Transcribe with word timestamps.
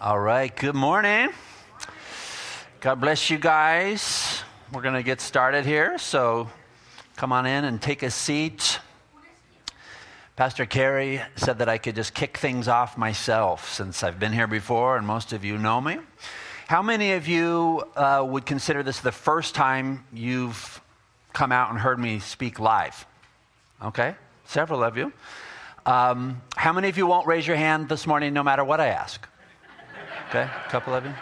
All 0.00 0.20
right, 0.20 0.54
good 0.54 0.76
morning. 0.76 1.30
God 2.78 3.00
bless 3.00 3.30
you 3.30 3.36
guys. 3.36 4.44
We're 4.72 4.82
going 4.82 4.94
to 4.94 5.02
get 5.02 5.20
started 5.20 5.66
here, 5.66 5.98
so 5.98 6.48
come 7.16 7.32
on 7.32 7.46
in 7.46 7.64
and 7.64 7.82
take 7.82 8.04
a 8.04 8.10
seat. 8.12 8.78
Pastor 10.36 10.66
Carey 10.66 11.20
said 11.34 11.58
that 11.58 11.68
I 11.68 11.78
could 11.78 11.96
just 11.96 12.14
kick 12.14 12.36
things 12.36 12.68
off 12.68 12.96
myself 12.96 13.72
since 13.72 14.04
I've 14.04 14.20
been 14.20 14.32
here 14.32 14.46
before 14.46 14.96
and 14.96 15.04
most 15.04 15.32
of 15.32 15.44
you 15.44 15.58
know 15.58 15.80
me. 15.80 15.98
How 16.68 16.80
many 16.80 17.14
of 17.14 17.26
you 17.26 17.82
uh, 17.96 18.24
would 18.24 18.46
consider 18.46 18.84
this 18.84 19.00
the 19.00 19.10
first 19.10 19.56
time 19.56 20.04
you've 20.12 20.80
come 21.32 21.50
out 21.50 21.70
and 21.70 21.78
heard 21.80 21.98
me 21.98 22.20
speak 22.20 22.60
live? 22.60 23.04
Okay, 23.82 24.14
several 24.44 24.84
of 24.84 24.96
you. 24.96 25.12
Um, 25.84 26.40
how 26.54 26.72
many 26.72 26.88
of 26.88 26.96
you 26.96 27.08
won't 27.08 27.26
raise 27.26 27.48
your 27.48 27.56
hand 27.56 27.88
this 27.88 28.06
morning 28.06 28.32
no 28.32 28.44
matter 28.44 28.62
what 28.62 28.78
I 28.78 28.90
ask? 28.90 29.28
Okay, 30.28 30.42
a 30.42 30.68
couple 30.68 30.92
of 30.92 31.06
you. 31.06 31.14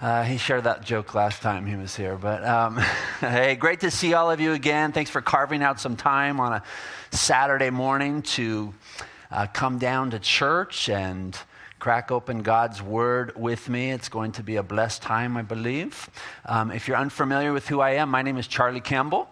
Uh, 0.00 0.22
he 0.22 0.38
shared 0.38 0.64
that 0.64 0.82
joke 0.82 1.14
last 1.14 1.42
time 1.42 1.66
he 1.66 1.76
was 1.76 1.94
here. 1.94 2.16
But 2.16 2.42
um, 2.46 2.78
hey, 3.20 3.56
great 3.56 3.80
to 3.80 3.90
see 3.90 4.14
all 4.14 4.30
of 4.30 4.40
you 4.40 4.54
again. 4.54 4.92
Thanks 4.92 5.10
for 5.10 5.20
carving 5.20 5.62
out 5.62 5.78
some 5.78 5.96
time 5.96 6.40
on 6.40 6.54
a 6.54 6.62
Saturday 7.10 7.68
morning 7.68 8.22
to 8.22 8.72
uh, 9.30 9.48
come 9.52 9.78
down 9.78 10.12
to 10.12 10.18
church 10.18 10.88
and 10.88 11.38
crack 11.78 12.10
open 12.10 12.40
God's 12.40 12.80
Word 12.80 13.36
with 13.36 13.68
me. 13.68 13.90
It's 13.90 14.08
going 14.08 14.32
to 14.32 14.42
be 14.42 14.56
a 14.56 14.62
blessed 14.62 15.02
time, 15.02 15.36
I 15.36 15.42
believe. 15.42 16.08
Um, 16.46 16.70
if 16.70 16.88
you're 16.88 16.96
unfamiliar 16.96 17.52
with 17.52 17.68
who 17.68 17.80
I 17.80 17.96
am, 17.96 18.08
my 18.08 18.22
name 18.22 18.38
is 18.38 18.46
Charlie 18.46 18.80
Campbell. 18.80 19.28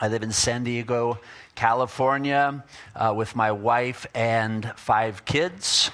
I 0.00 0.08
live 0.08 0.24
in 0.24 0.32
San 0.32 0.64
Diego, 0.64 1.20
California, 1.54 2.64
uh, 2.96 3.14
with 3.16 3.36
my 3.36 3.52
wife 3.52 4.04
and 4.16 4.72
five 4.74 5.24
kids 5.24 5.92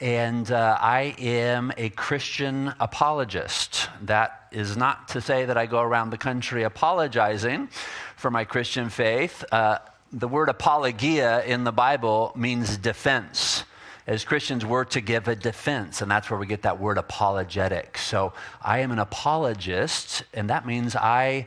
and 0.00 0.50
uh, 0.50 0.78
I 0.80 1.14
am 1.18 1.72
a 1.76 1.90
Christian 1.90 2.72
apologist. 2.78 3.88
That 4.02 4.46
is 4.52 4.76
not 4.76 5.08
to 5.08 5.20
say 5.20 5.44
that 5.44 5.56
I 5.56 5.66
go 5.66 5.80
around 5.80 6.10
the 6.10 6.18
country 6.18 6.62
apologizing 6.62 7.68
for 8.16 8.30
my 8.30 8.44
Christian 8.44 8.90
faith. 8.90 9.44
Uh, 9.50 9.78
the 10.12 10.28
word 10.28 10.48
apologia 10.48 11.44
in 11.44 11.64
the 11.64 11.72
Bible 11.72 12.32
means 12.36 12.76
defense. 12.76 13.64
As 14.06 14.24
Christians, 14.24 14.64
we're 14.64 14.84
to 14.86 15.00
give 15.02 15.28
a 15.28 15.36
defense, 15.36 16.00
and 16.00 16.10
that's 16.10 16.30
where 16.30 16.38
we 16.38 16.46
get 16.46 16.62
that 16.62 16.80
word 16.80 16.96
apologetic. 16.96 17.98
So 17.98 18.32
I 18.62 18.78
am 18.78 18.90
an 18.90 19.00
apologist, 19.00 20.22
and 20.32 20.48
that 20.48 20.64
means 20.64 20.96
I 20.96 21.46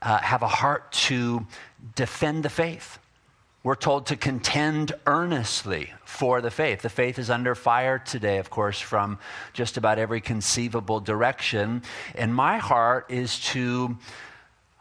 uh, 0.00 0.18
have 0.18 0.42
a 0.42 0.48
heart 0.48 0.90
to 0.92 1.46
defend 1.96 2.44
the 2.44 2.48
faith. 2.48 2.98
We're 3.62 3.74
told 3.74 4.06
to 4.06 4.16
contend 4.16 4.92
earnestly 5.06 5.92
for 6.08 6.40
the 6.40 6.50
faith. 6.50 6.80
The 6.80 6.88
faith 6.88 7.18
is 7.18 7.28
under 7.28 7.54
fire 7.54 7.98
today, 7.98 8.38
of 8.38 8.48
course, 8.48 8.80
from 8.80 9.18
just 9.52 9.76
about 9.76 9.98
every 9.98 10.22
conceivable 10.22 11.00
direction. 11.00 11.82
And 12.14 12.34
my 12.34 12.56
heart 12.56 13.04
is 13.10 13.38
to 13.50 13.98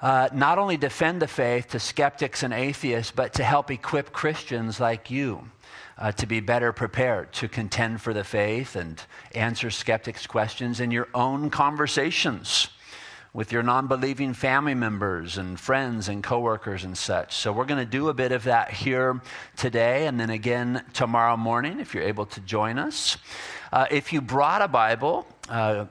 uh, 0.02 0.30
not 0.34 0.58
only 0.58 0.78
defend 0.78 1.22
the 1.22 1.28
faith 1.28 1.67
to 1.72 1.80
skeptics 1.80 2.44
and 2.44 2.53
atheists, 2.53 3.11
but 3.11 3.34
to 3.34 3.44
help 3.44 3.69
equip 3.69 4.14
Christians 4.14 4.80
like 4.80 5.11
you. 5.11 5.52
Uh, 5.97 6.11
to 6.11 6.28
be 6.28 6.39
better 6.39 6.72
prepared 6.72 7.34
to 7.34 7.47
contend 7.47 8.00
for 8.00 8.14
the 8.14 8.23
faith 8.23 8.75
and 8.75 9.02
answer 9.34 9.72
skeptics' 9.72 10.28
questions 10.28 10.80
in 10.80 10.91
your 10.91 11.09
own 11.16 11.50
conversations 11.50 12.69
with 13.38 13.52
your 13.52 13.62
non 13.62 13.86
believing 13.86 14.34
family 14.34 14.74
members 14.74 15.38
and 15.38 15.60
friends 15.60 16.10
and 16.10 16.24
coworkers 16.24 16.84
and 16.84 16.98
such. 16.98 17.36
So, 17.36 17.54
we're 17.54 17.66
going 17.66 17.80
to 17.80 17.90
do 17.90 18.10
a 18.10 18.14
bit 18.16 18.32
of 18.32 18.46
that 18.46 18.72
here 18.72 19.22
today 19.56 20.08
and 20.08 20.20
then 20.20 20.32
again 20.32 20.84
tomorrow 20.92 21.38
morning 21.38 21.80
if 21.80 21.94
you're 21.94 22.04
able 22.04 22.26
to 22.26 22.40
join 22.42 22.80
us. 22.80 23.16
Uh, 23.72 23.86
if 23.92 24.12
you 24.12 24.22
brought 24.22 24.64
a 24.64 24.68
Bible, 24.68 25.28
uh, 25.50 25.86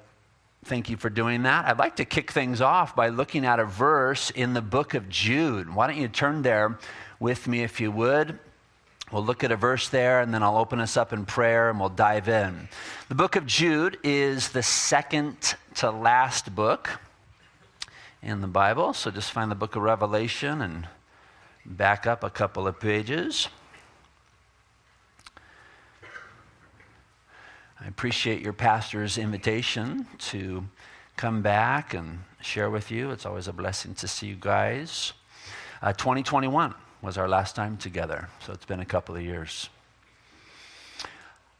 thank 0.64 0.90
you 0.90 0.96
for 0.96 1.08
doing 1.08 1.44
that. 1.44 1.66
I'd 1.66 1.78
like 1.78 1.94
to 1.96 2.04
kick 2.04 2.32
things 2.32 2.60
off 2.60 2.96
by 2.96 3.10
looking 3.10 3.46
at 3.46 3.60
a 3.60 3.64
verse 3.64 4.30
in 4.30 4.52
the 4.52 4.60
book 4.60 4.94
of 4.94 5.08
Jude. 5.08 5.72
Why 5.72 5.86
don't 5.86 5.98
you 5.98 6.08
turn 6.08 6.42
there 6.42 6.80
with 7.20 7.46
me 7.46 7.62
if 7.62 7.80
you 7.80 7.92
would? 7.92 8.40
We'll 9.12 9.24
look 9.24 9.44
at 9.44 9.52
a 9.52 9.56
verse 9.56 9.88
there 9.88 10.20
and 10.20 10.34
then 10.34 10.42
I'll 10.42 10.56
open 10.56 10.80
us 10.80 10.96
up 10.96 11.12
in 11.12 11.24
prayer 11.24 11.70
and 11.70 11.78
we'll 11.78 11.90
dive 11.90 12.28
in. 12.28 12.68
The 13.08 13.14
book 13.14 13.36
of 13.36 13.46
Jude 13.46 13.98
is 14.02 14.48
the 14.48 14.64
second 14.64 15.54
to 15.76 15.92
last 15.92 16.52
book 16.52 16.90
in 18.26 18.40
the 18.40 18.48
Bible. 18.48 18.92
So 18.92 19.12
just 19.12 19.30
find 19.30 19.50
the 19.50 19.54
book 19.54 19.76
of 19.76 19.82
Revelation 19.82 20.60
and 20.60 20.88
back 21.64 22.08
up 22.08 22.24
a 22.24 22.30
couple 22.30 22.66
of 22.66 22.80
pages. 22.80 23.48
I 27.80 27.86
appreciate 27.86 28.42
your 28.42 28.52
pastor's 28.52 29.16
invitation 29.16 30.08
to 30.18 30.64
come 31.16 31.40
back 31.40 31.94
and 31.94 32.18
share 32.42 32.68
with 32.68 32.90
you. 32.90 33.12
It's 33.12 33.24
always 33.24 33.46
a 33.46 33.52
blessing 33.52 33.94
to 33.94 34.08
see 34.08 34.26
you 34.26 34.36
guys. 34.38 35.12
Uh, 35.80 35.92
2021 35.92 36.74
was 37.02 37.16
our 37.16 37.28
last 37.28 37.54
time 37.54 37.76
together, 37.76 38.28
so 38.44 38.52
it's 38.52 38.64
been 38.64 38.80
a 38.80 38.84
couple 38.84 39.14
of 39.14 39.22
years. 39.22 39.68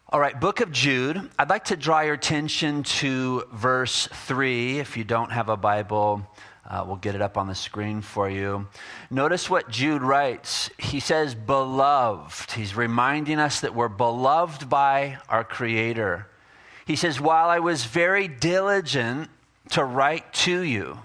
All 0.09 0.19
right, 0.19 0.39
book 0.41 0.61
of 0.61 0.73
Jude. 0.73 1.31
I'd 1.39 1.51
like 1.51 1.65
to 1.67 1.77
draw 1.77 2.01
your 2.01 2.15
attention 2.15 2.83
to 2.85 3.45
verse 3.53 4.09
3. 4.13 4.79
If 4.79 4.97
you 4.97 5.05
don't 5.05 5.31
have 5.31 5.49
a 5.49 5.57
Bible, 5.57 6.27
uh, 6.69 6.85
we'll 6.87 6.97
get 6.97 7.15
it 7.15 7.23
up 7.23 7.37
on 7.39 7.47
the 7.47 7.55
screen 7.55 8.01
for 8.01 8.29
you. 8.29 8.67
Notice 9.11 9.49
what 9.49 9.69
Jude 9.71 10.03
writes. 10.03 10.71
He 10.79 11.01
says, 11.01 11.35
Beloved. 11.35 12.53
He's 12.53 12.75
reminding 12.75 13.39
us 13.39 13.61
that 13.61 13.75
we're 13.75 13.89
beloved 13.89 14.69
by 14.69 15.19
our 15.29 15.45
Creator. 15.45 16.27
He 16.87 16.97
says, 16.97 17.21
While 17.21 17.49
I 17.49 17.61
was 17.61 17.85
very 17.85 18.27
diligent 18.27 19.31
to 19.71 19.85
write 19.85 20.33
to 20.33 20.61
you 20.61 20.99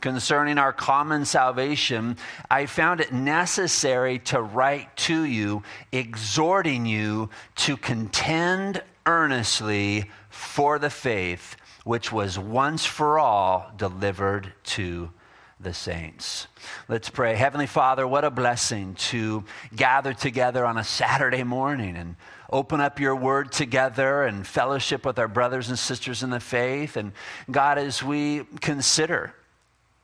concerning 0.00 0.58
our 0.58 0.72
common 0.72 1.24
salvation, 1.24 2.16
I 2.50 2.66
found 2.66 3.00
it 3.00 3.12
necessary 3.12 4.18
to 4.20 4.40
write 4.40 4.96
to 4.98 5.24
you, 5.24 5.62
exhorting 5.92 6.86
you 6.86 7.30
to 7.56 7.76
contend 7.76 8.82
earnestly 9.06 10.10
for 10.28 10.78
the 10.78 10.90
faith 10.90 11.56
which 11.90 12.12
was 12.12 12.38
once 12.38 12.86
for 12.86 13.18
all 13.18 13.68
delivered 13.76 14.52
to 14.62 15.10
the 15.58 15.74
saints. 15.74 16.46
Let's 16.88 17.10
pray. 17.10 17.34
Heavenly 17.34 17.66
Father, 17.66 18.06
what 18.06 18.24
a 18.24 18.30
blessing 18.30 18.94
to 19.10 19.42
gather 19.74 20.12
together 20.14 20.64
on 20.64 20.78
a 20.78 20.84
Saturday 20.84 21.42
morning 21.42 21.96
and 21.96 22.14
open 22.48 22.80
up 22.80 23.00
your 23.00 23.16
word 23.16 23.50
together 23.50 24.22
and 24.22 24.46
fellowship 24.46 25.04
with 25.04 25.18
our 25.18 25.26
brothers 25.26 25.68
and 25.68 25.76
sisters 25.76 26.22
in 26.22 26.30
the 26.30 26.38
faith. 26.38 26.96
And 26.96 27.10
God, 27.50 27.76
as 27.76 28.04
we 28.04 28.44
consider 28.60 29.34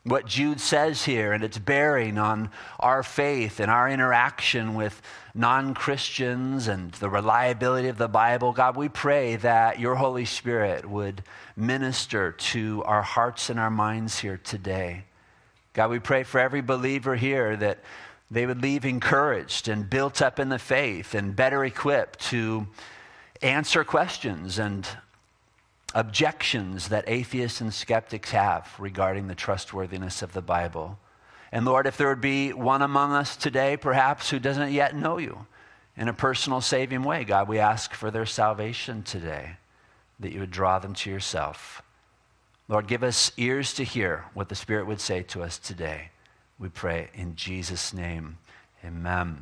what 0.06 0.24
Jude 0.24 0.60
says 0.60 1.04
here 1.04 1.32
and 1.32 1.42
its 1.42 1.58
bearing 1.58 2.16
on 2.16 2.50
our 2.78 3.02
faith 3.02 3.58
and 3.58 3.68
our 3.68 3.90
interaction 3.90 4.74
with 4.74 5.02
non 5.34 5.74
Christians 5.74 6.68
and 6.68 6.92
the 6.92 7.10
reliability 7.10 7.88
of 7.88 7.98
the 7.98 8.06
Bible. 8.06 8.52
God, 8.52 8.76
we 8.76 8.88
pray 8.88 9.34
that 9.36 9.80
your 9.80 9.96
Holy 9.96 10.24
Spirit 10.24 10.88
would 10.88 11.24
minister 11.56 12.30
to 12.30 12.84
our 12.86 13.02
hearts 13.02 13.50
and 13.50 13.58
our 13.58 13.70
minds 13.70 14.20
here 14.20 14.40
today. 14.42 15.04
God, 15.72 15.90
we 15.90 15.98
pray 15.98 16.22
for 16.22 16.38
every 16.38 16.60
believer 16.60 17.16
here 17.16 17.56
that 17.56 17.80
they 18.30 18.46
would 18.46 18.62
leave 18.62 18.84
encouraged 18.84 19.66
and 19.66 19.90
built 19.90 20.22
up 20.22 20.38
in 20.38 20.50
the 20.50 20.58
faith 20.58 21.14
and 21.14 21.34
better 21.34 21.64
equipped 21.64 22.20
to 22.30 22.68
answer 23.42 23.82
questions 23.82 24.58
and 24.60 24.86
objections 25.96 26.88
that 26.88 27.08
atheists 27.08 27.62
and 27.62 27.72
skeptics 27.72 28.30
have 28.30 28.70
regarding 28.78 29.26
the 29.26 29.34
trustworthiness 29.34 30.20
of 30.20 30.34
the 30.34 30.42
Bible. 30.42 30.98
And 31.50 31.64
Lord, 31.64 31.86
if 31.86 31.96
there 31.96 32.08
would 32.08 32.20
be 32.20 32.52
one 32.52 32.82
among 32.82 33.12
us 33.12 33.34
today, 33.34 33.78
perhaps, 33.78 34.28
who 34.28 34.38
doesn't 34.38 34.72
yet 34.72 34.94
know 34.94 35.16
you 35.16 35.46
in 35.96 36.08
a 36.08 36.12
personal 36.12 36.60
saving 36.60 37.02
way, 37.02 37.24
God, 37.24 37.48
we 37.48 37.58
ask 37.58 37.94
for 37.94 38.10
their 38.10 38.26
salvation 38.26 39.02
today, 39.04 39.56
that 40.20 40.32
you 40.32 40.40
would 40.40 40.50
draw 40.50 40.78
them 40.78 40.92
to 40.92 41.10
yourself. 41.10 41.80
Lord, 42.68 42.88
give 42.88 43.02
us 43.02 43.32
ears 43.38 43.72
to 43.74 43.82
hear 43.82 44.26
what 44.34 44.50
the 44.50 44.54
Spirit 44.54 44.86
would 44.86 45.00
say 45.00 45.22
to 45.22 45.42
us 45.42 45.56
today. 45.58 46.10
We 46.58 46.68
pray 46.68 47.08
in 47.14 47.36
Jesus' 47.36 47.94
name. 47.94 48.36
Amen. 48.84 49.40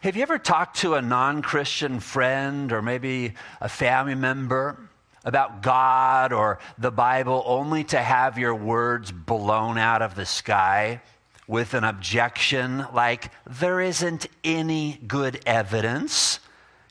Have 0.00 0.16
you 0.16 0.22
ever 0.22 0.38
talked 0.38 0.78
to 0.78 0.94
a 0.94 1.02
non 1.02 1.42
Christian 1.42 2.00
friend 2.00 2.72
or 2.72 2.80
maybe 2.80 3.34
a 3.60 3.68
family 3.68 4.14
member 4.14 4.78
about 5.26 5.60
God 5.60 6.32
or 6.32 6.58
the 6.78 6.90
Bible 6.90 7.42
only 7.44 7.84
to 7.84 7.98
have 7.98 8.38
your 8.38 8.54
words 8.54 9.12
blown 9.12 9.76
out 9.76 10.00
of 10.00 10.14
the 10.14 10.24
sky 10.24 11.02
with 11.46 11.74
an 11.74 11.84
objection 11.84 12.86
like, 12.94 13.30
there 13.44 13.82
isn't 13.82 14.26
any 14.42 14.98
good 15.06 15.42
evidence 15.44 16.40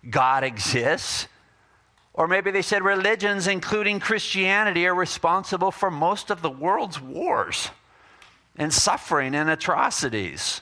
God 0.07 0.43
exists? 0.43 1.27
Or 2.13 2.27
maybe 2.27 2.51
they 2.51 2.61
said 2.61 2.83
religions, 2.83 3.47
including 3.47 3.99
Christianity, 3.99 4.85
are 4.85 4.93
responsible 4.93 5.71
for 5.71 5.89
most 5.89 6.29
of 6.29 6.43
the 6.43 6.49
world's 6.51 7.01
wars 7.01 7.71
and 8.55 8.71
suffering 8.71 9.33
and 9.33 9.49
atrocities. 9.49 10.61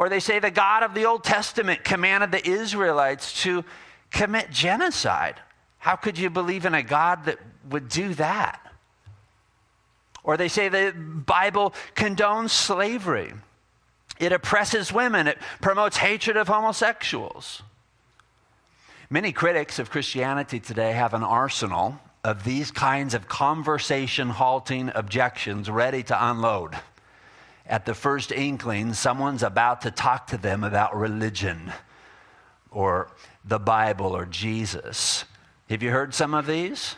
Or 0.00 0.08
they 0.08 0.18
say 0.18 0.38
the 0.38 0.50
God 0.50 0.82
of 0.82 0.94
the 0.94 1.04
Old 1.04 1.24
Testament 1.24 1.84
commanded 1.84 2.32
the 2.32 2.48
Israelites 2.48 3.42
to 3.42 3.66
commit 4.10 4.50
genocide 4.50 5.36
How 5.76 5.94
could 5.94 6.18
you 6.18 6.30
believe 6.30 6.64
in 6.64 6.74
a 6.74 6.82
God 6.82 7.26
that 7.26 7.38
would 7.68 7.90
do 7.90 8.14
that? 8.14 8.66
Or 10.24 10.38
they 10.38 10.48
say 10.48 10.70
the 10.70 10.94
Bible 10.96 11.74
condones 11.94 12.48
slavery. 12.48 13.34
It 14.18 14.32
oppresses 14.32 14.90
women. 14.90 15.26
It 15.26 15.38
promotes 15.60 15.98
hatred 15.98 16.38
of 16.38 16.48
homosexuals. 16.48 17.62
Many 19.10 19.32
critics 19.32 19.78
of 19.78 19.90
Christianity 19.90 20.60
today 20.60 20.92
have 20.92 21.12
an 21.12 21.22
arsenal 21.22 22.00
of 22.24 22.44
these 22.44 22.70
kinds 22.70 23.12
of 23.12 23.28
conversation 23.28 24.30
halting 24.30 24.92
objections 24.94 25.68
ready 25.68 26.02
to 26.04 26.30
unload. 26.30 26.78
At 27.70 27.86
the 27.86 27.94
first 27.94 28.32
inkling, 28.32 28.94
someone's 28.94 29.44
about 29.44 29.82
to 29.82 29.92
talk 29.92 30.26
to 30.26 30.36
them 30.36 30.64
about 30.64 30.96
religion 30.96 31.72
or 32.72 33.12
the 33.44 33.60
Bible 33.60 34.16
or 34.16 34.26
Jesus. 34.26 35.24
Have 35.68 35.80
you 35.80 35.90
heard 35.90 36.12
some 36.12 36.34
of 36.34 36.48
these? 36.48 36.96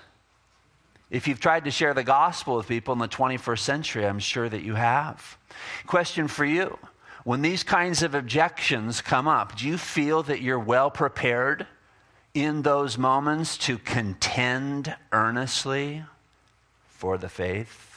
If 1.11 1.29
you've 1.29 1.41
tried 1.41 1.67
to 1.67 1.71
share 1.71 1.93
the 1.93 2.03
gospel 2.03 2.57
with 2.57 2.69
people 2.69 2.95
in 2.95 3.01
the 3.01 3.07
21st 3.07 3.59
century, 3.59 4.07
I'm 4.07 4.19
sure 4.19 4.49
that 4.49 4.63
you 4.63 4.75
have. 4.75 5.37
Question 5.87 6.27
for 6.27 6.47
you 6.47 6.79
When 7.25 7.43
these 7.43 7.63
kinds 7.63 8.03
of 8.03 8.15
objections 8.15 9.03
come 9.03 9.29
up, 9.29 9.59
do 9.59 9.69
you 9.69 9.77
feel 9.77 10.23
that 10.23 10.41
you're 10.41 10.59
well 10.59 10.91
prepared 10.91 11.67
in 12.33 12.63
those 12.63 12.97
moments 12.97 13.59
to 13.59 13.77
contend 13.77 14.97
earnestly 15.13 16.03
for 16.89 17.19
the 17.19 17.29
faith? 17.29 17.92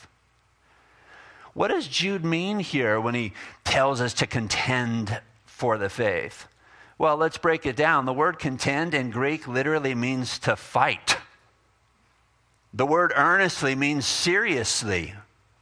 What 1.55 1.69
does 1.69 1.87
Jude 1.87 2.25
mean 2.25 2.59
here 2.59 2.99
when 2.99 3.15
he 3.15 3.31
tells 3.63 4.01
us 4.01 4.13
to 4.15 4.27
contend 4.27 5.21
for 5.45 5.77
the 5.77 5.89
faith? 5.89 6.47
Well, 6.97 7.15
let's 7.15 7.37
break 7.37 7.65
it 7.65 7.77
down. 7.77 8.05
The 8.05 8.13
word 8.13 8.39
contend 8.39 8.93
in 8.93 9.09
Greek 9.09 9.47
literally 9.47 9.95
means 9.95 10.37
to 10.39 10.57
fight. 10.57 11.17
The 12.73 12.85
word 12.85 13.13
earnestly 13.15 13.73
means 13.73 14.05
seriously 14.05 15.13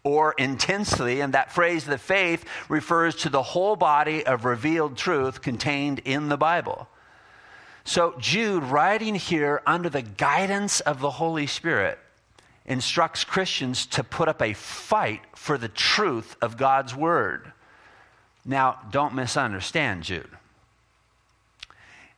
or 0.04 0.34
intensely, 0.34 1.22
and 1.22 1.31
that 1.36 1.51
phrase, 1.51 1.86
the 1.86 2.00
faith, 2.00 2.44
refers 2.69 3.16
to 3.18 3.30
the 3.30 3.44
whole 3.44 3.75
body 3.75 4.25
of 4.25 4.45
revealed 4.45 4.98
truth 4.98 5.44
contained 5.44 6.00
in 6.06 6.28
the 6.28 6.38
Bible. 6.38 6.88
So, 7.84 8.16
Jude, 8.18 8.63
writing 8.63 9.13
here 9.13 9.62
under 9.68 9.90
the 9.90 10.01
guidance 10.01 10.80
of 10.80 11.01
the 11.01 11.12
Holy 11.12 11.45
Spirit, 11.45 12.00
instructs 12.65 13.24
Christians 13.24 13.86
to 13.88 14.04
put 14.04 14.27
up 14.27 14.42
a 14.42 14.54
fight 14.54 15.21
for 15.36 15.57
the 15.57 15.68
truth 15.68 16.36
of 16.42 16.57
God's 16.57 16.95
word. 16.95 17.51
Now, 18.45 18.80
don't 18.92 19.13
misunderstand 19.13 20.04
Jude. 20.04 20.30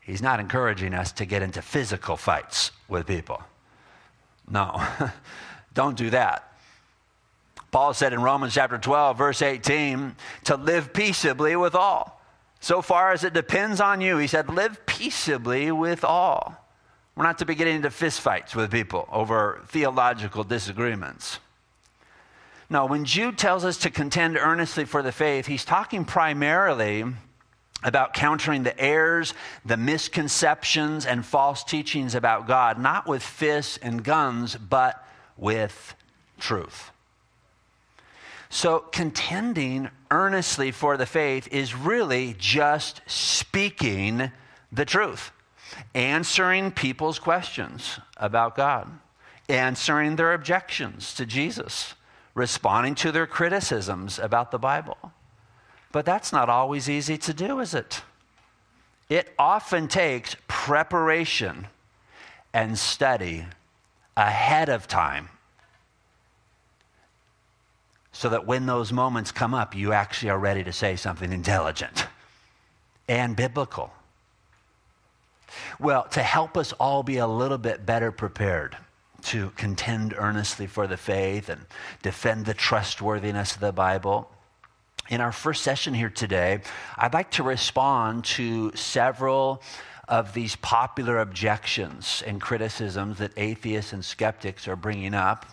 He's 0.02 0.22
not 0.22 0.40
encouraging 0.40 0.94
us 0.94 1.12
to 1.14 1.26
get 1.26 1.42
into 1.42 1.62
physical 1.62 2.16
fights 2.16 2.72
with 2.88 3.08
people. 3.08 3.42
No, 4.50 4.86
don't 5.74 5.98
do 5.98 6.12
that. 6.12 6.52
Paul 7.72 7.94
said 7.94 8.14
in 8.14 8.22
Romans 8.22 8.54
chapter 8.54 8.78
12, 8.78 9.18
verse 9.18 9.42
18, 9.42 10.16
to 10.46 10.56
live 10.56 10.94
peaceably 10.94 11.56
with 11.56 11.76
all. 11.76 12.22
So 12.60 12.82
far 12.82 13.12
as 13.12 13.24
it 13.24 13.34
depends 13.34 13.82
on 13.82 14.00
you, 14.00 14.18
he 14.18 14.28
said, 14.28 14.50
live 14.50 14.86
peaceably 14.86 15.72
with 15.72 16.04
all. 16.04 16.65
We're 17.16 17.24
not 17.24 17.38
to 17.40 17.46
be 17.46 17.56
getting 17.56 17.78
into 17.78 17.90
fistfights 17.90 18.56
with 18.56 18.72
people 18.72 19.08
over 19.12 19.62
theological 19.68 20.44
disagreements. 20.44 21.40
No, 22.70 22.86
when 22.86 23.06
Jude 23.06 23.38
tells 23.38 23.64
us 23.64 23.78
to 23.78 23.90
contend 23.90 24.38
earnestly 24.38 24.86
for 24.86 25.02
the 25.02 25.12
faith, 25.12 25.46
he's 25.46 25.64
talking 25.64 26.04
primarily 26.04 27.06
about 27.84 28.14
countering 28.14 28.64
the 28.64 28.78
errors, 28.80 29.34
the 29.64 29.78
misconceptions, 29.78 31.06
and 31.06 31.24
false 31.24 31.64
teachings 31.64 32.16
about 32.16 32.48
God, 32.48 32.80
not 32.80 33.08
with 33.08 33.22
fists 33.22 33.78
and 33.78 34.04
guns, 34.04 34.56
but 34.56 35.06
with 35.38 35.96
truth. 36.40 36.92
So, 38.50 38.80
contending 38.80 39.90
earnestly 40.10 40.72
for 40.72 40.98
the 40.98 41.06
faith 41.06 41.48
is 41.52 41.76
really 41.76 42.36
just 42.40 43.02
speaking 43.06 44.32
the 44.72 44.86
truth, 44.86 45.32
answering 45.94 46.72
people's 46.72 47.20
questions 47.20 48.00
about 48.18 48.56
God, 48.56 48.90
answering 49.50 50.16
their 50.16 50.34
objections 50.34 51.14
to 51.16 51.26
Jesus, 51.26 51.94
responding 52.34 52.96
to 52.96 53.12
their 53.12 53.28
criticisms 53.28 54.20
about 54.20 54.52
the 54.52 54.60
Bible. 54.60 55.14
But 55.92 56.06
that's 56.06 56.34
not 56.34 56.50
always 56.50 56.90
easy 56.90 57.18
to 57.20 57.34
do, 57.34 57.60
is 57.60 57.74
it? 57.74 58.02
It 59.10 59.34
often 59.38 59.88
takes 59.88 60.36
preparation 60.48 61.68
and 62.54 62.78
study 62.78 63.46
ahead 64.18 64.70
of 64.70 64.88
time 64.88 65.30
so 68.12 68.30
that 68.30 68.48
when 68.48 68.66
those 68.66 68.94
moments 68.94 69.32
come 69.32 69.54
up, 69.54 69.76
you 69.76 69.92
actually 69.92 70.30
are 70.30 70.40
ready 70.40 70.64
to 70.64 70.72
say 70.72 70.96
something 70.96 71.34
intelligent 71.34 72.08
and 73.10 73.36
biblical. 73.36 73.92
Well, 75.80 76.04
to 76.12 76.22
help 76.22 76.58
us 76.58 76.74
all 76.74 77.04
be 77.04 77.18
a 77.18 77.28
little 77.28 77.58
bit 77.58 77.86
better 77.86 78.12
prepared 78.12 78.78
to 79.24 79.50
contend 79.52 80.14
earnestly 80.18 80.68
for 80.68 80.88
the 80.88 80.98
faith 80.98 81.50
and 81.50 81.66
defend 82.04 82.46
the 82.46 82.54
trustworthiness 82.54 83.56
of 83.56 83.62
the 83.62 83.72
Bible, 83.72 84.30
in 85.10 85.22
our 85.22 85.32
first 85.32 85.64
session 85.64 85.94
here 85.94 86.10
today, 86.10 86.62
I'd 86.98 87.14
like 87.14 87.32
to 87.32 87.44
respond 87.44 88.26
to 88.26 88.72
several 88.76 89.62
of 90.08 90.34
these 90.34 90.56
popular 90.58 91.20
objections 91.20 92.24
and 92.26 92.42
criticisms 92.42 93.18
that 93.20 93.32
atheists 93.38 93.94
and 93.94 94.04
skeptics 94.04 94.68
are 94.68 94.76
bringing 94.76 95.14
up 95.14 95.46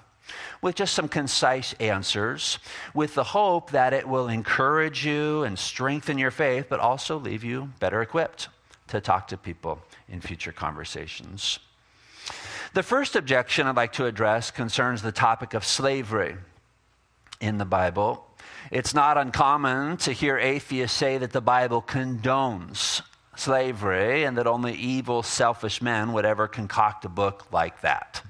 with 0.63 0.77
just 0.77 0.95
some 0.95 1.09
concise 1.09 1.75
answers, 1.75 2.59
with 2.95 3.15
the 3.15 3.25
hope 3.25 3.73
that 3.73 3.93
it 3.93 4.09
will 4.09 4.29
encourage 4.29 5.05
you 5.05 5.43
and 5.43 5.59
strengthen 5.59 6.17
your 6.17 6.31
faith, 6.31 6.67
but 6.69 6.81
also 6.81 7.19
leave 7.19 7.45
you 7.45 7.71
better 7.81 8.01
equipped 8.01 8.49
to 8.89 9.01
talk 9.01 9.29
to 9.29 9.37
people 9.37 9.83
in 10.13 10.21
future 10.21 10.53
conversations. 10.53 11.59
The 12.75 12.83
first 12.85 13.17
objection 13.17 13.67
I'd 13.67 13.77
like 13.77 13.95
to 13.95 14.07
address 14.07 14.51
concerns 14.51 15.03
the 15.03 15.11
topic 15.11 15.55
of 15.55 15.65
slavery 15.65 16.37
in 17.41 17.59
the 17.59 17.65
Bible. 17.65 18.25
It's 18.71 18.95
not 18.95 19.19
uncommon 19.19 19.97
to 19.99 20.13
hear 20.13 20.39
atheists 20.39 20.97
say 20.97 21.19
that 21.19 21.33
the 21.33 21.41
Bible 21.41 21.83
condones 21.83 23.03
slavery 23.35 24.25
and 24.25 24.39
that 24.39 24.47
only 24.47 24.75
evil, 24.75 25.23
selfish 25.23 25.83
men 25.83 26.13
would 26.13 26.25
ever 26.25 26.47
concoct 26.47 27.05
a 27.05 27.09
book 27.09 27.47
like 27.51 27.81
that. 27.81 28.23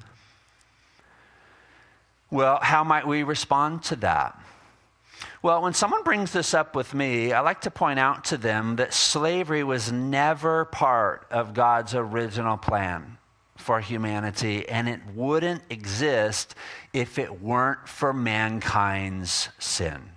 Well, 2.31 2.59
how 2.63 2.83
might 2.83 3.07
we 3.07 3.25
respond 3.25 3.83
to 3.85 3.97
that? 3.97 4.42
Well, 5.43 5.63
when 5.63 5.75
someone 5.75 6.05
brings 6.05 6.31
this 6.31 6.55
up 6.55 6.77
with 6.77 6.95
me, 6.95 7.33
I 7.33 7.41
like 7.41 7.63
to 7.63 7.71
point 7.71 7.99
out 7.99 8.27
to 8.27 8.37
them 8.37 8.77
that 8.77 8.95
slavery 8.95 9.65
was 9.65 9.91
never 9.91 10.67
part 10.67 11.27
of 11.33 11.53
God's 11.53 11.97
original 11.97 12.57
plan 12.57 13.19
for 13.57 13.81
humanity, 13.81 14.69
and 14.69 14.89
it 14.89 15.01
wouldn't 15.17 15.63
exist 15.69 16.55
if 16.93 17.19
it 17.19 17.43
weren't 17.43 17.89
for 17.89 18.13
mankind's 18.13 19.49
sin. 19.59 20.11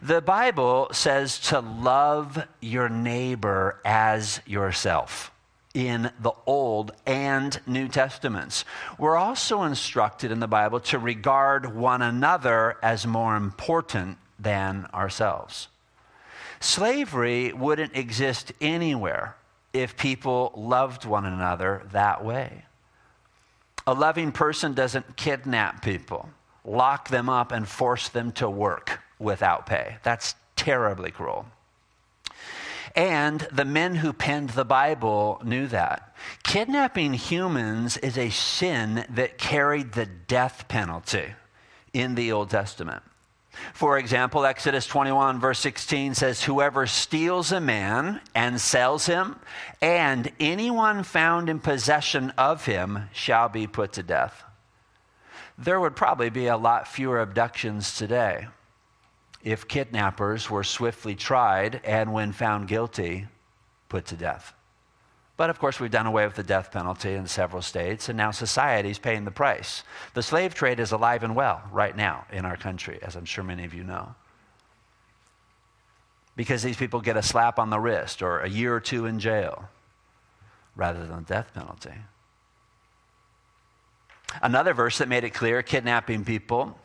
The 0.00 0.20
Bible 0.22 0.90
says 0.92 1.40
to 1.48 1.58
love 1.58 2.46
your 2.60 2.88
neighbor 2.88 3.80
as 3.84 4.40
yourself 4.46 5.32
in 5.74 6.10
the 6.20 6.32
Old 6.46 6.92
and 7.06 7.60
New 7.66 7.88
Testaments. 7.88 8.64
We're 8.98 9.16
also 9.16 9.62
instructed 9.62 10.30
in 10.30 10.40
the 10.40 10.48
Bible 10.48 10.80
to 10.80 10.98
regard 10.98 11.74
one 11.74 12.02
another 12.02 12.76
as 12.82 13.06
more 13.06 13.36
important 13.36 14.18
than 14.38 14.86
ourselves. 14.92 15.68
Slavery 16.60 17.52
wouldn't 17.52 17.96
exist 17.96 18.52
anywhere 18.60 19.36
if 19.72 19.96
people 19.96 20.52
loved 20.54 21.04
one 21.04 21.24
another 21.24 21.82
that 21.92 22.24
way. 22.24 22.64
A 23.86 23.94
loving 23.94 24.30
person 24.30 24.74
doesn't 24.74 25.16
kidnap 25.16 25.82
people, 25.82 26.28
lock 26.64 27.08
them 27.08 27.28
up, 27.28 27.50
and 27.50 27.66
force 27.66 28.08
them 28.08 28.30
to 28.32 28.48
work 28.48 29.00
without 29.18 29.66
pay. 29.66 29.96
That's 30.04 30.34
terribly 30.54 31.10
cruel. 31.10 31.46
And 32.94 33.40
the 33.50 33.64
men 33.64 33.96
who 33.96 34.12
penned 34.12 34.50
the 34.50 34.64
Bible 34.64 35.40
knew 35.44 35.66
that. 35.68 36.14
Kidnapping 36.42 37.14
humans 37.14 37.96
is 37.96 38.18
a 38.18 38.30
sin 38.30 39.06
that 39.08 39.38
carried 39.38 39.92
the 39.92 40.06
death 40.06 40.66
penalty 40.68 41.32
in 41.92 42.14
the 42.14 42.32
Old 42.32 42.50
Testament. 42.50 43.02
For 43.74 43.98
example, 43.98 44.44
Exodus 44.44 44.86
21, 44.86 45.38
verse 45.38 45.58
16 45.58 46.14
says, 46.14 46.42
Whoever 46.42 46.86
steals 46.86 47.52
a 47.52 47.60
man 47.60 48.20
and 48.34 48.60
sells 48.60 49.06
him, 49.06 49.36
and 49.80 50.30
anyone 50.40 51.02
found 51.02 51.48
in 51.48 51.60
possession 51.60 52.30
of 52.38 52.64
him 52.66 53.10
shall 53.12 53.48
be 53.48 53.66
put 53.66 53.92
to 53.94 54.02
death. 54.02 54.42
There 55.58 55.78
would 55.78 55.96
probably 55.96 56.30
be 56.30 56.46
a 56.46 56.56
lot 56.56 56.88
fewer 56.88 57.20
abductions 57.20 57.96
today 57.96 58.48
if 59.42 59.66
kidnappers 59.66 60.48
were 60.48 60.64
swiftly 60.64 61.14
tried 61.14 61.80
and, 61.84 62.12
when 62.12 62.32
found 62.32 62.68
guilty, 62.68 63.26
put 63.88 64.06
to 64.06 64.16
death. 64.16 64.54
But 65.36 65.50
of 65.50 65.58
course, 65.58 65.80
we've 65.80 65.90
done 65.90 66.06
away 66.06 66.26
with 66.26 66.36
the 66.36 66.42
death 66.42 66.70
penalty 66.70 67.14
in 67.14 67.26
several 67.26 67.62
states, 67.62 68.08
and 68.08 68.16
now 68.16 68.30
society's 68.30 68.98
paying 68.98 69.24
the 69.24 69.30
price. 69.30 69.82
The 70.14 70.22
slave 70.22 70.54
trade 70.54 70.78
is 70.78 70.92
alive 70.92 71.24
and 71.24 71.34
well 71.34 71.62
right 71.72 71.96
now 71.96 72.26
in 72.30 72.44
our 72.44 72.56
country, 72.56 72.98
as 73.02 73.16
I'm 73.16 73.24
sure 73.24 73.42
many 73.42 73.64
of 73.64 73.74
you 73.74 73.82
know. 73.82 74.14
Because 76.36 76.62
these 76.62 76.76
people 76.76 77.00
get 77.00 77.16
a 77.16 77.22
slap 77.22 77.58
on 77.58 77.70
the 77.70 77.80
wrist 77.80 78.22
or 78.22 78.40
a 78.40 78.48
year 78.48 78.74
or 78.74 78.80
two 78.80 79.06
in 79.06 79.18
jail 79.18 79.68
rather 80.76 81.06
than 81.06 81.24
the 81.24 81.34
death 81.34 81.52
penalty. 81.52 81.92
Another 84.40 84.72
verse 84.72 84.98
that 84.98 85.08
made 85.08 85.24
it 85.24 85.30
clear 85.30 85.62
kidnapping 85.62 86.24
people 86.24 86.78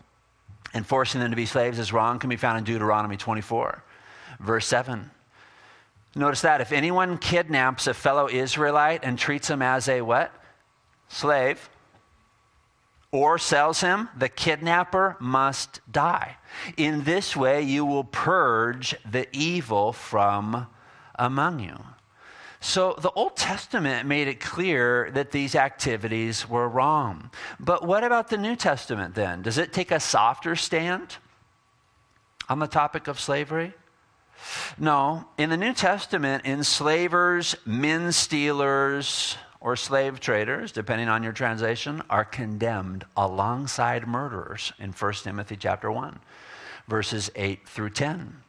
and 0.78 0.86
forcing 0.86 1.20
them 1.20 1.32
to 1.32 1.36
be 1.36 1.46
slaves 1.46 1.80
is 1.80 1.92
wrong 1.92 2.20
can 2.20 2.30
be 2.30 2.38
found 2.38 2.58
in 2.58 2.64
Deuteronomy 2.64 3.18
24, 3.18 3.84
verse 4.40 4.66
7. 4.68 5.12
Notice 6.16 6.42
that 6.42 6.62
if 6.62 6.72
anyone 6.72 7.18
kidnaps 7.18 7.88
a 7.88 7.94
fellow 7.94 8.30
Israelite 8.30 9.02
and 9.04 9.20
treats 9.20 9.50
him 9.50 9.62
as 9.62 9.90
a 9.90 10.02
what? 10.02 10.32
Slave 11.10 11.70
or 13.12 13.38
sells 13.38 13.82
him, 13.82 14.10
the 14.18 14.30
kidnapper 14.30 15.16
must 15.20 15.80
die. 15.92 16.38
In 16.76 17.04
this 17.04 17.36
way, 17.36 17.62
you 17.62 17.86
will 17.86 18.04
purge 18.04 18.96
the 19.10 19.28
evil 19.32 19.94
from 19.94 20.68
among 21.16 21.60
you. 21.60 21.78
So 22.68 22.96
the 23.00 23.12
Old 23.12 23.38
Testament 23.38 24.10
made 24.10 24.28
it 24.28 24.42
clear 24.42 25.10
that 25.12 25.32
these 25.32 25.56
activities 25.56 26.50
were 26.50 26.68
wrong. 26.68 27.32
But 27.62 27.88
what 27.88 28.04
about 28.04 28.28
the 28.28 28.38
New 28.38 28.58
Testament 28.58 29.16
then? 29.16 29.42
Does 29.42 29.58
it 29.58 29.72
take 29.72 29.90
a 29.90 30.02
softer 30.02 30.54
stand 30.58 31.16
on 32.50 32.60
the 32.60 32.68
topic 32.68 33.08
of 33.08 33.22
slavery? 33.22 33.74
No. 34.78 35.30
In 35.38 35.50
the 35.50 35.56
New 35.56 35.72
Testament, 35.72 36.46
enslavers, 36.46 37.56
men 37.66 38.12
stealers, 38.12 39.38
or 39.62 39.78
slave 39.78 40.20
traders, 40.20 40.74
depending 40.74 41.08
on 41.08 41.24
your 41.24 41.32
translation, 41.32 42.04
are 42.10 42.26
condemned 42.26 43.06
alongside 43.16 44.06
murderers 44.06 44.74
in 44.78 44.92
1 44.92 45.14
Timothy 45.14 45.56
chapter 45.56 45.90
1, 45.90 46.20
verses 46.90 47.32
8 47.34 47.66
through 47.66 47.92
10. 47.92 48.44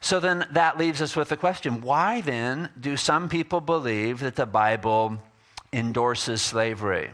So 0.00 0.20
then 0.20 0.46
that 0.52 0.78
leaves 0.78 1.02
us 1.02 1.16
with 1.16 1.28
the 1.28 1.36
question 1.36 1.80
why 1.80 2.20
then 2.20 2.70
do 2.78 2.96
some 2.96 3.28
people 3.28 3.60
believe 3.60 4.20
that 4.20 4.36
the 4.36 4.46
Bible 4.46 5.18
endorses 5.72 6.42
slavery? 6.42 7.10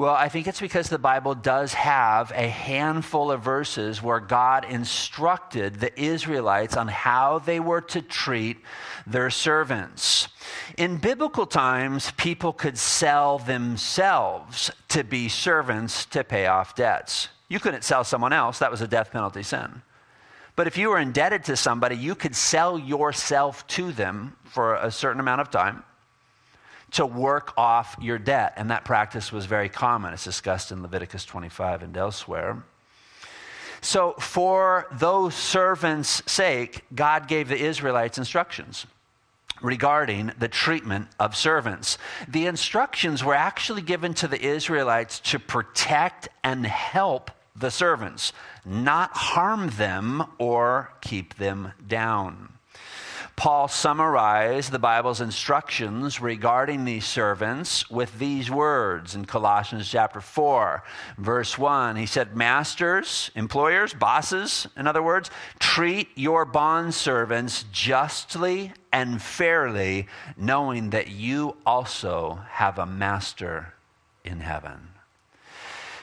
Well, 0.00 0.14
I 0.14 0.30
think 0.30 0.46
it's 0.46 0.60
because 0.60 0.88
the 0.88 0.98
Bible 0.98 1.34
does 1.34 1.74
have 1.74 2.30
a 2.30 2.48
handful 2.48 3.30
of 3.30 3.42
verses 3.42 4.02
where 4.02 4.18
God 4.18 4.64
instructed 4.64 5.74
the 5.74 6.00
Israelites 6.00 6.74
on 6.74 6.88
how 6.88 7.40
they 7.40 7.60
were 7.60 7.82
to 7.82 8.00
treat 8.00 8.56
their 9.06 9.28
servants. 9.28 10.28
In 10.78 10.96
biblical 10.96 11.44
times, 11.44 12.12
people 12.16 12.54
could 12.54 12.78
sell 12.78 13.40
themselves 13.40 14.70
to 14.88 15.04
be 15.04 15.28
servants 15.28 16.06
to 16.06 16.24
pay 16.24 16.46
off 16.46 16.74
debts. 16.74 17.28
You 17.48 17.60
couldn't 17.60 17.84
sell 17.84 18.04
someone 18.04 18.32
else, 18.32 18.58
that 18.60 18.70
was 18.70 18.80
a 18.80 18.88
death 18.88 19.10
penalty 19.10 19.42
sin. 19.42 19.82
But 20.60 20.66
if 20.66 20.76
you 20.76 20.90
were 20.90 20.98
indebted 20.98 21.44
to 21.44 21.56
somebody, 21.56 21.96
you 21.96 22.14
could 22.14 22.36
sell 22.36 22.78
yourself 22.78 23.66
to 23.68 23.92
them 23.92 24.36
for 24.44 24.74
a 24.74 24.90
certain 24.90 25.18
amount 25.18 25.40
of 25.40 25.50
time 25.50 25.84
to 26.90 27.06
work 27.06 27.54
off 27.56 27.96
your 27.98 28.18
debt. 28.18 28.52
And 28.58 28.70
that 28.70 28.84
practice 28.84 29.32
was 29.32 29.46
very 29.46 29.70
common. 29.70 30.12
It's 30.12 30.24
discussed 30.24 30.70
in 30.70 30.82
Leviticus 30.82 31.24
25 31.24 31.82
and 31.82 31.96
elsewhere. 31.96 32.62
So, 33.80 34.12
for 34.18 34.86
those 34.92 35.34
servants' 35.34 36.22
sake, 36.30 36.84
God 36.94 37.26
gave 37.26 37.48
the 37.48 37.58
Israelites 37.58 38.18
instructions 38.18 38.84
regarding 39.62 40.30
the 40.38 40.48
treatment 40.48 41.08
of 41.18 41.36
servants. 41.36 41.96
The 42.28 42.44
instructions 42.44 43.24
were 43.24 43.34
actually 43.34 43.80
given 43.80 44.12
to 44.12 44.28
the 44.28 44.44
Israelites 44.44 45.20
to 45.20 45.38
protect 45.38 46.28
and 46.44 46.66
help 46.66 47.30
the 47.60 47.70
servants, 47.70 48.32
not 48.64 49.10
harm 49.12 49.70
them 49.70 50.24
or 50.38 50.92
keep 51.00 51.36
them 51.36 51.72
down. 51.86 52.54
Paul 53.40 53.68
summarized 53.68 54.70
the 54.70 54.78
Bible's 54.78 55.22
instructions 55.22 56.20
regarding 56.20 56.84
these 56.84 57.06
servants 57.06 57.88
with 57.88 58.18
these 58.18 58.50
words 58.50 59.14
in 59.14 59.24
Colossians 59.24 59.88
chapter 59.88 60.20
4, 60.20 60.82
verse 61.16 61.56
1. 61.56 61.96
He 61.96 62.04
said, 62.04 62.36
Masters, 62.36 63.30
employers, 63.34 63.94
bosses, 63.94 64.66
in 64.76 64.86
other 64.86 65.02
words, 65.02 65.30
treat 65.58 66.08
your 66.16 66.44
bondservants 66.44 67.64
justly 67.72 68.74
and 68.92 69.22
fairly, 69.22 70.06
knowing 70.36 70.90
that 70.90 71.08
you 71.08 71.56
also 71.64 72.40
have 72.50 72.78
a 72.78 72.84
master 72.84 73.72
in 74.22 74.40
heaven. 74.40 74.90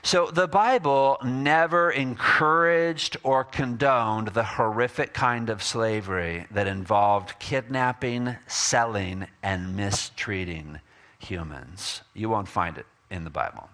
So 0.08 0.28
the 0.28 0.48
Bible 0.48 1.18
never 1.22 1.92
encouraged 1.92 3.18
or 3.24 3.44
condoned 3.44 4.30
the 4.30 4.46
horrific 4.46 5.14
kind 5.14 5.50
of 5.50 5.62
slavery 5.62 6.48
that 6.50 6.66
involved 6.66 7.38
kidnapping, 7.40 8.38
selling, 8.48 9.28
and 9.44 9.76
mistreating 9.76 10.80
humans. 11.20 12.04
You 12.14 12.30
won't 12.30 12.48
find 12.48 12.78
it 12.78 12.86
in 13.12 13.26
the 13.26 13.30
Bible. 13.30 13.68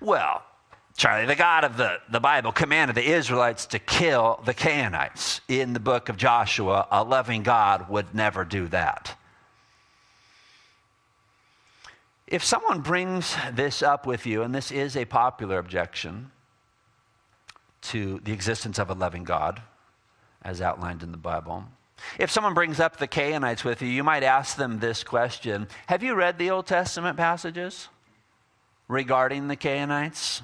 Well, 0.00 0.42
Charlie, 0.96 1.26
the 1.26 1.36
God 1.36 1.62
of 1.62 1.76
the, 1.76 1.98
the 2.10 2.18
Bible 2.18 2.50
commanded 2.50 2.96
the 2.96 3.08
Israelites 3.08 3.66
to 3.66 3.78
kill 3.78 4.40
the 4.44 4.52
Canaanites. 4.52 5.42
In 5.46 5.74
the 5.74 5.78
book 5.78 6.08
of 6.08 6.16
Joshua, 6.16 6.88
a 6.90 7.04
loving 7.04 7.44
God 7.44 7.88
would 7.88 8.16
never 8.16 8.44
do 8.44 8.66
that. 8.66 9.14
If 12.30 12.44
someone 12.44 12.80
brings 12.80 13.36
this 13.52 13.82
up 13.82 14.06
with 14.06 14.24
you, 14.24 14.42
and 14.42 14.54
this 14.54 14.70
is 14.70 14.96
a 14.96 15.04
popular 15.04 15.58
objection 15.58 16.30
to 17.82 18.20
the 18.22 18.32
existence 18.32 18.78
of 18.78 18.88
a 18.88 18.94
loving 18.94 19.24
God, 19.24 19.60
as 20.42 20.62
outlined 20.62 21.02
in 21.02 21.10
the 21.10 21.18
Bible, 21.18 21.64
if 22.20 22.30
someone 22.30 22.54
brings 22.54 22.78
up 22.78 22.98
the 22.98 23.08
Canaanites 23.08 23.64
with 23.64 23.82
you, 23.82 23.88
you 23.88 24.04
might 24.04 24.22
ask 24.22 24.56
them 24.56 24.78
this 24.78 25.02
question 25.02 25.66
Have 25.88 26.04
you 26.04 26.14
read 26.14 26.38
the 26.38 26.50
Old 26.50 26.66
Testament 26.66 27.16
passages 27.16 27.88
regarding 28.86 29.48
the 29.48 29.56
Canaanites? 29.56 30.42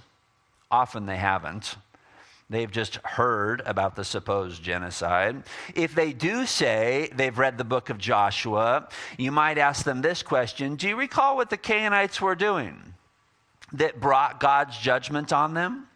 Often 0.73 1.07
they 1.07 1.17
haven't. 1.17 1.77
They've 2.49 2.71
just 2.71 2.97
heard 2.97 3.61
about 3.67 3.97
the 3.97 4.05
supposed 4.05 4.63
genocide. 4.63 5.43
If 5.75 5.97
they 5.97 6.13
do 6.13 6.47
say 6.47 7.11
they've 7.13 7.37
read 7.37 7.59
the 7.59 7.65
book 7.65 7.91
of 7.91 7.99
Joshua, 7.99 8.89
you 9.19 9.33
might 9.33 9.59
ask 9.59 9.85
them 9.85 10.01
this 10.01 10.23
question 10.23 10.77
Do 10.77 10.89
you 10.89 10.97
recall 10.97 11.37
what 11.37 11.51
the 11.51 11.57
Canaanites 11.57 12.21
were 12.21 12.37
doing 12.37 12.95
that 13.73 14.01
brought 14.01 14.39
God's 14.39 14.79
judgment 14.79 15.33
on 15.33 15.55
them? 15.55 15.89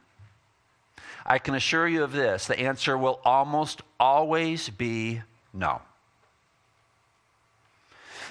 I 1.25 1.38
can 1.38 1.54
assure 1.54 1.87
you 1.87 2.02
of 2.02 2.12
this 2.12 2.49
the 2.49 2.59
answer 2.59 2.99
will 2.99 3.21
almost 3.25 3.83
always 4.00 4.69
be 4.69 5.23
no. 5.52 5.83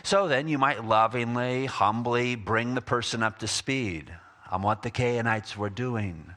So 0.04 0.28
then 0.28 0.50
you 0.50 0.58
might 0.58 0.84
lovingly, 0.84 1.68
humbly 1.68 2.36
bring 2.36 2.76
the 2.76 2.82
person 2.82 3.24
up 3.24 3.40
to 3.40 3.48
speed 3.48 4.14
on 4.52 4.62
what 4.62 4.82
the 4.82 4.92
Canaanites 4.92 5.56
were 5.56 5.70
doing 5.70 6.34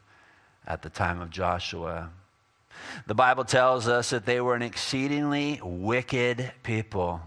at 0.67 0.83
the 0.83 0.91
time 0.91 1.21
of 1.21 1.31
Joshua. 1.31 2.11
The 3.07 3.15
Bible 3.15 3.45
tells 3.45 3.89
us 3.89 4.11
that 4.11 4.27
they 4.27 4.41
were 4.41 4.55
an 4.55 4.63
exceedingly 4.63 5.61
wicked 5.63 6.53
people 6.63 7.21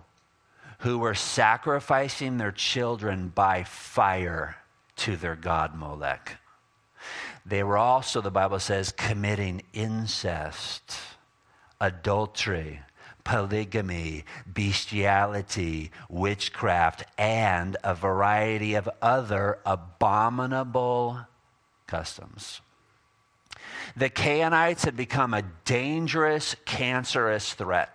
who 0.79 0.99
were 0.99 1.15
sacrificing 1.15 2.37
their 2.37 2.51
children 2.51 3.29
by 3.29 3.63
fire 3.63 4.57
to 4.97 5.15
their 5.15 5.35
god 5.35 5.75
Molech. 5.75 6.37
They 7.45 7.63
were 7.63 7.77
also, 7.77 8.21
the 8.21 8.31
Bible 8.31 8.59
says, 8.59 8.91
committing 8.91 9.61
incest, 9.73 10.97
adultery, 11.79 12.81
polygamy, 13.23 14.25
bestiality, 14.51 15.91
witchcraft, 16.09 17.03
and 17.17 17.77
a 17.83 17.93
variety 17.93 18.73
of 18.73 18.89
other 19.01 19.59
abominable 19.65 21.19
customs 21.87 22.61
the 23.95 24.09
Canaanites 24.09 24.83
had 24.83 24.97
become 24.97 25.33
a 25.33 25.43
dangerous, 25.63 26.55
cancerous 26.65 27.53
threat, 27.53 27.89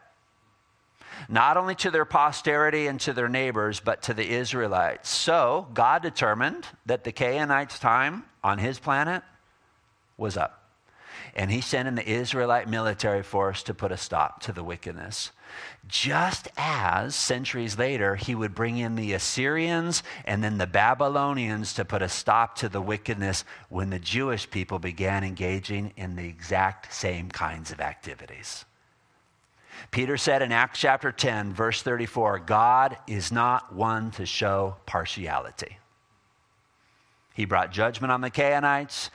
not 1.29 1.57
only 1.57 1.75
to 1.77 1.91
their 1.91 2.05
posterity 2.05 2.87
and 2.87 3.00
to 3.00 3.12
their 3.12 3.29
neighbors, 3.29 3.81
but 3.81 4.03
to 4.03 4.15
the 4.15 4.29
Israelites. 4.29 5.11
So 5.11 5.69
God 5.75 6.03
determined 6.03 6.67
that 6.87 7.05
the 7.05 7.12
Canaanites' 7.12 7.79
time 7.79 8.25
on 8.43 8.59
his 8.59 8.79
planet 8.79 9.23
was 10.17 10.37
up. 10.37 10.57
And 11.35 11.50
he 11.50 11.61
sent 11.61 11.87
in 11.87 11.95
the 11.95 12.09
Israelite 12.09 12.69
military 12.69 13.23
force 13.23 13.62
to 13.65 13.75
put 13.75 13.93
a 13.93 13.97
stop 13.97 14.41
to 14.43 14.53
the 14.53 14.65
wickedness 14.65 15.33
just 15.87 16.49
as 16.57 17.14
centuries 17.14 17.78
later 17.78 18.16
he 18.16 18.35
would 18.35 18.54
bring 18.54 18.78
in 18.78 18.95
the 18.95 19.12
Assyrians 19.12 20.02
and 20.25 20.42
then 20.42 20.59
the 20.59 20.66
Babylonians 20.66 21.75
to 21.75 21.85
put 21.85 22.02
a 22.02 22.09
stop 22.09 22.57
to 22.57 22.69
the 22.69 22.80
wickedness 22.80 23.45
when 23.69 23.90
the 23.90 23.99
Jewish 23.99 24.49
people 24.50 24.78
began 24.78 25.25
engaging 25.25 25.92
in 25.97 26.16
the 26.16 26.28
exact 26.28 26.92
same 26.92 27.28
kinds 27.30 27.73
of 27.73 27.80
activities. 27.80 28.64
Peter 29.90 30.16
said 30.16 30.42
in 30.42 30.52
Acts 30.52 30.78
chapter 30.78 31.11
10, 31.11 31.52
verse 31.52 31.83
34, 31.83 32.40
God 32.40 32.97
is 33.07 33.33
not 33.33 33.75
one 33.75 34.11
to 34.12 34.26
show 34.26 34.76
partiality. 34.87 35.78
He 37.35 37.45
brought 37.45 37.73
judgment 37.73 38.12
on 38.12 38.21
the 38.21 38.30
Canaanites, 38.30 39.11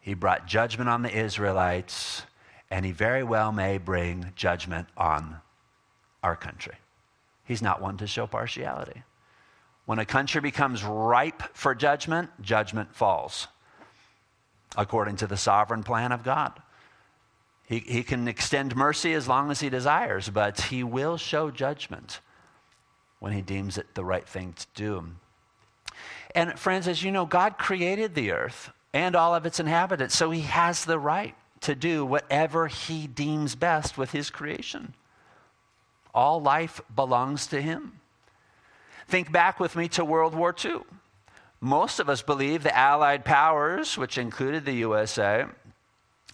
he 0.00 0.14
brought 0.14 0.46
judgment 0.46 0.88
on 0.88 1.02
the 1.02 1.16
Israelites, 1.16 2.22
and 2.70 2.84
he 2.84 2.92
very 2.92 3.22
well 3.22 3.52
may 3.52 3.78
bring 3.78 4.32
judgment 4.36 4.88
on 4.96 5.40
our 6.22 6.36
country. 6.36 6.74
He's 7.44 7.62
not 7.62 7.80
one 7.80 7.96
to 7.98 8.06
show 8.06 8.26
partiality. 8.26 9.02
When 9.86 9.98
a 9.98 10.04
country 10.04 10.40
becomes 10.40 10.84
ripe 10.84 11.42
for 11.52 11.74
judgment, 11.74 12.30
judgment 12.42 12.94
falls 12.94 13.48
according 14.76 15.16
to 15.16 15.26
the 15.26 15.36
sovereign 15.36 15.82
plan 15.82 16.12
of 16.12 16.22
God. 16.22 16.52
He, 17.66 17.78
he 17.80 18.02
can 18.02 18.28
extend 18.28 18.76
mercy 18.76 19.14
as 19.14 19.28
long 19.28 19.50
as 19.50 19.60
he 19.60 19.68
desires, 19.68 20.28
but 20.28 20.60
he 20.60 20.82
will 20.82 21.16
show 21.16 21.50
judgment 21.50 22.20
when 23.18 23.32
he 23.32 23.42
deems 23.42 23.78
it 23.78 23.94
the 23.94 24.04
right 24.04 24.26
thing 24.26 24.54
to 24.54 24.66
do. 24.74 25.04
And 26.34 26.58
friends, 26.58 26.88
as 26.88 27.02
you 27.02 27.10
know, 27.10 27.26
God 27.26 27.58
created 27.58 28.14
the 28.14 28.32
earth 28.32 28.70
and 28.92 29.14
all 29.14 29.34
of 29.34 29.46
its 29.46 29.60
inhabitants, 29.60 30.16
so 30.16 30.30
he 30.30 30.42
has 30.42 30.84
the 30.84 30.98
right 30.98 31.34
to 31.60 31.74
do 31.74 32.04
whatever 32.04 32.66
he 32.66 33.06
deems 33.06 33.54
best 33.54 33.98
with 33.98 34.12
his 34.12 34.30
creation. 34.30 34.94
All 36.14 36.40
life 36.40 36.80
belongs 36.94 37.46
to 37.48 37.60
him. 37.60 38.00
Think 39.08 39.32
back 39.32 39.58
with 39.58 39.76
me 39.76 39.88
to 39.88 40.04
World 40.04 40.34
War 40.34 40.54
II. 40.64 40.80
Most 41.60 42.00
of 42.00 42.08
us 42.08 42.22
believe 42.22 42.62
the 42.62 42.76
Allied 42.76 43.24
powers, 43.24 43.98
which 43.98 44.16
included 44.16 44.64
the 44.64 44.72
USA, 44.72 45.46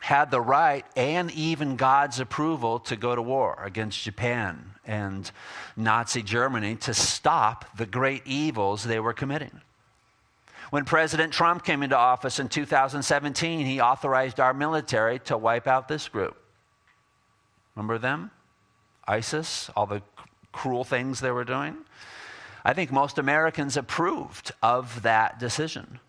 had 0.01 0.31
the 0.31 0.41
right 0.41 0.85
and 0.95 1.31
even 1.33 1.77
God's 1.77 2.21
approval 2.21 2.79
to 2.81 2.97
go 2.97 3.15
to 3.15 3.23
war 3.23 3.61
against 3.65 4.03
Japan 4.03 4.73
and 4.85 5.31
Nazi 5.77 6.23
Germany 6.23 6.77
to 6.77 6.95
stop 6.95 7.77
the 7.77 7.87
great 7.87 8.23
evils 8.25 8.85
they 8.85 9.01
were 9.01 9.13
committing. 9.13 9.61
When 10.71 10.85
President 10.85 11.33
Trump 11.33 11.65
came 11.65 11.83
into 11.83 11.97
office 11.97 12.39
in 12.39 12.49
2017, 12.49 13.67
he 13.67 13.81
authorized 13.81 14.39
our 14.39 14.53
military 14.53 15.19
to 15.21 15.37
wipe 15.37 15.67
out 15.67 15.89
this 15.89 16.09
group. 16.09 16.37
Remember 17.75 17.99
them? 17.99 18.31
ISIS, 19.07 19.71
all 19.77 19.87
the 19.87 20.03
cruel 20.53 20.85
things 20.85 21.21
they 21.21 21.31
were 21.31 21.45
doing? 21.45 21.77
I 22.65 22.73
think 22.73 22.91
most 22.91 23.19
Americans 23.19 23.77
approved 23.77 24.53
of 24.63 25.03
that 25.03 25.39
decision. 25.39 26.01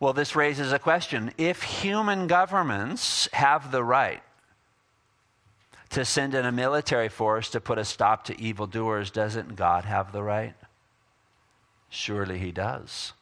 Well, 0.00 0.12
this 0.12 0.34
raises 0.34 0.72
a 0.72 0.78
question. 0.78 1.32
If 1.36 1.62
human 1.62 2.26
governments 2.26 3.28
have 3.32 3.70
the 3.70 3.84
right 3.84 4.22
to 5.90 6.04
send 6.04 6.34
in 6.34 6.46
a 6.46 6.50
military 6.52 7.10
force 7.10 7.50
to 7.50 7.60
put 7.60 7.78
a 7.78 7.84
stop 7.84 8.24
to 8.24 8.40
evildoers, 8.40 9.10
doesn't 9.10 9.54
God 9.54 9.84
have 9.84 10.12
the 10.12 10.22
right? 10.22 10.54
Surely 11.90 12.38
He 12.38 12.50
does. 12.50 13.12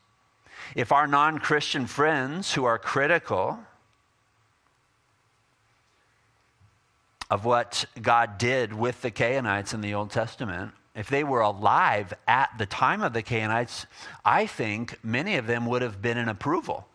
If 0.76 0.92
our 0.92 1.08
non 1.08 1.38
Christian 1.38 1.86
friends 1.86 2.54
who 2.54 2.64
are 2.64 2.78
critical 2.78 3.58
of 7.30 7.44
what 7.44 7.84
God 8.02 8.38
did 8.38 8.72
with 8.72 9.02
the 9.02 9.10
Canaanites 9.10 9.72
in 9.72 9.80
the 9.80 9.94
Old 9.94 10.10
Testament, 10.10 10.72
if 10.94 11.08
they 11.08 11.22
were 11.22 11.40
alive 11.40 12.12
at 12.26 12.50
the 12.58 12.66
time 12.66 13.02
of 13.02 13.12
the 13.12 13.22
Canaanites, 13.22 13.86
I 14.24 14.46
think 14.46 14.98
many 15.04 15.36
of 15.36 15.46
them 15.46 15.66
would 15.66 15.82
have 15.82 16.02
been 16.02 16.18
in 16.18 16.28
approval 16.28 16.88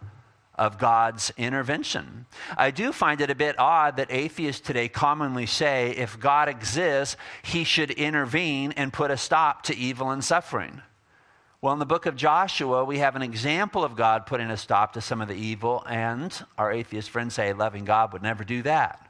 of 0.55 0.77
God's 0.77 1.31
intervention. 1.37 2.25
I 2.57 2.71
do 2.71 2.91
find 2.91 3.21
it 3.21 3.29
a 3.29 3.35
bit 3.35 3.57
odd 3.57 3.97
that 3.97 4.11
atheists 4.11 4.65
today 4.65 4.87
commonly 4.87 5.45
say 5.45 5.91
if 5.91 6.19
God 6.19 6.49
exists, 6.49 7.17
he 7.43 7.63
should 7.63 7.91
intervene 7.91 8.73
and 8.73 8.91
put 8.93 9.11
a 9.11 9.17
stop 9.17 9.63
to 9.63 9.75
evil 9.75 10.11
and 10.11 10.23
suffering. 10.23 10.81
Well, 11.61 11.73
in 11.73 11.79
the 11.79 11.85
book 11.85 12.05
of 12.05 12.15
Joshua, 12.15 12.85
we 12.85 12.99
have 12.99 13.15
an 13.15 13.21
example 13.21 13.83
of 13.83 13.95
God 13.95 14.25
putting 14.25 14.51
a 14.51 14.57
stop 14.57 14.93
to 14.93 15.01
some 15.01 15.21
of 15.21 15.27
the 15.27 15.35
evil, 15.35 15.83
and 15.89 16.31
our 16.57 16.71
atheist 16.71 17.09
friends 17.09 17.33
say 17.33 17.53
loving 17.53 17.85
God 17.85 18.13
would 18.13 18.21
never 18.21 18.43
do 18.43 18.61
that. 18.63 19.04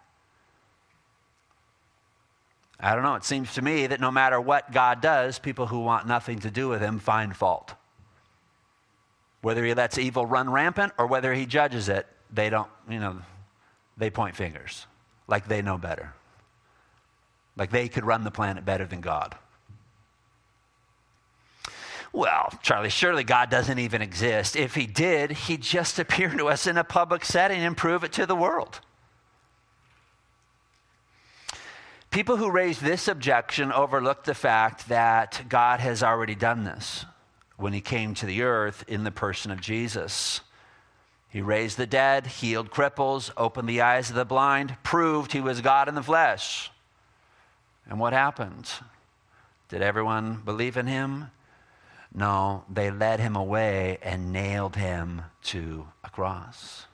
I 2.79 2.93
don't 2.93 3.03
know. 3.03 3.15
It 3.15 3.23
seems 3.23 3.53
to 3.53 3.61
me 3.61 3.88
that 3.88 3.99
no 3.99 4.11
matter 4.11 4.39
what 4.39 4.71
God 4.71 5.01
does, 5.01 5.39
people 5.39 5.67
who 5.67 5.79
want 5.79 6.07
nothing 6.07 6.39
to 6.39 6.51
do 6.51 6.67
with 6.67 6.81
him 6.81 6.99
find 6.99 7.35
fault. 7.35 7.73
Whether 9.41 9.63
he 9.63 9.73
lets 9.73 9.97
evil 9.97 10.25
run 10.25 10.49
rampant 10.49 10.93
or 10.97 11.07
whether 11.07 11.33
he 11.33 11.45
judges 11.45 11.88
it, 11.88 12.07
they 12.31 12.49
don't, 12.49 12.69
you 12.89 12.99
know, 12.99 13.17
they 13.97 14.09
point 14.09 14.35
fingers 14.35 14.88
like 15.27 15.47
they 15.47 15.61
know 15.61 15.77
better. 15.77 16.13
Like 17.55 17.71
they 17.71 17.88
could 17.88 18.05
run 18.05 18.23
the 18.23 18.31
planet 18.31 18.65
better 18.65 18.85
than 18.85 19.01
God. 19.01 19.35
Well, 22.11 22.53
Charlie, 22.61 22.89
surely 22.89 23.23
God 23.23 23.49
doesn't 23.49 23.77
even 23.77 24.01
exist. 24.01 24.55
If 24.55 24.75
he 24.75 24.88
did, 24.88 25.31
he'd 25.31 25.61
just 25.61 25.99
appear 25.99 26.29
to 26.29 26.47
us 26.47 26.65
in 26.65 26.77
a 26.77 26.83
public 26.83 27.25
setting 27.25 27.61
and 27.61 27.75
prove 27.75 28.03
it 28.03 28.13
to 28.13 28.25
the 28.25 28.35
world. 28.35 28.79
People 32.15 32.38
who 32.38 32.49
raise 32.49 32.80
this 32.80 33.10
objection 33.10 33.73
overlook 33.73 34.23
the 34.23 34.34
fact 34.34 34.88
that 34.88 35.43
God 35.49 35.82
has 35.82 36.01
already 36.01 36.34
done 36.34 36.63
this 36.63 37.04
when 37.58 37.73
he 37.73 37.82
came 37.82 38.13
to 38.13 38.25
the 38.25 38.41
earth 38.41 38.86
in 38.88 39.04
the 39.04 39.12
person 39.12 39.51
of 39.51 39.60
Jesus. 39.60 40.39
He 41.28 41.41
raised 41.41 41.75
the 41.75 41.86
dead, 41.86 42.28
healed 42.28 42.71
cripples, 42.71 43.32
opened 43.36 43.67
the 43.67 43.82
eyes 43.82 44.10
of 44.10 44.15
the 44.15 44.23
blind, 44.23 44.78
proved 44.82 45.34
he 45.34 45.41
was 45.41 45.60
God 45.60 45.89
in 45.89 45.95
the 45.95 46.01
flesh. 46.01 46.71
And 47.86 47.99
what 47.99 48.13
happened? 48.13 48.71
Did 49.67 49.82
everyone 49.82 50.41
believe 50.45 50.78
in 50.78 50.88
him? 50.88 51.32
No, 52.13 52.63
they 52.71 52.91
led 52.91 53.19
him 53.19 53.36
away 53.36 53.97
and 54.01 54.32
nailed 54.32 54.78
him 54.78 55.23
to 55.43 55.89
a 56.01 56.10
cross. 56.10 56.86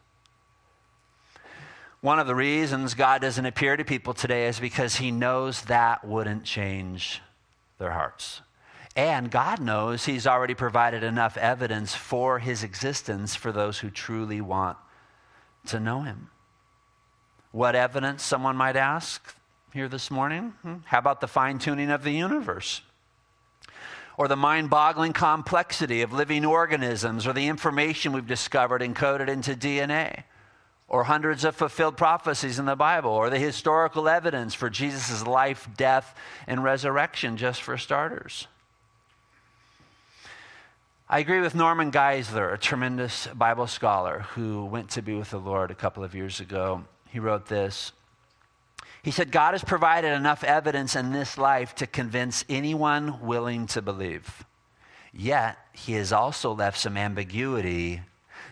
One 2.01 2.17
of 2.17 2.25
the 2.25 2.35
reasons 2.35 2.95
God 2.95 3.21
doesn't 3.21 3.45
appear 3.45 3.77
to 3.77 3.85
people 3.85 4.15
today 4.15 4.47
is 4.47 4.59
because 4.59 4.95
he 4.95 5.11
knows 5.11 5.61
that 5.63 6.03
wouldn't 6.03 6.43
change 6.43 7.21
their 7.77 7.91
hearts. 7.91 8.41
And 8.95 9.29
God 9.29 9.61
knows 9.61 10.05
he's 10.05 10.25
already 10.25 10.55
provided 10.55 11.03
enough 11.03 11.37
evidence 11.37 11.93
for 11.93 12.39
his 12.39 12.63
existence 12.63 13.35
for 13.35 13.51
those 13.51 13.79
who 13.79 13.91
truly 13.91 14.41
want 14.41 14.77
to 15.67 15.79
know 15.79 16.01
him. 16.01 16.31
What 17.51 17.75
evidence, 17.75 18.23
someone 18.23 18.55
might 18.55 18.75
ask 18.75 19.35
here 19.71 19.87
this 19.87 20.09
morning? 20.09 20.53
Hmm? 20.63 20.77
How 20.85 20.97
about 20.97 21.21
the 21.21 21.27
fine 21.27 21.59
tuning 21.59 21.91
of 21.91 22.03
the 22.03 22.11
universe? 22.11 22.81
or 24.17 24.27
the 24.27 24.35
mind 24.35 24.69
boggling 24.69 25.13
complexity 25.13 26.03
of 26.03 26.13
living 26.13 26.45
organisms, 26.45 27.25
or 27.25 27.33
the 27.33 27.47
information 27.47 28.13
we've 28.13 28.27
discovered 28.27 28.81
encoded 28.81 29.27
into 29.27 29.55
DNA, 29.55 30.23
or 30.91 31.05
hundreds 31.05 31.45
of 31.45 31.55
fulfilled 31.55 31.95
prophecies 31.95 32.59
in 32.59 32.65
the 32.65 32.75
Bible, 32.75 33.11
or 33.11 33.29
the 33.29 33.39
historical 33.39 34.09
evidence 34.09 34.53
for 34.53 34.69
Jesus' 34.69 35.25
life, 35.25 35.69
death, 35.77 36.13
and 36.47 36.61
resurrection, 36.65 37.37
just 37.37 37.61
for 37.61 37.77
starters. 37.77 38.47
I 41.09 41.19
agree 41.19 41.39
with 41.39 41.55
Norman 41.55 41.93
Geisler, 41.93 42.53
a 42.53 42.57
tremendous 42.57 43.27
Bible 43.27 43.67
scholar 43.67 44.25
who 44.35 44.65
went 44.65 44.89
to 44.89 45.01
be 45.01 45.13
with 45.13 45.29
the 45.29 45.39
Lord 45.39 45.71
a 45.71 45.75
couple 45.75 46.03
of 46.03 46.13
years 46.13 46.41
ago. 46.41 46.83
He 47.07 47.19
wrote 47.19 47.45
this 47.45 47.93
he 49.01 49.11
said, 49.11 49.31
God 49.31 49.53
has 49.53 49.63
provided 49.63 50.13
enough 50.13 50.43
evidence 50.43 50.95
in 50.95 51.11
this 51.11 51.37
life 51.37 51.73
to 51.75 51.87
convince 51.87 52.45
anyone 52.47 53.21
willing 53.21 53.65
to 53.67 53.81
believe. 53.81 54.43
Yet, 55.13 55.57
he 55.73 55.93
has 55.93 56.11
also 56.13 56.53
left 56.53 56.77
some 56.77 56.97
ambiguity 56.97 58.01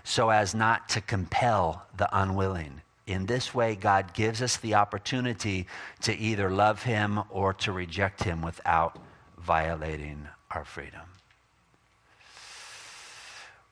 so 0.10 0.32
as 0.32 0.56
not 0.56 0.90
to 0.90 1.02
compel 1.02 1.86
the 1.96 2.10
unwilling. 2.12 2.82
In 3.06 3.28
this 3.28 3.54
way, 3.54 3.76
God 3.76 4.14
gives 4.14 4.42
us 4.42 4.58
the 4.58 4.74
opportunity 4.74 5.68
to 6.02 6.18
either 6.18 6.50
love 6.50 6.82
him 6.82 7.22
or 7.30 7.54
to 7.56 7.72
reject 7.72 8.24
him 8.24 8.42
without 8.42 8.98
violating 9.38 10.28
our 10.50 10.66
freedom. 10.66 11.02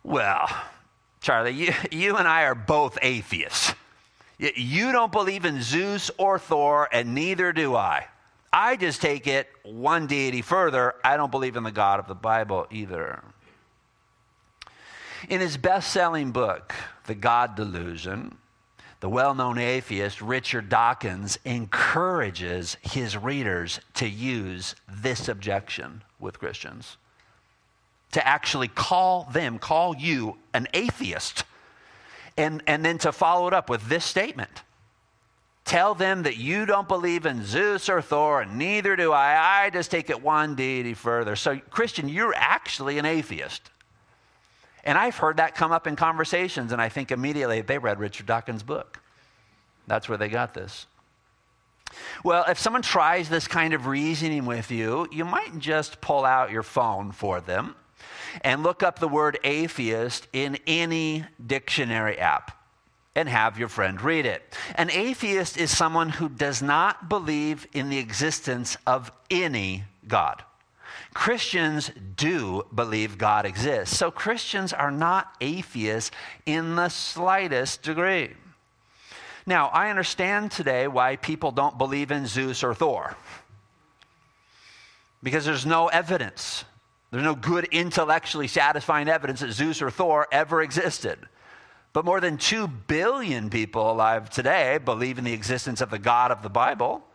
Well, 0.04 0.47
Charlie, 1.21 1.52
you, 1.52 1.73
you 1.91 2.17
and 2.17 2.28
I 2.28 2.43
are 2.43 2.56
both 2.56 3.00
atheists. 3.02 3.73
You 4.38 4.91
don't 4.91 5.12
believe 5.12 5.43
in 5.43 5.63
Zeus 5.63 6.12
or 6.19 6.38
Thor, 6.38 6.88
and 6.91 7.15
neither 7.15 7.52
do 7.52 7.76
I. 7.76 8.06
I 8.54 8.76
just 8.76 9.02
take 9.02 9.26
it 9.26 9.50
one 9.63 10.06
deity 10.06 10.43
further. 10.43 10.93
I 11.04 11.17
don't 11.17 11.32
believe 11.32 11.56
in 11.58 11.63
the 11.63 11.71
God 11.71 12.00
of 12.00 12.08
the 12.08 12.15
Bible 12.15 12.67
either. 12.69 13.23
In 15.28 15.42
his 15.42 15.58
best 15.58 15.92
selling 15.92 16.32
book, 16.32 16.74
The 17.06 17.16
God 17.16 17.56
Delusion, 17.56 18.38
the 19.00 19.10
well 19.10 19.36
known 19.36 19.58
atheist 19.58 20.22
Richard 20.22 20.70
Dawkins 20.70 21.38
encourages 21.46 22.78
his 22.82 23.18
readers 23.18 23.80
to 23.96 24.08
use 24.08 24.76
this 24.90 25.28
objection 25.28 26.04
with 26.20 26.40
Christians. 26.40 26.98
To 28.13 28.26
actually 28.26 28.70
call 28.70 29.28
them, 29.32 29.60
call 29.60 29.96
you 29.96 30.38
an 30.54 30.68
atheist 30.74 31.44
and, 32.38 32.63
and 32.66 32.84
then 32.86 32.98
to 33.00 33.12
follow 33.12 33.48
it 33.48 33.54
up 33.54 33.70
with 33.70 33.88
this 33.90 34.06
statement 34.06 34.63
Tell 35.68 35.96
them 35.96 36.24
that 36.24 36.38
you 36.38 36.66
don't 36.66 36.88
believe 36.88 37.26
in 37.26 37.44
Zeus 37.44 37.90
or 37.90 38.02
Thor, 38.02 38.40
and 38.40 38.58
neither 38.58 38.96
do 38.96 39.12
I. 39.12 39.66
I 39.66 39.70
just 39.70 39.92
take 39.92 40.10
it 40.10 40.24
one 40.24 40.56
deity 40.56 40.94
further. 40.94 41.36
So, 41.36 41.60
Christian, 41.70 42.08
you're 42.08 42.34
actually 42.38 43.00
an 43.00 43.06
atheist. 43.06 43.70
And 44.84 44.98
I've 44.98 45.18
heard 45.18 45.38
that 45.38 45.56
come 45.56 45.72
up 45.72 45.88
in 45.88 45.96
conversations, 45.96 46.72
and 46.72 46.82
I 46.82 46.90
think 46.90 47.12
immediately 47.12 47.62
they 47.62 47.78
read 47.78 48.00
Richard 48.00 48.26
Dawkins' 48.26 48.63
book. 48.63 49.00
That's 49.88 50.08
where 50.08 50.18
they 50.18 50.30
got 50.30 50.54
this. 50.54 50.86
Well, 52.24 52.46
if 52.48 52.60
someone 52.60 52.82
tries 52.82 53.30
this 53.30 53.48
kind 53.48 53.74
of 53.74 53.88
reasoning 53.88 54.46
with 54.46 54.72
you, 54.72 55.08
you 55.12 55.26
might 55.26 55.58
just 55.60 56.02
pull 56.02 56.26
out 56.26 56.52
your 56.52 56.63
phone 56.63 57.12
for 57.12 57.40
them 57.40 57.76
and 58.42 58.63
look 58.63 58.84
up 58.84 59.00
the 59.00 59.08
word 59.08 59.40
atheist 59.44 60.28
in 60.34 60.58
any 60.68 61.26
dictionary 61.46 62.18
app 62.20 62.58
and 63.16 63.28
have 63.28 63.58
your 63.58 63.68
friend 63.68 64.02
read 64.02 64.26
it. 64.26 64.56
An 64.76 64.92
atheist 64.92 65.58
is 65.58 65.76
someone 65.76 66.10
who 66.10 66.30
does 66.30 66.62
not 66.62 67.10
believe 67.10 67.66
in 67.74 67.90
the 67.90 67.98
existence 67.98 68.78
of 68.86 69.12
any 69.32 69.86
God. 70.08 70.44
Christians 71.17 71.89
do 72.15 72.63
believe 72.73 73.17
God 73.17 73.47
exists. 73.47 73.97
So 73.97 74.12
Christians 74.12 74.71
are 74.71 74.91
not 74.91 75.34
atheists 75.41 76.12
in 76.45 76.75
the 76.75 76.89
slightest 76.89 77.82
degree. 77.82 78.36
Now, 79.47 79.69
I 79.69 79.89
understand 79.89 80.51
today 80.51 80.88
why 80.88 81.15
people 81.15 81.51
don't 81.51 81.75
believe 81.75 82.12
in 82.12 82.27
Zeus 82.27 82.63
or 82.63 82.75
Thor. 82.75 83.17
Because 85.23 85.43
there's 85.43 85.65
no 85.65 85.88
evidence. 85.88 86.65
There's 87.10 87.23
no 87.23 87.34
good 87.34 87.65
intellectually 87.71 88.47
satisfying 88.47 89.10
evidence 89.10 89.39
that 89.39 89.53
Zeus 89.53 89.82
or 89.82 89.89
Thor 89.89 90.27
ever 90.32 90.62
existed. 90.62 91.17
But 91.93 92.06
more 92.06 92.21
than 92.21 92.38
2 92.38 92.67
billion 92.67 93.49
people 93.49 93.89
alive 93.91 94.30
today 94.30 94.77
believe 94.77 95.17
in 95.17 95.23
the 95.23 95.34
existence 95.34 95.82
of 95.82 95.89
the 95.89 95.97
God 95.97 96.30
of 96.30 96.43
the 96.43 96.49
Bible. 96.49 97.07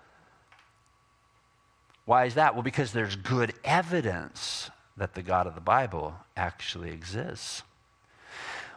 Why 2.12 2.26
is 2.26 2.34
that? 2.34 2.52
Well, 2.52 2.62
because 2.62 2.92
there's 2.92 3.16
good 3.16 3.54
evidence 3.64 4.70
that 4.98 5.14
the 5.14 5.22
God 5.22 5.46
of 5.46 5.54
the 5.54 5.62
Bible 5.62 6.14
actually 6.36 6.90
exists. 6.90 7.62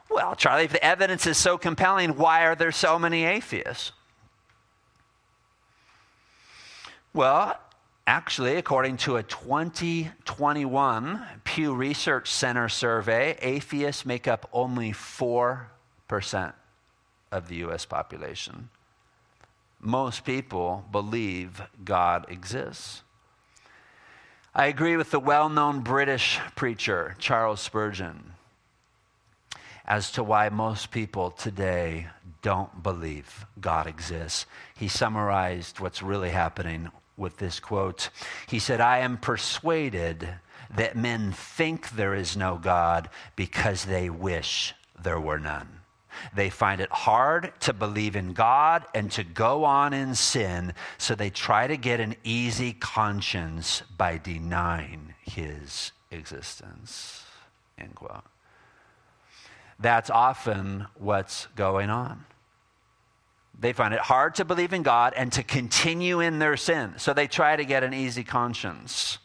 Well, 0.09 0.35
Charlie, 0.35 0.63
if 0.63 0.71
the 0.71 0.81
evidence 0.81 1.27
is 1.27 1.37
so 1.37 1.57
compelling, 1.57 2.15
why 2.15 2.45
are 2.45 2.55
there 2.55 2.71
so 2.71 2.97
many 2.97 3.25
atheists? 3.25 3.91
Well, 7.13 7.59
actually, 8.07 8.55
according 8.55 8.95
to 8.99 9.17
a 9.17 9.23
2021 9.23 11.25
Pew 11.43 11.75
Research 11.75 12.31
Center 12.31 12.69
survey, 12.69 13.37
atheists 13.41 14.05
make 14.05 14.29
up 14.29 14.47
only 14.53 14.93
4% 14.93 16.53
of 17.33 17.49
the 17.49 17.55
U.S. 17.57 17.83
population. 17.83 18.69
Most 19.81 20.23
people 20.23 20.85
believe 20.89 21.61
God 21.83 22.27
exists. 22.29 23.01
I 24.57 24.67
agree 24.67 24.95
with 24.95 25.11
the 25.11 25.19
well 25.19 25.49
known 25.49 25.81
British 25.81 26.39
preacher, 26.55 27.15
Charles 27.19 27.59
Spurgeon 27.59 28.31
as 29.87 30.11
to 30.11 30.23
why 30.23 30.49
most 30.49 30.91
people 30.91 31.31
today 31.31 32.07
don't 32.41 32.81
believe 32.83 33.45
God 33.59 33.87
exists. 33.87 34.45
He 34.75 34.87
summarized 34.87 35.79
what's 35.79 36.01
really 36.01 36.31
happening 36.31 36.89
with 37.17 37.37
this 37.37 37.59
quote. 37.59 38.09
He 38.47 38.59
said, 38.59 38.81
I 38.81 38.99
am 38.99 39.17
persuaded 39.17 40.27
that 40.75 40.97
men 40.97 41.31
think 41.31 41.91
there 41.91 42.15
is 42.15 42.35
no 42.35 42.57
God 42.57 43.09
because 43.35 43.85
they 43.85 44.09
wish 44.09 44.73
there 45.01 45.19
were 45.19 45.39
none. 45.39 45.81
They 46.35 46.49
find 46.49 46.81
it 46.81 46.91
hard 46.91 47.53
to 47.61 47.73
believe 47.73 48.15
in 48.15 48.33
God 48.33 48.85
and 48.93 49.11
to 49.11 49.23
go 49.23 49.63
on 49.63 49.93
in 49.93 50.15
sin, 50.15 50.73
so 50.97 51.15
they 51.15 51.29
try 51.29 51.67
to 51.67 51.77
get 51.77 51.99
an 51.99 52.15
easy 52.23 52.73
conscience 52.73 53.81
by 53.97 54.17
denying 54.17 55.13
his 55.23 55.91
existence. 56.11 57.23
End 57.77 57.95
quote 57.95 58.23
that's 59.79 60.09
often 60.09 60.87
what's 60.95 61.47
going 61.55 61.89
on. 61.89 62.25
They 63.57 63.73
find 63.73 63.93
it 63.93 64.01
hard 64.01 64.35
to 64.35 64.45
believe 64.45 64.73
in 64.73 64.83
God 64.83 65.13
and 65.15 65.31
to 65.33 65.43
continue 65.43 66.19
in 66.19 66.39
their 66.39 66.57
sin. 66.57 66.93
So 66.97 67.13
they 67.13 67.27
try 67.27 67.55
to 67.55 67.65
get 67.65 67.83
an 67.83 67.93
easy 67.93 68.23
conscience 68.23 69.17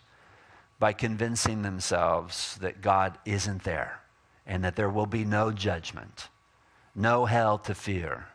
by 0.79 0.93
convincing 0.93 1.63
themselves 1.63 2.57
that 2.61 2.81
God 2.81 3.19
isn't 3.25 3.65
there 3.65 4.01
and 4.47 4.65
that 4.65 4.77
there 4.77 4.89
will 4.89 5.07
be 5.07 5.25
no 5.25 5.53
judgment, 5.53 6.29
no 6.95 7.27
hell 7.27 7.59
to 7.59 7.75
fear. 7.75 8.27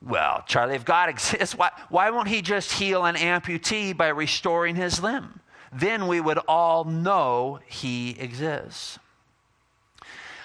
Well, 0.00 0.44
Charlie, 0.46 0.76
if 0.76 0.84
God 0.84 1.08
exists, 1.08 1.56
why, 1.56 1.70
why 1.88 2.10
won't 2.10 2.28
He 2.28 2.40
just 2.40 2.72
heal 2.72 3.04
an 3.04 3.16
amputee 3.16 3.96
by 3.96 4.08
restoring 4.08 4.76
his 4.76 5.02
limb? 5.02 5.40
then 5.72 6.06
we 6.06 6.20
would 6.20 6.38
all 6.48 6.84
know 6.84 7.60
he 7.66 8.16
exists. 8.18 8.98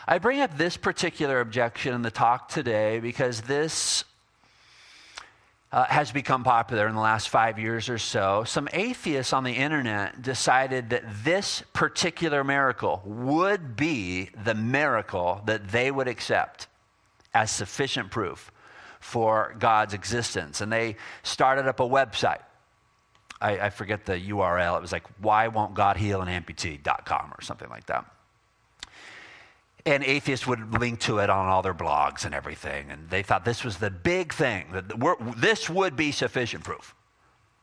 I 0.08 0.18
bring 0.18 0.42
up 0.42 0.58
this 0.58 0.76
particular 0.76 1.40
objection 1.40 1.94
in 1.94 2.02
the 2.02 2.12
talk 2.12 2.50
today 2.50 3.00
because 3.00 3.42
this 3.42 4.04
uh, 5.74 5.84
has 5.86 6.12
become 6.12 6.46
popular 6.46 6.88
in 6.88 6.96
the 6.96 7.02
last 7.02 7.28
five 7.28 7.60
years 7.60 7.90
or 7.90 7.98
so. 7.98 8.46
Some 8.46 8.70
atheists 8.72 9.34
on 9.34 9.44
the 9.44 9.52
internet 9.52 10.22
decided 10.22 10.92
that 10.92 11.04
this 11.26 11.64
particular 11.74 12.46
miracle 12.46 13.02
would 13.04 13.76
be 13.76 14.30
the 14.46 14.56
miracle 14.56 15.42
that 15.46 15.70
they 15.70 15.92
would 15.92 16.08
accept 16.08 16.68
as 17.34 17.52
sufficient 17.52 18.12
proof 18.12 18.52
for 19.02 19.56
God's 19.60 19.94
existence. 19.94 20.62
And 20.62 20.72
they 20.72 20.96
started 21.24 21.68
up 21.68 21.82
a 21.82 21.90
website 21.90 22.44
I, 23.44 23.66
I 23.66 23.70
forget 23.70 24.06
the 24.06 24.14
URL. 24.14 24.78
It 24.78 24.82
was 24.82 24.94
like, 24.94 25.06
why 25.20 25.50
won't 25.50 25.74
God 25.74 25.98
heal 25.98 26.22
an 26.22 26.30
amputee.com 26.30 27.34
or 27.38 27.42
something 27.42 27.70
like 27.70 27.86
that. 27.88 28.06
And 29.86 30.04
atheists 30.04 30.48
would 30.48 30.80
link 30.80 31.02
to 31.02 31.18
it 31.20 31.30
on 31.30 31.48
all 31.48 31.62
their 31.62 31.74
blogs 31.74 32.26
and 32.26 32.34
everything. 32.34 32.90
And 32.90 33.10
they 33.10 33.22
thought 33.22 33.44
this 33.44 33.64
was 33.64 33.78
the 33.78 33.92
big 33.92 34.34
thing, 34.34 34.68
that 34.72 34.94
this 35.38 35.70
would 35.70 35.96
be 35.96 36.12
sufficient 36.12 36.64
proof 36.64 36.96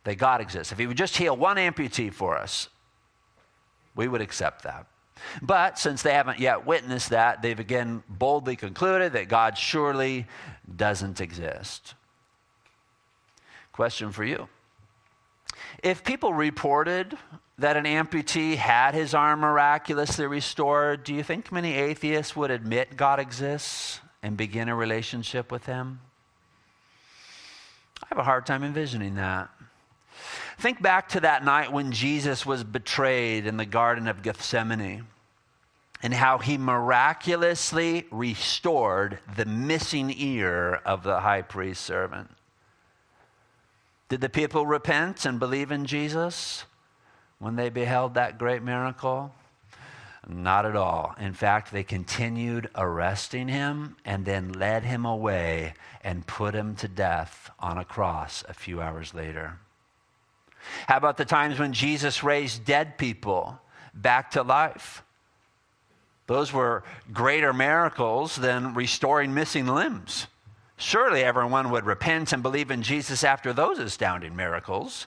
that 0.05 0.17
God 0.17 0.41
exists. 0.41 0.73
If 0.73 0.79
He 0.79 0.87
would 0.87 0.97
just 0.97 1.17
heal 1.17 1.37
one 1.37 1.57
amputee 1.57 2.13
for 2.13 2.37
us, 2.37 2.69
we 3.95 4.09
would 4.09 4.21
accept 4.21 4.65
that. 4.65 4.87
But 5.43 5.79
since 5.79 6.03
they 6.03 6.13
haven't 6.13 6.39
yet 6.39 6.67
witnessed 6.67 7.11
that, 7.11 7.43
they've 7.43 7.59
again 7.59 8.03
boldly 8.09 8.57
concluded 8.57 9.13
that 9.13 9.29
God 9.29 9.59
surely 9.59 10.27
doesn't 10.77 11.21
exist. 11.21 11.95
Question 13.73 14.13
for 14.13 14.25
you 14.25 14.49
if 15.83 16.05
people 16.05 16.33
reported 16.33 17.17
that 17.59 17.77
an 17.77 17.85
amputee 17.85 18.57
had 18.57 18.95
his 18.95 19.15
arm 19.15 19.41
miraculously 19.41 20.27
restored, 20.27 21.05
do 21.05 21.15
you 21.15 21.23
think 21.23 21.53
many 21.53 21.75
atheists 21.75 22.35
would 22.35 22.51
admit 22.51 22.97
God 22.97 23.21
exists 23.21 24.01
and 24.23 24.37
begin 24.37 24.69
a 24.69 24.75
relationship 24.75 25.53
with 25.53 25.67
him? 25.67 26.01
I 28.03 28.07
have 28.09 28.19
a 28.19 28.25
hard 28.25 28.47
time 28.47 28.65
envisioning 28.65 29.15
that. 29.17 29.51
Think 30.59 30.83
back 30.83 31.09
to 31.11 31.21
that 31.21 31.45
night 31.45 31.73
when 31.73 31.93
Jesus 31.93 32.45
was 32.45 32.65
betrayed 32.65 33.47
in 33.47 33.57
the 33.57 33.67
Garden 33.67 34.09
of 34.09 34.23
Gethsemane 34.23 35.07
and 36.03 36.15
how 36.15 36.39
he 36.39 36.59
miraculously 36.59 38.07
restored 38.11 39.19
the 39.37 39.45
missing 39.45 40.13
ear 40.17 40.75
of 40.85 41.03
the 41.03 41.21
high 41.21 41.43
priest's 41.43 41.85
servant. 41.85 42.31
Did 44.11 44.21
the 44.21 44.29
people 44.29 44.67
repent 44.67 45.25
and 45.25 45.39
believe 45.39 45.71
in 45.71 45.87
Jesus 45.87 46.65
when 47.39 47.55
they 47.55 47.71
beheld 47.71 48.15
that 48.15 48.39
great 48.39 48.61
miracle? 48.61 49.33
Not 50.29 50.67
at 50.67 50.75
all. 50.75 51.15
In 51.21 51.33
fact, 51.33 51.71
they 51.71 51.85
continued 51.85 52.69
arresting 52.75 53.47
him 53.47 53.97
and 54.05 54.27
then 54.27 54.53
led 54.53 54.83
him 54.83 55.07
away 55.07 55.75
and 56.03 56.27
put 56.27 56.55
him 56.55 56.75
to 56.77 56.89
death 56.89 57.53
on 57.61 57.79
a 57.79 57.85
cross 57.85 58.43
a 58.49 58.53
few 58.53 58.81
hours 58.83 59.15
later. 59.15 59.59
How 60.89 60.97
about 60.97 61.17
the 61.17 61.25
times 61.25 61.61
when 61.61 61.73
Jesus 61.73 62.25
raised 62.25 62.65
dead 62.65 62.99
people 62.99 63.61
back 63.95 64.33
to 64.33 64.43
life? 64.43 65.05
Those 66.27 66.53
were 66.53 66.83
greater 67.13 67.53
miracles 67.53 68.35
than 68.35 68.75
restoring 68.75 69.35
missing 69.35 69.69
limbs. 69.69 70.27
Surely 70.81 71.23
everyone 71.23 71.71
would 71.71 71.85
repent 71.85 72.33
and 72.33 72.43
believe 72.43 72.71
in 72.71 72.81
Jesus 72.83 73.23
after 73.23 73.53
those 73.53 73.79
astounding 73.79 74.35
miracles. 74.35 75.07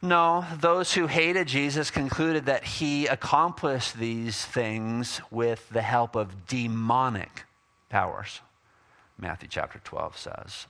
No, 0.00 0.46
those 0.58 0.94
who 0.94 1.06
hated 1.06 1.48
Jesus 1.48 1.90
concluded 1.90 2.46
that 2.46 2.64
he 2.64 3.06
accomplished 3.06 3.98
these 3.98 4.42
things 4.42 5.20
with 5.30 5.68
the 5.68 5.82
help 5.82 6.16
of 6.16 6.46
demonic 6.46 7.44
powers, 7.90 8.40
Matthew 9.18 9.48
chapter 9.50 9.80
12 9.84 10.16
says. 10.16 10.66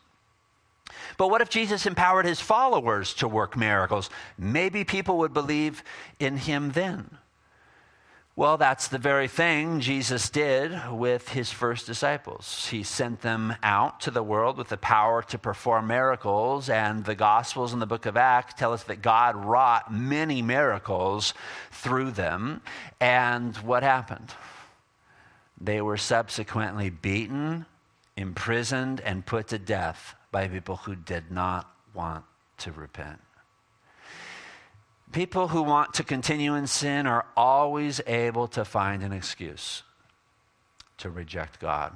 But 1.17 1.29
what 1.29 1.41
if 1.41 1.49
Jesus 1.49 1.87
empowered 1.87 2.27
his 2.27 2.41
followers 2.41 3.15
to 3.15 3.29
work 3.29 3.57
miracles? 3.57 4.11
Maybe 4.37 4.83
people 4.83 5.19
would 5.19 5.33
believe 5.33 5.85
in 6.19 6.37
him 6.37 6.73
then. 6.73 7.19
Well, 8.37 8.57
that's 8.57 8.89
the 8.89 8.99
very 8.99 9.29
thing 9.29 9.79
Jesus 9.79 10.29
did 10.29 10.73
with 10.91 11.29
his 11.29 11.53
first 11.53 11.87
disciples. 11.87 12.67
He 12.69 12.83
sent 12.83 13.21
them 13.21 13.55
out 13.63 14.01
to 14.01 14.11
the 14.11 14.25
world 14.25 14.57
with 14.57 14.71
the 14.71 14.77
power 14.77 15.23
to 15.23 15.39
perform 15.39 15.87
miracles, 15.87 16.69
and 16.69 17.05
the 17.05 17.15
Gospels 17.15 17.73
and 17.73 17.81
the 17.81 17.87
book 17.87 18.07
of 18.07 18.17
Acts 18.17 18.55
tell 18.55 18.73
us 18.73 18.83
that 18.85 19.03
God 19.03 19.37
wrought 19.37 19.95
many 19.95 20.43
miracles 20.43 21.33
through 21.71 22.11
them. 22.11 22.61
And 23.01 23.57
what 23.59 23.85
happened? 23.85 24.35
They 25.61 25.81
were 25.81 25.97
subsequently 25.97 26.91
beaten, 26.91 27.67
imprisoned, 28.17 29.01
and 29.03 29.25
put 29.25 29.47
to 29.49 29.61
death 29.61 30.17
by 30.33 30.49
people 30.49 30.79
who 30.79 30.97
did 30.97 31.31
not 31.31 31.73
want 31.95 32.25
to 32.59 32.73
repent. 32.73 33.21
People 35.15 35.47
who 35.47 35.63
want 35.63 35.95
to 35.95 36.03
continue 36.03 36.57
in 36.57 36.67
sin 36.67 37.07
are 37.07 37.25
always 37.37 38.01
able 38.05 38.49
to 38.49 38.65
find 38.65 39.01
an 39.01 39.13
excuse 39.13 39.85
to 40.99 41.09
reject 41.09 41.61
God. 41.61 41.93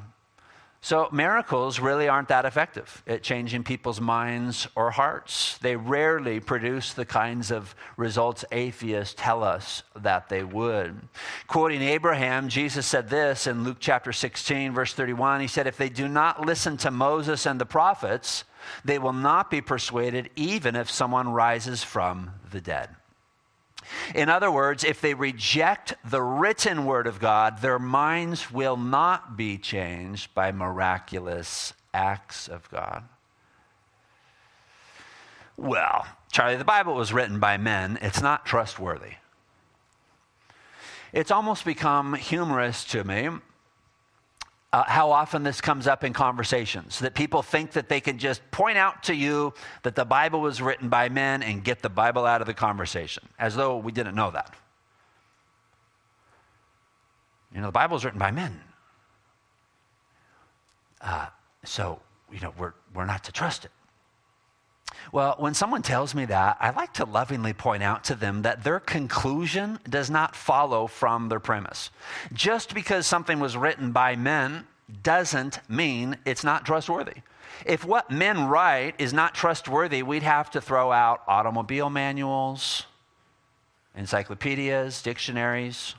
So, 0.81 1.09
miracles 1.11 1.81
really 1.81 2.07
aren't 2.07 2.29
that 2.29 2.45
effective 2.45 3.03
at 3.09 3.25
changing 3.25 3.65
people's 3.65 4.01
minds 4.01 4.69
or 4.77 4.93
hearts. 4.93 5.59
They 5.59 5.75
rarely 5.75 6.39
produce 6.39 6.93
the 6.93 7.05
kinds 7.05 7.51
of 7.51 7.75
results 7.97 8.45
atheists 8.53 9.17
tell 9.19 9.43
us 9.43 9.83
that 9.97 10.29
they 10.29 10.45
would. 10.45 11.01
Quoting 11.49 11.83
Abraham, 11.83 12.49
Jesus 12.49 12.87
said 12.87 13.11
this 13.11 13.49
in 13.49 13.65
Luke 13.65 13.79
chapter 13.81 14.13
16, 14.13 14.73
verse 14.73 14.95
31. 14.95 15.41
He 15.41 15.49
said, 15.49 15.67
If 15.67 15.77
they 15.77 15.89
do 15.89 16.07
not 16.07 16.47
listen 16.47 16.77
to 16.77 16.93
Moses 16.93 17.47
and 17.47 17.61
the 17.61 17.67
prophets, 17.67 18.45
they 18.85 19.01
will 19.01 19.13
not 19.13 19.51
be 19.51 19.61
persuaded, 19.61 20.31
even 20.37 20.77
if 20.77 20.89
someone 20.89 21.31
rises 21.31 21.83
from 21.83 22.31
the 22.53 22.61
dead. 22.61 22.91
In 24.15 24.29
other 24.29 24.51
words, 24.51 24.85
if 24.85 25.01
they 25.01 25.15
reject 25.15 25.95
the 26.05 26.23
written 26.23 26.85
word 26.85 27.07
of 27.07 27.21
God, 27.21 27.61
their 27.61 27.79
minds 27.79 28.51
will 28.51 28.77
not 28.77 29.37
be 29.37 29.59
changed 29.59 30.35
by 30.35 30.53
miraculous 30.53 31.73
acts 31.93 32.49
of 32.49 32.71
God. 32.71 33.05
Well, 35.57 36.07
Charlie, 36.31 36.57
the 36.57 36.65
Bible 36.65 36.95
was 36.95 37.13
written 37.13 37.41
by 37.41 37.57
men, 37.57 37.99
it's 38.01 38.23
not 38.23 38.47
trustworthy. 38.47 39.15
It's 41.13 41.31
almost 41.31 41.65
become 41.65 42.15
humorous 42.15 42.85
to 42.87 43.03
me 43.03 43.31
uh, 44.73 44.85
how 44.87 45.11
often 45.11 45.43
this 45.43 45.61
comes 45.61 45.87
up 45.87 46.05
in 46.05 46.13
conversations 46.13 46.99
that 46.99 47.15
people 47.15 47.43
think 47.43 47.73
that 47.73 47.89
they 47.89 48.01
can 48.01 48.19
just 48.19 48.43
point 48.51 48.77
out 48.77 49.03
to 49.05 49.15
you 49.15 49.55
that 49.83 49.95
the 49.95 50.05
Bible 50.05 50.41
was 50.41 50.61
written 50.61 50.89
by 50.89 51.09
men 51.09 51.43
and 51.43 51.65
get 51.65 51.81
the 51.81 51.89
Bible 51.89 52.27
out 52.27 52.41
of 52.41 52.47
the 52.47 52.55
conversation, 52.55 53.23
as 53.39 53.57
though 53.57 53.79
we 53.79 53.93
didn't 53.93 54.15
know 54.15 54.31
that. 54.31 54.55
You 57.55 57.61
know, 57.61 57.69
the 57.69 57.73
Bible 57.73 57.97
is 57.97 58.05
written 58.05 58.19
by 58.19 58.31
men. 58.31 58.61
Uh, 61.01 61.27
so, 61.65 62.01
you 62.31 62.41
know, 62.41 62.53
we're, 62.59 62.75
we're 62.95 63.07
not 63.07 63.25
to 63.25 63.33
trust 63.33 63.65
it. 63.65 63.71
Well, 65.13 65.37
when 65.39 65.55
someone 65.55 65.83
tells 65.83 66.15
me 66.15 66.27
that, 66.27 66.59
I 66.61 66.71
like 66.71 66.93
to 66.95 67.05
lovingly 67.05 67.53
point 67.53 67.83
out 67.83 68.05
to 68.05 68.15
them 68.15 68.43
that 68.43 68.65
their 68.65 68.81
conclusion 68.81 69.79
does 69.89 70.11
not 70.11 70.37
follow 70.37 70.87
from 70.87 71.29
their 71.29 71.41
premise. 71.41 71.91
Just 72.33 72.75
because 72.75 73.07
something 73.07 73.41
was 73.41 73.57
written 73.57 73.93
by 73.93 74.17
men 74.17 74.67
doesn't 75.03 75.61
mean 75.69 76.17
it's 76.25 76.45
not 76.45 76.67
trustworthy. 76.67 77.23
If 77.65 77.85
what 77.85 78.11
men 78.11 78.47
write 78.49 78.95
is 78.99 79.13
not 79.13 79.35
trustworthy, 79.35 80.03
we'd 80.03 80.23
have 80.23 80.51
to 80.53 80.61
throw 80.61 80.93
out 80.93 81.23
automobile 81.27 81.91
manuals, 81.91 82.85
encyclopedias, 83.97 85.03
dictionaries, 85.03 85.95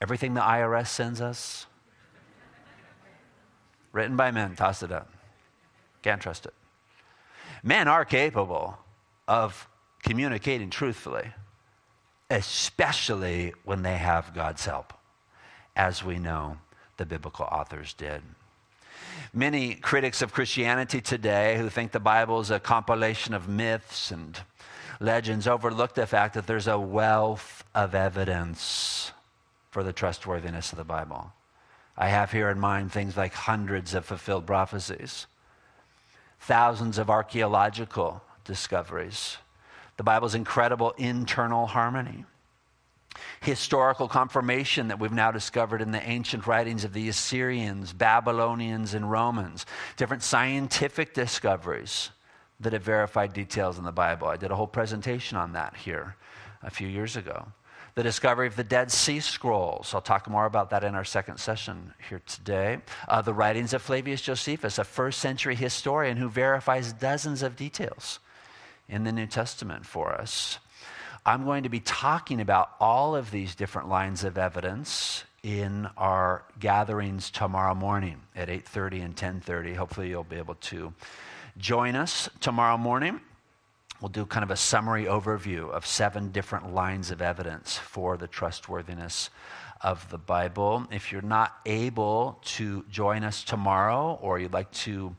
everything 0.00 0.34
the 0.34 0.40
IRS 0.40 0.88
sends 0.88 1.20
us. 1.20 1.66
Written 3.92 4.16
by 4.16 4.30
men, 4.30 4.54
toss 4.54 4.82
it 4.82 4.92
out. 4.92 5.08
Can't 6.02 6.20
trust 6.20 6.46
it. 6.46 6.54
Men 7.62 7.88
are 7.88 8.04
capable 8.04 8.78
of 9.26 9.68
communicating 10.02 10.70
truthfully, 10.70 11.32
especially 12.30 13.54
when 13.64 13.82
they 13.82 13.96
have 13.96 14.34
God's 14.34 14.64
help, 14.64 14.92
as 15.74 16.04
we 16.04 16.18
know 16.18 16.58
the 16.96 17.06
biblical 17.06 17.46
authors 17.46 17.92
did. 17.94 18.22
Many 19.32 19.74
critics 19.74 20.22
of 20.22 20.32
Christianity 20.32 21.00
today 21.00 21.58
who 21.58 21.68
think 21.68 21.92
the 21.92 22.00
Bible 22.00 22.40
is 22.40 22.50
a 22.50 22.60
compilation 22.60 23.34
of 23.34 23.48
myths 23.48 24.10
and 24.10 24.38
legends 25.00 25.46
overlook 25.46 25.94
the 25.94 26.06
fact 26.06 26.34
that 26.34 26.46
there's 26.46 26.68
a 26.68 26.78
wealth 26.78 27.64
of 27.74 27.94
evidence 27.94 29.12
for 29.70 29.82
the 29.82 29.92
trustworthiness 29.92 30.72
of 30.72 30.78
the 30.78 30.84
Bible. 30.84 31.32
I 31.98 32.08
have 32.08 32.32
here 32.32 32.48
in 32.50 32.58
mind 32.58 32.92
things 32.92 33.16
like 33.16 33.34
hundreds 33.34 33.94
of 33.94 34.04
fulfilled 34.04 34.46
prophecies 34.46 35.26
thousands 36.40 36.98
of 36.98 37.10
archaeological 37.10 38.22
discoveries, 38.44 39.38
the 39.96 40.02
Bible's 40.02 40.34
incredible 40.34 40.92
internal 40.98 41.66
harmony, 41.66 42.24
historical 43.40 44.08
confirmation 44.08 44.88
that 44.88 44.98
we've 44.98 45.12
now 45.12 45.30
discovered 45.30 45.80
in 45.80 45.90
the 45.90 46.02
ancient 46.08 46.46
writings 46.46 46.84
of 46.84 46.92
the 46.92 47.08
Assyrians, 47.08 47.92
Babylonians, 47.92 48.94
and 48.94 49.10
Romans, 49.10 49.66
different 49.96 50.22
scientific 50.22 51.14
discoveries 51.14 52.10
that 52.60 52.72
have 52.72 52.82
verified 52.82 53.32
details 53.32 53.78
in 53.78 53.84
the 53.84 53.92
Bible. 53.92 54.28
I 54.28 54.36
did 54.36 54.50
a 54.50 54.56
whole 54.56 54.66
presentation 54.66 55.36
on 55.36 55.52
that 55.52 55.76
here 55.76 56.16
a 56.62 56.70
few 56.70 56.88
years 56.88 57.16
ago 57.16 57.46
the 57.96 58.02
discovery 58.02 58.46
of 58.46 58.56
the 58.56 58.62
Dead 58.64 58.92
Sea 58.92 59.20
Scrolls. 59.20 59.94
I'll 59.94 60.02
talk 60.02 60.28
more 60.28 60.44
about 60.44 60.68
that 60.68 60.84
in 60.84 60.94
our 60.94 61.04
second 61.04 61.38
session 61.38 61.94
here 62.10 62.20
today. 62.26 62.80
Uh, 63.08 63.22
the 63.22 63.32
writings 63.32 63.72
of 63.72 63.80
Flavius 63.80 64.20
Josephus, 64.20 64.78
a 64.78 64.84
first 64.84 65.18
century 65.18 65.54
historian 65.54 66.18
who 66.18 66.28
verifies 66.28 66.92
dozens 66.92 67.42
of 67.42 67.56
details 67.56 68.18
in 68.86 69.04
the 69.04 69.12
New 69.12 69.26
Testament 69.26 69.86
for 69.86 70.12
us. 70.12 70.58
I'm 71.24 71.44
going 71.44 71.62
to 71.62 71.70
be 71.70 71.80
talking 71.80 72.38
about 72.38 72.72
all 72.80 73.16
of 73.16 73.30
these 73.30 73.54
different 73.54 73.88
lines 73.88 74.24
of 74.24 74.36
evidence 74.36 75.24
in 75.42 75.88
our 75.96 76.44
gatherings 76.60 77.30
tomorrow 77.30 77.74
morning 77.74 78.20
at 78.36 78.50
8:30 78.50 79.04
and 79.06 79.16
10:30. 79.16 79.74
Hopefully 79.74 80.10
you'll 80.10 80.22
be 80.22 80.36
able 80.36 80.56
to 80.56 80.92
join 81.56 81.96
us 81.96 82.28
tomorrow 82.40 82.76
morning. 82.76 83.22
We'll 84.00 84.10
do 84.10 84.26
kind 84.26 84.44
of 84.44 84.50
a 84.50 84.56
summary 84.56 85.04
overview 85.04 85.70
of 85.70 85.86
seven 85.86 86.30
different 86.30 86.74
lines 86.74 87.10
of 87.10 87.22
evidence 87.22 87.78
for 87.78 88.18
the 88.18 88.26
trustworthiness 88.26 89.30
of 89.80 90.08
the 90.10 90.18
Bible. 90.18 90.86
If 90.90 91.12
you're 91.12 91.22
not 91.22 91.56
able 91.64 92.38
to 92.44 92.84
join 92.90 93.24
us 93.24 93.42
tomorrow 93.42 94.18
or 94.20 94.38
you'd 94.38 94.52
like 94.52 94.70
to 94.72 95.16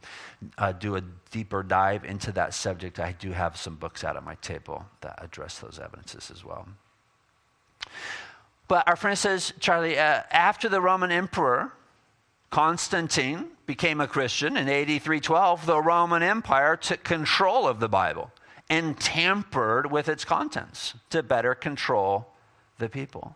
uh, 0.58 0.74
do 0.74 0.96
a 0.96 1.02
deeper 1.32 1.64
dive 1.64 2.06
into 2.06 2.32
that 2.34 2.54
subject, 2.54 3.00
I 3.00 3.14
do 3.14 3.32
have 3.32 3.58
some 3.58 3.76
books 3.76 4.04
out 4.04 4.16
at 4.16 4.24
my 4.24 4.36
table 4.36 4.86
that 5.02 5.24
address 5.24 5.60
those 5.60 5.80
evidences 5.84 6.32
as 6.32 6.46
well. 6.46 6.68
But 8.68 8.88
our 8.88 8.96
friend 8.96 9.18
says, 9.18 9.54
Charlie, 9.60 9.98
uh, 9.98 10.24
after 10.30 10.70
the 10.70 10.82
Roman 10.82 11.12
emperor, 11.12 11.72
Constantine 12.52 13.48
became 13.66 14.02
a 14.02 14.08
Christian 14.08 14.56
in 14.56 14.70
AD 14.70 14.88
312, 15.02 15.66
the 15.66 15.82
Roman 15.82 16.22
Empire 16.22 16.76
took 16.78 17.04
control 17.04 17.68
of 17.68 17.80
the 17.80 17.90
Bible 17.90 18.32
and 18.70 19.00
tampered 19.00 19.92
with 19.92 20.10
its 20.10 20.26
contents 20.26 20.94
to 21.10 21.24
better 21.24 21.56
control 21.56 22.28
the 22.80 22.90
people. 22.90 23.36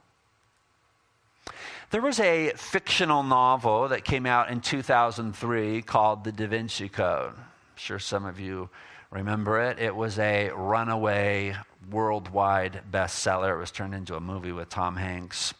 There 1.91 2.01
was 2.01 2.19
a 2.19 2.53
fictional 2.55 3.23
novel 3.23 3.89
that 3.89 4.05
came 4.05 4.25
out 4.25 4.49
in 4.49 4.61
2003 4.61 5.81
called 5.81 6.23
The 6.23 6.31
Da 6.31 6.47
Vinci 6.47 6.87
Code. 6.87 7.33
I'm 7.33 7.43
sure 7.75 7.99
some 7.99 8.25
of 8.25 8.39
you 8.39 8.69
remember 9.09 9.61
it. 9.61 9.77
It 9.77 9.95
was 9.95 10.17
a 10.17 10.51
runaway 10.51 11.55
worldwide 11.89 12.81
bestseller. 12.89 13.55
It 13.55 13.59
was 13.59 13.71
turned 13.71 13.93
into 13.93 14.15
a 14.15 14.21
movie 14.21 14.53
with 14.53 14.69
Tom 14.69 14.95
Hanks. 14.95 15.53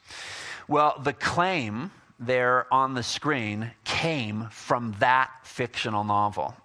Well, 0.68 1.02
the 1.04 1.14
claim 1.14 1.92
there 2.18 2.72
on 2.74 2.94
the 2.94 3.04
screen 3.04 3.72
came 3.84 4.48
from 4.52 4.96
that 5.00 5.32
fictional 5.44 6.04
novel 6.06 6.56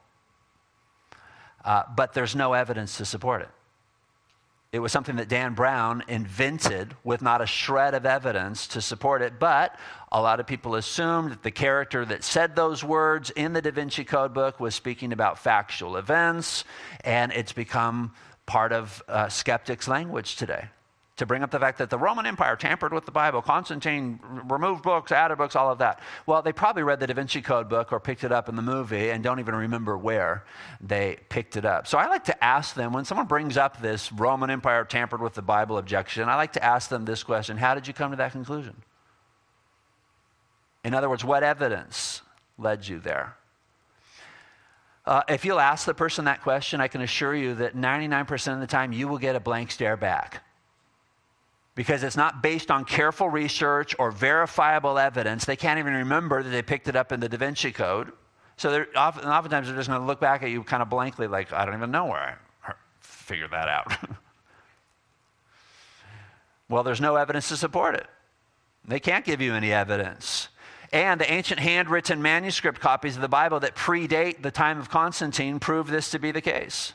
uh, 1.66 1.82
but 1.94 2.14
there's 2.14 2.34
no 2.34 2.54
evidence 2.54 2.96
to 2.96 3.04
support 3.04 3.42
it. 3.42 3.48
It 4.72 4.78
was 4.78 4.92
something 4.92 5.16
that 5.16 5.28
Dan 5.28 5.54
Brown 5.54 6.02
invented 6.06 6.94
with 7.02 7.22
not 7.22 7.40
a 7.40 7.46
shred 7.46 7.94
of 7.94 8.06
evidence 8.06 8.66
to 8.68 8.80
support 8.80 9.22
it, 9.22 9.38
but 9.38 9.74
a 10.12 10.20
lot 10.20 10.38
of 10.38 10.46
people 10.46 10.74
assumed 10.74 11.32
that 11.32 11.42
the 11.42 11.50
character 11.50 12.04
that 12.04 12.22
said 12.22 12.54
those 12.54 12.84
words 12.84 13.30
in 13.30 13.52
the 13.52 13.62
Da 13.62 13.70
Vinci 13.70 14.04
Code 14.04 14.32
book 14.32 14.60
was 14.60 14.74
speaking 14.74 15.12
about 15.12 15.38
factual 15.38 15.96
events, 15.96 16.64
and 17.04 17.32
it's 17.32 17.52
become 17.52 18.12
part 18.44 18.72
of 18.72 19.02
uh, 19.08 19.28
skeptics' 19.28 19.88
language 19.88 20.36
today. 20.36 20.66
To 21.16 21.24
bring 21.24 21.42
up 21.42 21.50
the 21.50 21.58
fact 21.58 21.78
that 21.78 21.88
the 21.88 21.98
Roman 21.98 22.26
Empire 22.26 22.56
tampered 22.56 22.92
with 22.92 23.06
the 23.06 23.10
Bible, 23.10 23.40
Constantine 23.40 24.20
removed 24.48 24.82
books, 24.82 25.10
added 25.10 25.38
books, 25.38 25.56
all 25.56 25.70
of 25.70 25.78
that. 25.78 26.00
Well, 26.26 26.42
they 26.42 26.52
probably 26.52 26.82
read 26.82 27.00
the 27.00 27.06
Da 27.06 27.14
Vinci 27.14 27.40
Code 27.40 27.68
book 27.68 27.90
or 27.92 28.00
picked 28.00 28.22
it 28.22 28.32
up 28.32 28.48
in 28.48 28.56
the 28.56 28.62
movie 28.62 29.10
and 29.10 29.24
don't 29.24 29.40
even 29.40 29.54
remember 29.54 29.96
where 29.96 30.44
they 30.80 31.18
picked 31.30 31.56
it 31.56 31.64
up. 31.64 31.86
So 31.86 31.96
I 31.96 32.06
like 32.06 32.24
to 32.24 32.44
ask 32.44 32.74
them 32.74 32.92
when 32.92 33.04
someone 33.06 33.26
brings 33.26 33.56
up 33.56 33.80
this 33.80 34.12
Roman 34.12 34.50
Empire 34.50 34.84
tampered 34.84 35.22
with 35.22 35.34
the 35.34 35.42
Bible 35.42 35.78
objection, 35.78 36.28
I 36.28 36.36
like 36.36 36.52
to 36.52 36.64
ask 36.64 36.90
them 36.90 37.06
this 37.06 37.22
question 37.22 37.56
How 37.56 37.74
did 37.74 37.86
you 37.86 37.94
come 37.94 38.10
to 38.10 38.16
that 38.18 38.32
conclusion? 38.32 38.76
In 40.84 40.94
other 40.94 41.08
words, 41.08 41.24
what 41.24 41.42
evidence 41.42 42.20
led 42.58 42.86
you 42.86 43.00
there? 43.00 43.36
Uh, 45.06 45.22
if 45.28 45.44
you'll 45.44 45.60
ask 45.60 45.86
the 45.86 45.94
person 45.94 46.26
that 46.26 46.42
question, 46.42 46.80
I 46.80 46.88
can 46.88 47.00
assure 47.00 47.34
you 47.34 47.54
that 47.56 47.76
99% 47.76 48.54
of 48.54 48.60
the 48.60 48.66
time 48.66 48.92
you 48.92 49.08
will 49.08 49.18
get 49.18 49.36
a 49.36 49.40
blank 49.40 49.70
stare 49.70 49.96
back. 49.96 50.42
Because 51.76 52.02
it's 52.02 52.16
not 52.16 52.42
based 52.42 52.72
on 52.72 52.84
careful 52.84 53.30
research 53.30 53.94
or 53.98 54.10
verifiable 54.10 54.98
evidence. 54.98 55.44
They 55.44 55.54
can't 55.54 55.78
even 55.78 55.94
remember 55.94 56.42
that 56.42 56.50
they 56.50 56.62
picked 56.62 56.88
it 56.88 56.96
up 56.96 57.12
in 57.12 57.20
the 57.20 57.28
Da 57.28 57.36
Vinci 57.36 57.70
Code. 57.70 58.10
So 58.56 58.72
they're 58.72 58.88
often, 58.96 59.28
oftentimes 59.28 59.68
they're 59.68 59.76
just 59.76 59.88
going 59.88 60.00
to 60.00 60.06
look 60.06 60.18
back 60.18 60.42
at 60.42 60.50
you 60.50 60.64
kind 60.64 60.82
of 60.82 60.90
blankly, 60.90 61.28
like, 61.28 61.52
I 61.52 61.64
don't 61.64 61.76
even 61.76 61.92
know 61.92 62.06
where 62.06 62.38
I 62.66 62.72
figured 63.00 63.52
that 63.52 63.68
out. 63.68 63.96
well, 66.68 66.82
there's 66.82 67.00
no 67.00 67.14
evidence 67.14 67.48
to 67.50 67.56
support 67.56 67.94
it. 67.94 68.08
They 68.84 68.98
can't 68.98 69.24
give 69.24 69.40
you 69.40 69.54
any 69.54 69.72
evidence 69.72 70.48
and 70.92 71.20
the 71.20 71.30
ancient 71.30 71.60
handwritten 71.60 72.22
manuscript 72.22 72.80
copies 72.80 73.16
of 73.16 73.22
the 73.22 73.28
Bible 73.28 73.60
that 73.60 73.74
predate 73.74 74.42
the 74.42 74.50
time 74.50 74.78
of 74.78 74.90
Constantine 74.90 75.58
prove 75.58 75.88
this 75.88 76.10
to 76.10 76.18
be 76.18 76.30
the 76.30 76.40
case. 76.40 76.92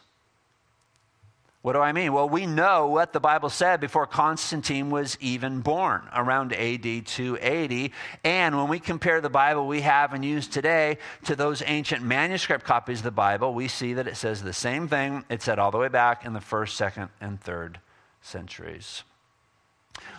What 1.62 1.74
do 1.74 1.80
I 1.80 1.92
mean? 1.92 2.12
Well, 2.12 2.28
we 2.28 2.48
know 2.48 2.88
what 2.88 3.14
the 3.14 3.20
Bible 3.20 3.50
said 3.50 3.80
before 3.80 4.08
Constantine 4.08 4.90
was 4.90 5.16
even 5.22 5.62
born, 5.62 6.02
around 6.12 6.54
AD 6.54 7.06
280. 7.06 7.92
And 8.24 8.58
when 8.58 8.68
we 8.68 8.80
compare 8.80 9.22
the 9.22 9.30
Bible 9.30 9.68
we 9.68 9.82
have 9.82 10.14
and 10.14 10.26
use 10.26 10.48
today 10.48 10.98
to 11.26 11.36
those 11.36 11.62
ancient 11.64 12.04
manuscript 12.04 12.66
copies 12.66 13.00
of 13.00 13.04
the 13.04 13.12
Bible, 13.12 13.54
we 13.54 13.68
see 13.68 13.94
that 13.94 14.08
it 14.08 14.18
says 14.18 14.42
the 14.42 14.54
same 14.54 14.88
thing 14.88 15.24
it 15.30 15.44
said 15.44 15.60
all 15.60 15.70
the 15.70 15.78
way 15.78 15.88
back 15.88 16.26
in 16.26 16.34
the 16.34 16.42
first, 16.42 16.76
second, 16.78 17.10
and 17.22 17.40
third 17.40 17.80
centuries. 18.22 19.04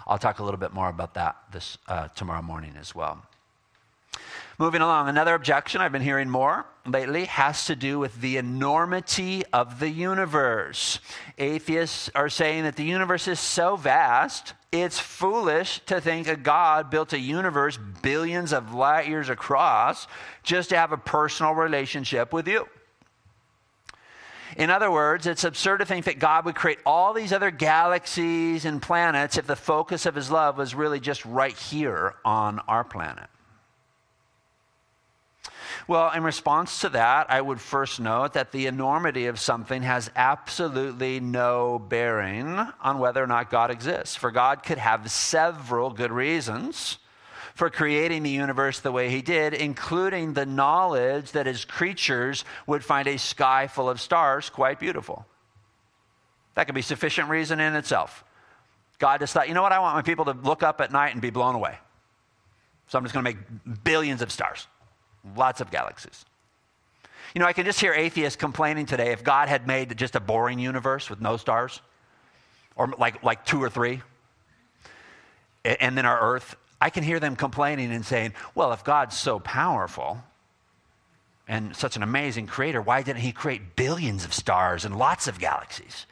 I'll 0.06 0.18
talk 0.18 0.38
a 0.38 0.44
little 0.44 0.60
bit 0.60 0.72
more 0.72 0.88
about 0.88 1.14
that 1.14 1.36
this 1.50 1.76
uh, 1.88 2.06
tomorrow 2.08 2.42
morning 2.42 2.74
as 2.78 2.94
well. 2.94 3.20
Moving 4.62 4.80
along, 4.80 5.08
another 5.08 5.34
objection 5.34 5.80
I've 5.80 5.90
been 5.90 6.02
hearing 6.02 6.30
more 6.30 6.64
lately 6.86 7.24
has 7.24 7.66
to 7.66 7.74
do 7.74 7.98
with 7.98 8.20
the 8.20 8.36
enormity 8.36 9.42
of 9.52 9.80
the 9.80 9.88
universe. 9.88 11.00
Atheists 11.36 12.08
are 12.14 12.28
saying 12.28 12.62
that 12.62 12.76
the 12.76 12.84
universe 12.84 13.26
is 13.26 13.40
so 13.40 13.74
vast, 13.74 14.54
it's 14.70 15.00
foolish 15.00 15.80
to 15.86 16.00
think 16.00 16.28
a 16.28 16.36
God 16.36 16.90
built 16.90 17.12
a 17.12 17.18
universe 17.18 17.76
billions 18.02 18.52
of 18.52 18.72
light 18.72 19.08
years 19.08 19.28
across 19.28 20.06
just 20.44 20.68
to 20.68 20.76
have 20.76 20.92
a 20.92 20.96
personal 20.96 21.54
relationship 21.54 22.32
with 22.32 22.46
you. 22.46 22.68
In 24.56 24.70
other 24.70 24.92
words, 24.92 25.26
it's 25.26 25.42
absurd 25.42 25.78
to 25.78 25.86
think 25.86 26.04
that 26.04 26.20
God 26.20 26.44
would 26.44 26.54
create 26.54 26.78
all 26.86 27.12
these 27.12 27.32
other 27.32 27.50
galaxies 27.50 28.64
and 28.64 28.80
planets 28.80 29.36
if 29.36 29.48
the 29.48 29.56
focus 29.56 30.06
of 30.06 30.14
his 30.14 30.30
love 30.30 30.56
was 30.56 30.72
really 30.72 31.00
just 31.00 31.24
right 31.24 31.58
here 31.58 32.14
on 32.24 32.60
our 32.68 32.84
planet. 32.84 33.28
Well, 35.92 36.10
in 36.12 36.22
response 36.22 36.80
to 36.80 36.88
that, 36.88 37.30
I 37.30 37.38
would 37.38 37.60
first 37.60 38.00
note 38.00 38.32
that 38.32 38.50
the 38.50 38.66
enormity 38.66 39.26
of 39.26 39.38
something 39.38 39.82
has 39.82 40.10
absolutely 40.16 41.20
no 41.20 41.78
bearing 41.78 42.48
on 42.80 42.98
whether 42.98 43.22
or 43.22 43.26
not 43.26 43.50
God 43.50 43.70
exists. 43.70 44.16
For 44.16 44.30
God 44.30 44.62
could 44.62 44.78
have 44.78 45.10
several 45.10 45.90
good 45.90 46.10
reasons 46.10 46.96
for 47.54 47.68
creating 47.68 48.22
the 48.22 48.30
universe 48.30 48.80
the 48.80 48.90
way 48.90 49.10
he 49.10 49.20
did, 49.20 49.52
including 49.52 50.32
the 50.32 50.46
knowledge 50.46 51.32
that 51.32 51.44
his 51.44 51.66
creatures 51.66 52.46
would 52.66 52.82
find 52.82 53.06
a 53.06 53.18
sky 53.18 53.66
full 53.66 53.90
of 53.90 54.00
stars 54.00 54.48
quite 54.48 54.80
beautiful. 54.80 55.26
That 56.54 56.64
could 56.64 56.74
be 56.74 56.80
sufficient 56.80 57.28
reason 57.28 57.60
in 57.60 57.76
itself. 57.76 58.24
God 58.98 59.20
just 59.20 59.34
thought, 59.34 59.46
you 59.46 59.52
know 59.52 59.60
what, 59.60 59.72
I 59.72 59.78
want 59.78 59.96
my 59.96 60.00
people 60.00 60.24
to 60.24 60.32
look 60.32 60.62
up 60.62 60.80
at 60.80 60.90
night 60.90 61.12
and 61.12 61.20
be 61.20 61.28
blown 61.28 61.54
away. 61.54 61.76
So 62.88 62.96
I'm 62.96 63.04
just 63.04 63.12
going 63.12 63.26
to 63.26 63.30
make 63.34 63.84
billions 63.84 64.22
of 64.22 64.32
stars. 64.32 64.66
Lots 65.36 65.60
of 65.60 65.70
galaxies. 65.70 66.24
You 67.34 67.40
know, 67.40 67.46
I 67.46 67.52
can 67.52 67.64
just 67.64 67.80
hear 67.80 67.94
atheists 67.94 68.36
complaining 68.36 68.86
today 68.86 69.12
if 69.12 69.24
God 69.24 69.48
had 69.48 69.66
made 69.66 69.96
just 69.96 70.16
a 70.16 70.20
boring 70.20 70.58
universe 70.58 71.08
with 71.08 71.20
no 71.20 71.36
stars, 71.36 71.80
or 72.76 72.88
like, 72.98 73.22
like 73.22 73.44
two 73.44 73.62
or 73.62 73.70
three, 73.70 74.02
and 75.64 75.96
then 75.96 76.04
our 76.04 76.20
Earth, 76.20 76.56
I 76.80 76.90
can 76.90 77.04
hear 77.04 77.20
them 77.20 77.36
complaining 77.36 77.92
and 77.92 78.04
saying, 78.04 78.34
well, 78.54 78.72
if 78.72 78.82
God's 78.82 79.16
so 79.16 79.38
powerful 79.38 80.22
and 81.46 81.76
such 81.76 81.96
an 81.96 82.02
amazing 82.02 82.48
creator, 82.48 82.82
why 82.82 83.02
didn't 83.02 83.20
he 83.20 83.32
create 83.32 83.76
billions 83.76 84.24
of 84.24 84.34
stars 84.34 84.84
and 84.84 84.96
lots 84.96 85.28
of 85.28 85.38
galaxies? 85.38 86.06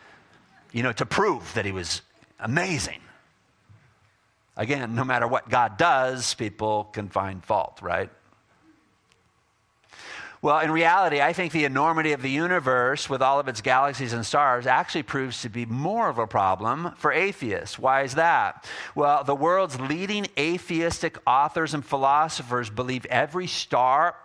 You 0.73 0.85
know, 0.85 0.93
to 0.93 1.05
prove 1.05 1.53
that 1.55 1.65
he 1.65 1.73
was 1.73 2.03
amazing. 2.39 3.01
Again, 4.57 4.95
no 4.95 5.05
matter 5.05 5.27
what 5.27 5.49
God 5.49 5.77
does, 5.77 6.35
people 6.35 6.85
can 6.85 7.09
find 7.09 7.43
fault, 7.45 7.81
right? 7.83 8.11
Well, 10.43 10.61
in 10.61 10.71
reality, 10.71 11.21
I 11.21 11.35
think 11.35 11.53
the 11.53 11.67
enormity 11.67 12.13
of 12.13 12.23
the 12.23 12.31
universe 12.31 13.11
with 13.11 13.21
all 13.21 13.39
of 13.39 13.49
its 13.49 13.61
galaxies 13.61 14.15
and 14.15 14.25
stars 14.25 14.67
actually 14.67 15.03
proves 15.03 15.43
to 15.43 15.51
be 15.51 15.67
more 15.67 16.09
of 16.09 16.17
a 16.17 16.27
problem 16.27 16.93
for 16.97 17.13
atheists. 17.13 17.79
Why 17.79 18.03
is 18.03 18.15
that? 18.15 18.65
Well, 18.95 19.23
the 19.23 19.35
world's 19.35 19.79
leading 19.79 20.29
atheistic 20.39 21.19
authors 21.27 21.75
and 21.75 21.85
philosophers 21.85 22.71
believe 22.71 23.05
every 23.07 23.47
star, 23.47 24.17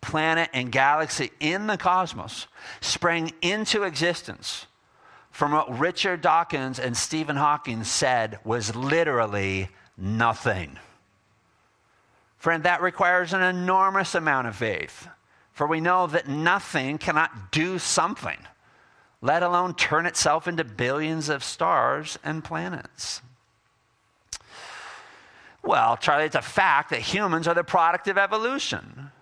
planet, 0.00 0.48
and 0.52 0.70
galaxy 0.70 1.32
in 1.40 1.66
the 1.66 1.76
cosmos 1.76 2.46
sprang 2.80 3.32
into 3.42 3.82
existence 3.82 4.66
from 5.32 5.50
what 5.50 5.76
Richard 5.76 6.20
Dawkins 6.20 6.78
and 6.78 6.96
Stephen 6.96 7.36
Hawking 7.36 7.82
said 7.82 8.38
was 8.44 8.76
literally 8.76 9.70
nothing. 9.96 10.78
Friend, 12.36 12.62
that 12.62 12.80
requires 12.80 13.32
an 13.32 13.42
enormous 13.42 14.14
amount 14.14 14.46
of 14.46 14.54
faith. 14.54 15.08
For 15.52 15.66
we 15.66 15.80
know 15.80 16.06
that 16.06 16.28
nothing 16.28 16.98
cannot 16.98 17.52
do 17.52 17.78
something, 17.78 18.38
let 19.20 19.42
alone 19.42 19.74
turn 19.74 20.06
itself 20.06 20.48
into 20.48 20.64
billions 20.64 21.28
of 21.28 21.44
stars 21.44 22.18
and 22.24 22.42
planets. 22.42 23.20
Well, 25.62 25.96
Charlie, 25.96 26.24
it's 26.24 26.34
a 26.34 26.42
fact 26.42 26.90
that 26.90 27.00
humans 27.00 27.46
are 27.46 27.54
the 27.54 27.62
product 27.62 28.08
of 28.08 28.18
evolution. 28.18 29.12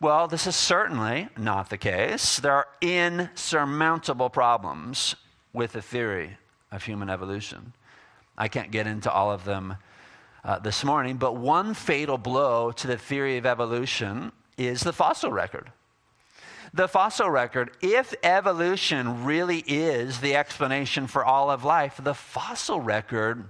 Well, 0.00 0.28
this 0.28 0.46
is 0.46 0.56
certainly 0.56 1.28
not 1.38 1.70
the 1.70 1.78
case. 1.78 2.38
There 2.38 2.52
are 2.52 2.68
insurmountable 2.80 4.28
problems 4.28 5.14
with 5.52 5.72
the 5.72 5.80
theory 5.80 6.36
of 6.72 6.82
human 6.82 7.08
evolution. 7.08 7.72
I 8.36 8.48
can't 8.48 8.70
get 8.70 8.86
into 8.86 9.10
all 9.10 9.30
of 9.30 9.44
them 9.44 9.76
uh, 10.46 10.60
this 10.60 10.84
morning, 10.84 11.16
but 11.16 11.36
one 11.36 11.74
fatal 11.74 12.16
blow 12.16 12.70
to 12.70 12.86
the 12.86 12.96
theory 12.96 13.36
of 13.36 13.44
evolution 13.44 14.30
is 14.56 14.80
the 14.82 14.92
fossil 14.92 15.32
record. 15.32 15.72
The 16.72 16.86
fossil 16.86 17.28
record, 17.28 17.72
if 17.80 18.14
evolution 18.22 19.24
really 19.24 19.64
is 19.66 20.20
the 20.20 20.36
explanation 20.36 21.08
for 21.08 21.24
all 21.24 21.50
of 21.50 21.64
life, 21.64 21.98
the 22.00 22.14
fossil 22.14 22.80
record 22.80 23.48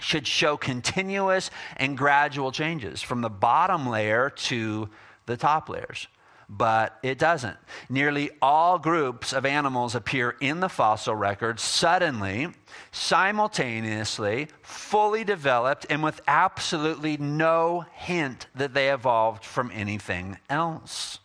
should 0.00 0.26
show 0.26 0.56
continuous 0.56 1.50
and 1.76 1.98
gradual 1.98 2.50
changes 2.50 3.02
from 3.02 3.20
the 3.20 3.30
bottom 3.30 3.86
layer 3.86 4.30
to 4.30 4.88
the 5.26 5.36
top 5.36 5.68
layers 5.68 6.08
but 6.54 6.98
it 7.02 7.18
doesn't. 7.18 7.56
Nearly 7.88 8.30
all 8.42 8.78
groups 8.78 9.32
of 9.32 9.46
animals 9.46 9.94
appear 9.94 10.36
in 10.38 10.60
the 10.60 10.68
fossil 10.68 11.14
record 11.14 11.58
suddenly, 11.58 12.48
simultaneously, 12.90 14.48
fully 14.60 15.24
developed, 15.24 15.86
and 15.88 16.02
with 16.02 16.20
absolutely 16.28 17.16
no 17.16 17.86
hint 17.94 18.48
that 18.54 18.74
they 18.74 18.92
evolved 18.92 19.46
from 19.46 19.70
anything 19.72 20.38
else. 20.50 21.20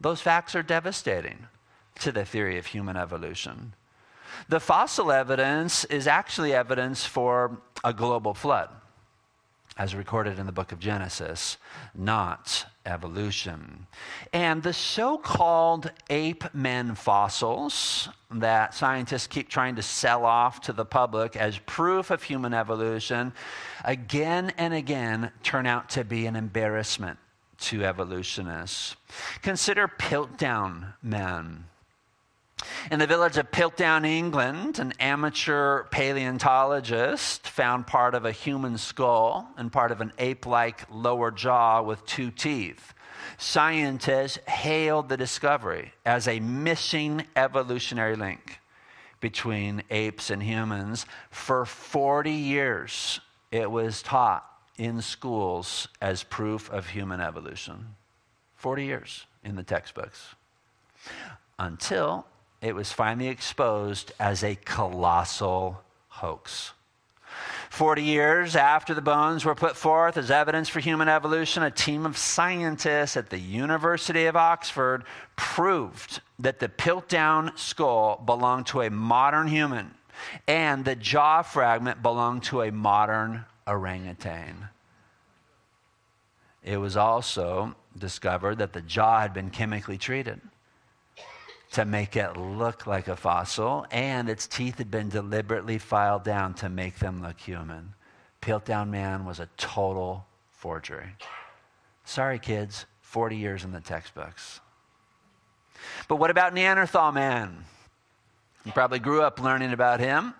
Those 0.00 0.20
facts 0.20 0.56
are 0.56 0.64
devastating 0.64 1.46
to 2.00 2.10
the 2.10 2.24
theory 2.24 2.58
of 2.58 2.66
human 2.66 2.96
evolution. 2.96 3.74
The 4.48 4.58
fossil 4.58 5.12
evidence 5.12 5.84
is 5.84 6.08
actually 6.08 6.52
evidence 6.52 7.04
for 7.04 7.60
a 7.84 7.92
global 7.92 8.34
flood 8.34 8.70
as 9.76 9.94
recorded 9.94 10.38
in 10.38 10.44
the 10.44 10.52
book 10.52 10.72
of 10.72 10.78
Genesis, 10.78 11.56
not 11.94 12.66
evolution. 12.90 13.86
And 14.32 14.62
the 14.62 14.72
so 14.72 15.16
called 15.16 15.90
ape 16.10 16.52
men 16.52 16.94
fossils 16.94 18.08
that 18.30 18.74
scientists 18.74 19.26
keep 19.26 19.48
trying 19.48 19.76
to 19.76 19.82
sell 19.82 20.24
off 20.26 20.60
to 20.62 20.72
the 20.72 20.84
public 20.84 21.36
as 21.36 21.58
proof 21.58 22.10
of 22.10 22.22
human 22.22 22.52
evolution, 22.52 23.32
again 23.84 24.52
and 24.58 24.74
again 24.74 25.30
turn 25.42 25.66
out 25.66 25.88
to 25.90 26.04
be 26.04 26.26
an 26.26 26.36
embarrassment 26.36 27.18
to 27.58 27.84
evolutionists. 27.84 28.96
Consider 29.42 29.88
Piltdown 29.88 30.94
men 31.02 31.64
In 32.90 32.98
the 32.98 33.06
village 33.06 33.36
of 33.36 33.50
Piltdown, 33.50 34.04
England, 34.04 34.78
an 34.78 34.92
amateur 34.98 35.84
paleontologist 35.84 37.46
found 37.46 37.86
part 37.86 38.14
of 38.14 38.24
a 38.24 38.32
human 38.32 38.78
skull 38.78 39.48
and 39.56 39.72
part 39.72 39.92
of 39.92 40.00
an 40.00 40.12
ape 40.18 40.46
like 40.46 40.86
lower 40.90 41.30
jaw 41.30 41.82
with 41.82 42.04
two 42.06 42.30
teeth. 42.30 42.94
Scientists 43.38 44.38
hailed 44.48 45.08
the 45.08 45.16
discovery 45.16 45.92
as 46.04 46.26
a 46.26 46.40
missing 46.40 47.24
evolutionary 47.36 48.16
link 48.16 48.60
between 49.20 49.82
apes 49.90 50.30
and 50.30 50.42
humans. 50.42 51.06
For 51.30 51.64
40 51.64 52.30
years, 52.30 53.20
it 53.50 53.70
was 53.70 54.02
taught 54.02 54.46
in 54.76 55.02
schools 55.02 55.88
as 56.00 56.22
proof 56.22 56.70
of 56.70 56.88
human 56.88 57.20
evolution. 57.20 57.94
40 58.56 58.84
years 58.84 59.26
in 59.44 59.56
the 59.56 59.62
textbooks. 59.62 60.34
Until 61.58 62.26
it 62.62 62.74
was 62.74 62.92
finally 62.92 63.28
exposed 63.28 64.12
as 64.18 64.44
a 64.44 64.54
colossal 64.54 65.82
hoax. 66.08 66.72
40 67.70 68.02
years 68.02 68.56
after 68.56 68.92
the 68.92 69.00
bones 69.00 69.44
were 69.44 69.54
put 69.54 69.76
forth 69.76 70.16
as 70.16 70.30
evidence 70.30 70.68
for 70.68 70.80
human 70.80 71.08
evolution, 71.08 71.62
a 71.62 71.70
team 71.70 72.04
of 72.04 72.18
scientists 72.18 73.16
at 73.16 73.30
the 73.30 73.38
University 73.38 74.26
of 74.26 74.36
Oxford 74.36 75.04
proved 75.36 76.20
that 76.40 76.58
the 76.58 76.68
Piltdown 76.68 77.56
skull 77.56 78.22
belonged 78.26 78.66
to 78.66 78.82
a 78.82 78.90
modern 78.90 79.46
human 79.46 79.94
and 80.46 80.84
the 80.84 80.96
jaw 80.96 81.42
fragment 81.42 82.02
belonged 82.02 82.42
to 82.42 82.62
a 82.62 82.72
modern 82.72 83.44
orangutan. 83.66 84.68
It 86.62 86.76
was 86.76 86.96
also 86.96 87.74
discovered 87.96 88.58
that 88.58 88.72
the 88.72 88.82
jaw 88.82 89.20
had 89.20 89.32
been 89.32 89.50
chemically 89.50 89.96
treated 89.96 90.40
to 91.72 91.84
make 91.84 92.16
it 92.16 92.36
look 92.36 92.86
like 92.86 93.08
a 93.08 93.16
fossil, 93.16 93.86
and 93.90 94.28
its 94.28 94.46
teeth 94.46 94.78
had 94.78 94.90
been 94.90 95.08
deliberately 95.08 95.78
filed 95.78 96.24
down 96.24 96.54
to 96.54 96.68
make 96.68 96.98
them 96.98 97.22
look 97.22 97.38
human. 97.38 97.94
Piltdown 98.42 98.88
Man 98.88 99.24
was 99.24 99.38
a 99.38 99.48
total 99.56 100.26
forgery. 100.50 101.14
Sorry, 102.04 102.38
kids, 102.38 102.86
40 103.02 103.36
years 103.36 103.64
in 103.64 103.72
the 103.72 103.80
textbooks. 103.80 104.60
But 106.08 106.16
what 106.16 106.30
about 106.30 106.54
Neanderthal 106.54 107.12
Man? 107.12 107.64
You 108.64 108.72
probably 108.72 108.98
grew 108.98 109.22
up 109.22 109.40
learning 109.40 109.72
about 109.72 110.00
him. 110.00 110.34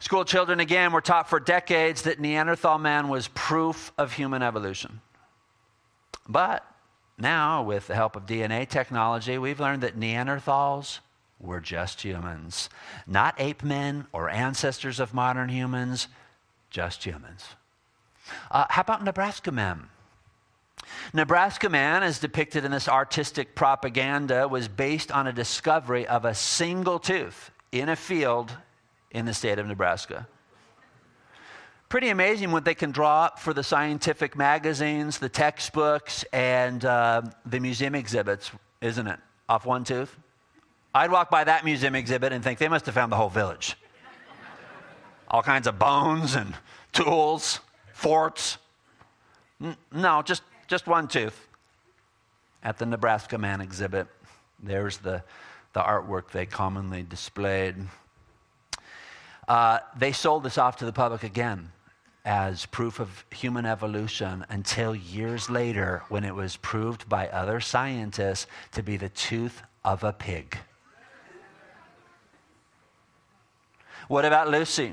School 0.00 0.24
children, 0.24 0.60
again, 0.60 0.92
were 0.92 1.00
taught 1.00 1.30
for 1.30 1.40
decades 1.40 2.02
that 2.02 2.18
Neanderthal 2.18 2.78
man 2.78 3.08
was 3.08 3.28
proof 3.28 3.92
of 3.96 4.12
human 4.12 4.42
evolution. 4.42 5.00
But 6.28 6.62
now, 7.16 7.62
with 7.62 7.86
the 7.86 7.94
help 7.94 8.16
of 8.16 8.26
DNA 8.26 8.68
technology, 8.68 9.38
we've 9.38 9.60
learned 9.60 9.82
that 9.82 9.98
Neanderthals 9.98 10.98
were 11.38 11.60
just 11.60 12.02
humans, 12.02 12.68
not 13.06 13.34
ape 13.38 13.62
men 13.62 14.06
or 14.12 14.28
ancestors 14.28 14.98
of 14.98 15.14
modern 15.14 15.48
humans, 15.48 16.08
just 16.70 17.04
humans. 17.04 17.44
Uh, 18.50 18.64
how 18.70 18.80
about 18.80 19.04
Nebraska 19.04 19.52
men? 19.52 19.88
Nebraska 21.12 21.68
Man, 21.68 22.02
as 22.02 22.18
depicted 22.18 22.64
in 22.64 22.70
this 22.70 22.88
artistic 22.88 23.54
propaganda, 23.54 24.48
was 24.48 24.68
based 24.68 25.12
on 25.12 25.26
a 25.26 25.32
discovery 25.32 26.06
of 26.06 26.24
a 26.24 26.34
single 26.34 26.98
tooth 26.98 27.50
in 27.72 27.88
a 27.88 27.96
field 27.96 28.52
in 29.10 29.24
the 29.24 29.34
state 29.34 29.58
of 29.58 29.66
Nebraska 29.66 30.26
pretty 31.88 32.08
amazing 32.08 32.50
what 32.50 32.64
they 32.64 32.74
can 32.74 32.90
draw 32.90 33.24
up 33.24 33.38
for 33.38 33.52
the 33.52 33.62
scientific 33.62 34.36
magazines, 34.36 35.18
the 35.18 35.28
textbooks, 35.28 36.24
and 36.32 36.84
uh, 36.84 37.22
the 37.46 37.60
museum 37.60 37.94
exhibits, 37.94 38.50
isn't 38.80 39.06
it? 39.06 39.18
Off 39.48 39.66
one 39.66 39.84
tooth. 39.84 40.16
I'd 40.94 41.10
walk 41.10 41.30
by 41.30 41.44
that 41.44 41.64
museum 41.64 41.94
exhibit 41.94 42.32
and 42.32 42.42
think 42.42 42.58
they 42.58 42.68
must 42.68 42.86
have 42.86 42.94
found 42.94 43.12
the 43.12 43.16
whole 43.16 43.28
village. 43.28 43.76
All 45.28 45.42
kinds 45.42 45.66
of 45.66 45.78
bones 45.78 46.34
and 46.34 46.54
tools, 46.92 47.60
forts. 47.92 48.58
N- 49.62 49.76
no, 49.92 50.22
just, 50.22 50.42
just 50.68 50.86
one 50.86 51.08
tooth. 51.08 51.48
At 52.62 52.78
the 52.78 52.86
Nebraska 52.86 53.36
Man 53.36 53.60
exhibit, 53.60 54.06
there's 54.62 54.98
the, 54.98 55.22
the 55.74 55.80
artwork 55.80 56.30
they 56.30 56.46
commonly 56.46 57.02
displayed. 57.02 57.76
Uh, 59.46 59.80
they 59.98 60.12
sold 60.12 60.42
this 60.42 60.56
off 60.56 60.76
to 60.76 60.86
the 60.86 60.92
public 60.92 61.22
again 61.22 61.70
as 62.24 62.66
proof 62.66 63.00
of 63.00 63.24
human 63.30 63.66
evolution 63.66 64.46
until 64.48 64.94
years 64.94 65.50
later 65.50 66.02
when 66.08 66.24
it 66.24 66.34
was 66.34 66.56
proved 66.56 67.08
by 67.08 67.28
other 67.28 67.60
scientists 67.60 68.46
to 68.72 68.82
be 68.82 68.96
the 68.96 69.10
tooth 69.10 69.62
of 69.84 70.02
a 70.02 70.12
pig. 70.12 70.56
What 74.08 74.24
about 74.24 74.50
Lucy? 74.50 74.92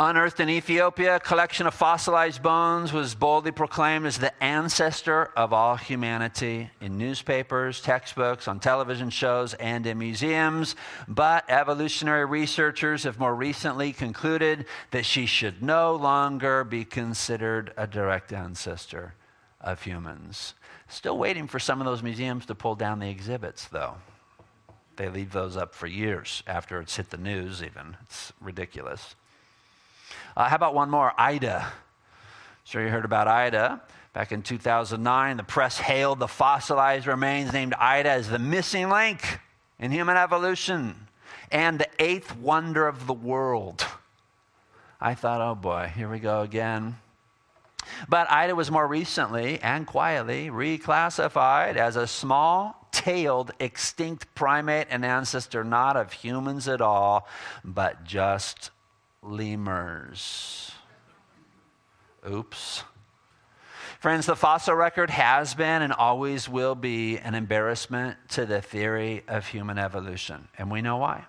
Unearthed 0.00 0.40
in 0.40 0.48
Ethiopia, 0.48 1.16
a 1.16 1.20
collection 1.20 1.68
of 1.68 1.74
fossilized 1.74 2.42
bones 2.42 2.92
was 2.92 3.14
boldly 3.14 3.52
proclaimed 3.52 4.06
as 4.06 4.18
the 4.18 4.42
ancestor 4.42 5.26
of 5.36 5.52
all 5.52 5.76
humanity 5.76 6.68
in 6.80 6.98
newspapers, 6.98 7.80
textbooks, 7.80 8.48
on 8.48 8.58
television 8.58 9.08
shows, 9.08 9.54
and 9.54 9.86
in 9.86 9.96
museums. 9.96 10.74
But 11.06 11.48
evolutionary 11.48 12.24
researchers 12.24 13.04
have 13.04 13.20
more 13.20 13.36
recently 13.36 13.92
concluded 13.92 14.66
that 14.90 15.06
she 15.06 15.26
should 15.26 15.62
no 15.62 15.94
longer 15.94 16.64
be 16.64 16.84
considered 16.84 17.72
a 17.76 17.86
direct 17.86 18.32
ancestor 18.32 19.14
of 19.60 19.80
humans. 19.80 20.54
Still 20.88 21.18
waiting 21.18 21.46
for 21.46 21.60
some 21.60 21.80
of 21.80 21.86
those 21.86 22.02
museums 22.02 22.46
to 22.46 22.56
pull 22.56 22.74
down 22.74 22.98
the 22.98 23.10
exhibits, 23.10 23.68
though. 23.68 23.94
They 24.96 25.08
leave 25.08 25.30
those 25.30 25.56
up 25.56 25.72
for 25.72 25.86
years 25.86 26.42
after 26.48 26.80
it's 26.80 26.96
hit 26.96 27.10
the 27.10 27.16
news, 27.16 27.62
even. 27.62 27.96
It's 28.02 28.32
ridiculous. 28.40 29.14
Uh, 30.36 30.48
how 30.48 30.56
about 30.56 30.74
one 30.74 30.90
more? 30.90 31.12
Ida. 31.16 31.72
Sure, 32.64 32.82
you 32.82 32.88
heard 32.88 33.04
about 33.04 33.28
Ida. 33.28 33.80
Back 34.12 34.32
in 34.32 34.42
2009, 34.42 35.36
the 35.36 35.42
press 35.42 35.78
hailed 35.78 36.18
the 36.18 36.28
fossilized 36.28 37.06
remains 37.06 37.52
named 37.52 37.74
Ida 37.74 38.10
as 38.10 38.28
the 38.28 38.38
missing 38.38 38.88
link 38.88 39.40
in 39.78 39.90
human 39.90 40.16
evolution 40.16 41.08
and 41.50 41.78
the 41.78 41.88
eighth 41.98 42.36
wonder 42.36 42.86
of 42.86 43.06
the 43.06 43.12
world. 43.12 43.86
I 45.00 45.14
thought, 45.14 45.40
oh 45.40 45.54
boy, 45.54 45.92
here 45.94 46.08
we 46.08 46.18
go 46.18 46.42
again. 46.42 46.96
But 48.08 48.30
Ida 48.30 48.54
was 48.54 48.70
more 48.70 48.86
recently 48.86 49.60
and 49.60 49.86
quietly 49.86 50.48
reclassified 50.48 51.76
as 51.76 51.96
a 51.96 52.06
small 52.06 52.88
tailed 52.90 53.52
extinct 53.60 54.34
primate 54.34 54.86
and 54.90 55.04
ancestor 55.04 55.62
not 55.64 55.96
of 55.96 56.12
humans 56.12 56.66
at 56.68 56.80
all, 56.80 57.28
but 57.64 58.04
just 58.04 58.70
lemurs. 59.24 60.70
Oops. 62.28 62.84
Friends, 64.00 64.26
the 64.26 64.36
fossil 64.36 64.74
record 64.74 65.08
has 65.10 65.54
been 65.54 65.80
and 65.80 65.92
always 65.92 66.48
will 66.48 66.74
be 66.74 67.18
an 67.18 67.34
embarrassment 67.34 68.18
to 68.30 68.44
the 68.44 68.60
theory 68.60 69.22
of 69.26 69.46
human 69.46 69.78
evolution. 69.78 70.48
And 70.58 70.70
we 70.70 70.82
know 70.82 70.98
why. 70.98 71.24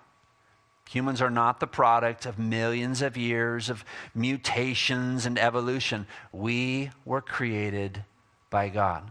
Humans 0.90 1.20
are 1.20 1.30
not 1.30 1.58
the 1.58 1.66
product 1.66 2.26
of 2.26 2.38
millions 2.38 3.02
of 3.02 3.16
years 3.16 3.70
of 3.70 3.84
mutations 4.14 5.26
and 5.26 5.38
evolution. 5.38 6.06
We 6.32 6.90
were 7.04 7.22
created 7.22 8.04
by 8.50 8.68
God. 8.68 9.10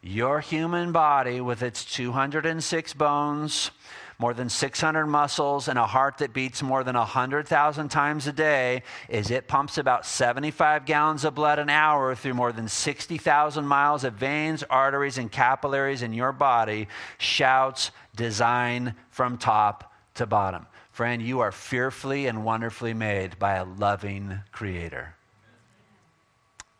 Your 0.00 0.40
human 0.40 0.92
body, 0.92 1.40
with 1.40 1.62
its 1.62 1.84
206 1.84 2.94
bones, 2.94 3.72
more 4.18 4.34
than 4.34 4.48
600 4.48 5.06
muscles, 5.06 5.68
and 5.68 5.78
a 5.78 5.86
heart 5.86 6.18
that 6.18 6.32
beats 6.32 6.60
more 6.60 6.82
than 6.82 6.96
100,000 6.96 7.88
times 7.88 8.26
a 8.26 8.32
day, 8.32 8.82
is 9.08 9.30
it 9.30 9.46
pumps 9.46 9.78
about 9.78 10.04
75 10.04 10.84
gallons 10.84 11.24
of 11.24 11.36
blood 11.36 11.60
an 11.60 11.70
hour 11.70 12.16
through 12.16 12.34
more 12.34 12.50
than 12.50 12.66
60,000 12.66 13.64
miles 13.64 14.02
of 14.02 14.14
veins, 14.14 14.64
arteries, 14.68 15.18
and 15.18 15.30
capillaries 15.30 16.02
in 16.02 16.12
your 16.12 16.32
body, 16.32 16.88
shouts 17.18 17.92
design 18.16 18.94
from 19.10 19.38
top 19.38 19.92
to 20.14 20.26
bottom. 20.26 20.66
Friend, 20.90 21.22
you 21.22 21.38
are 21.38 21.52
fearfully 21.52 22.26
and 22.26 22.44
wonderfully 22.44 22.94
made 22.94 23.38
by 23.38 23.54
a 23.54 23.64
loving 23.64 24.40
creator. 24.50 25.14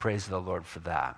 Praise 0.01 0.27
the 0.27 0.41
Lord 0.41 0.67
for 0.67 0.81
that. 0.81 1.17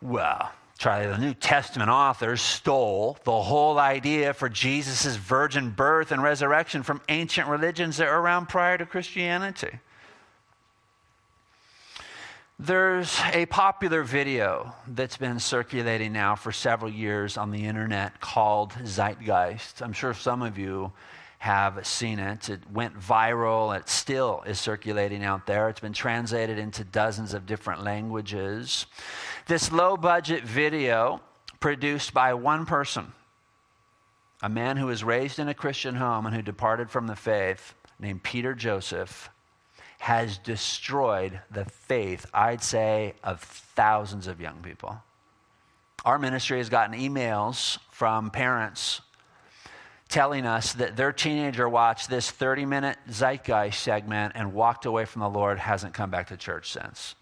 Well, 0.00 0.52
Charlie, 0.78 1.06
the 1.06 1.18
New 1.18 1.34
Testament 1.34 1.88
authors 1.88 2.42
stole 2.42 3.16
the 3.24 3.42
whole 3.42 3.78
idea 3.78 4.34
for 4.34 4.48
Jesus' 4.48 5.16
virgin 5.16 5.70
birth 5.70 6.12
and 6.12 6.22
resurrection 6.22 6.82
from 6.82 7.00
ancient 7.08 7.48
religions 7.48 7.96
that 7.96 8.08
were 8.08 8.20
around 8.20 8.46
prior 8.46 8.76
to 8.76 8.84
Christianity. 8.84 9.78
There's 12.58 13.18
a 13.32 13.46
popular 13.46 14.02
video 14.02 14.74
that's 14.86 15.16
been 15.16 15.38
circulating 15.40 16.12
now 16.12 16.36
for 16.36 16.52
several 16.52 16.90
years 16.90 17.36
on 17.36 17.50
the 17.50 17.66
internet 17.66 18.20
called 18.20 18.72
Zeitgeist. 18.82 19.82
I'm 19.82 19.92
sure 19.92 20.14
some 20.14 20.42
of 20.42 20.56
you 20.56 20.92
have 21.38 21.86
seen 21.86 22.18
it. 22.18 22.48
It 22.48 22.60
went 22.72 22.98
viral. 22.98 23.78
It 23.78 23.88
still 23.88 24.42
is 24.46 24.58
circulating 24.58 25.22
out 25.22 25.46
there. 25.46 25.68
It's 25.68 25.80
been 25.80 25.92
translated 25.92 26.58
into 26.58 26.82
dozens 26.82 27.34
of 27.34 27.46
different 27.46 27.84
languages. 27.84 28.86
This 29.46 29.70
low 29.70 29.96
budget 29.96 30.42
video 30.42 31.20
produced 31.60 32.12
by 32.12 32.34
one 32.34 32.66
person, 32.66 33.12
a 34.42 34.48
man 34.48 34.76
who 34.76 34.86
was 34.86 35.04
raised 35.04 35.38
in 35.38 35.46
a 35.46 35.54
Christian 35.54 35.94
home 35.94 36.26
and 36.26 36.34
who 36.34 36.42
departed 36.42 36.90
from 36.90 37.06
the 37.06 37.14
faith, 37.14 37.74
named 38.00 38.24
Peter 38.24 38.54
Joseph, 38.54 39.30
has 40.00 40.36
destroyed 40.38 41.38
the 41.48 41.64
faith, 41.64 42.26
I'd 42.34 42.60
say, 42.60 43.14
of 43.22 43.40
thousands 43.40 44.26
of 44.26 44.40
young 44.40 44.62
people. 44.62 45.00
Our 46.04 46.18
ministry 46.18 46.58
has 46.58 46.68
gotten 46.68 46.98
emails 46.98 47.78
from 47.92 48.30
parents 48.30 49.00
telling 50.08 50.44
us 50.44 50.72
that 50.72 50.96
their 50.96 51.12
teenager 51.12 51.68
watched 51.68 52.10
this 52.10 52.32
30 52.32 52.66
minute 52.66 52.98
zeitgeist 53.08 53.80
segment 53.80 54.32
and 54.34 54.54
walked 54.54 54.86
away 54.86 55.04
from 55.04 55.20
the 55.20 55.30
Lord, 55.30 55.60
hasn't 55.60 55.94
come 55.94 56.10
back 56.10 56.26
to 56.28 56.36
church 56.36 56.72
since. 56.72 57.14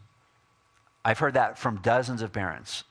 I've 1.04 1.18
heard 1.18 1.34
that 1.34 1.58
from 1.58 1.76
dozens 1.78 2.22
of 2.22 2.32
parents. 2.32 2.84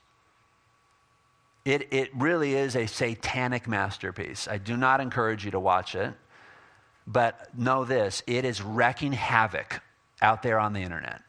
It, 1.65 1.93
it 1.93 2.09
really 2.13 2.55
is 2.55 2.75
a 2.75 2.85
satanic 2.85 3.67
masterpiece. 3.67 4.47
I 4.47 4.57
do 4.57 4.75
not 4.75 4.99
encourage 4.99 5.45
you 5.45 5.51
to 5.51 5.59
watch 5.59 5.95
it, 5.95 6.13
but 7.07 7.57
know 7.57 7.85
this 7.85 8.21
it 8.27 8.45
is 8.45 8.61
wrecking 8.61 9.13
havoc 9.13 9.81
out 10.21 10.43
there 10.43 10.59
on 10.59 10.73
the 10.73 10.81
internet. 10.81 11.21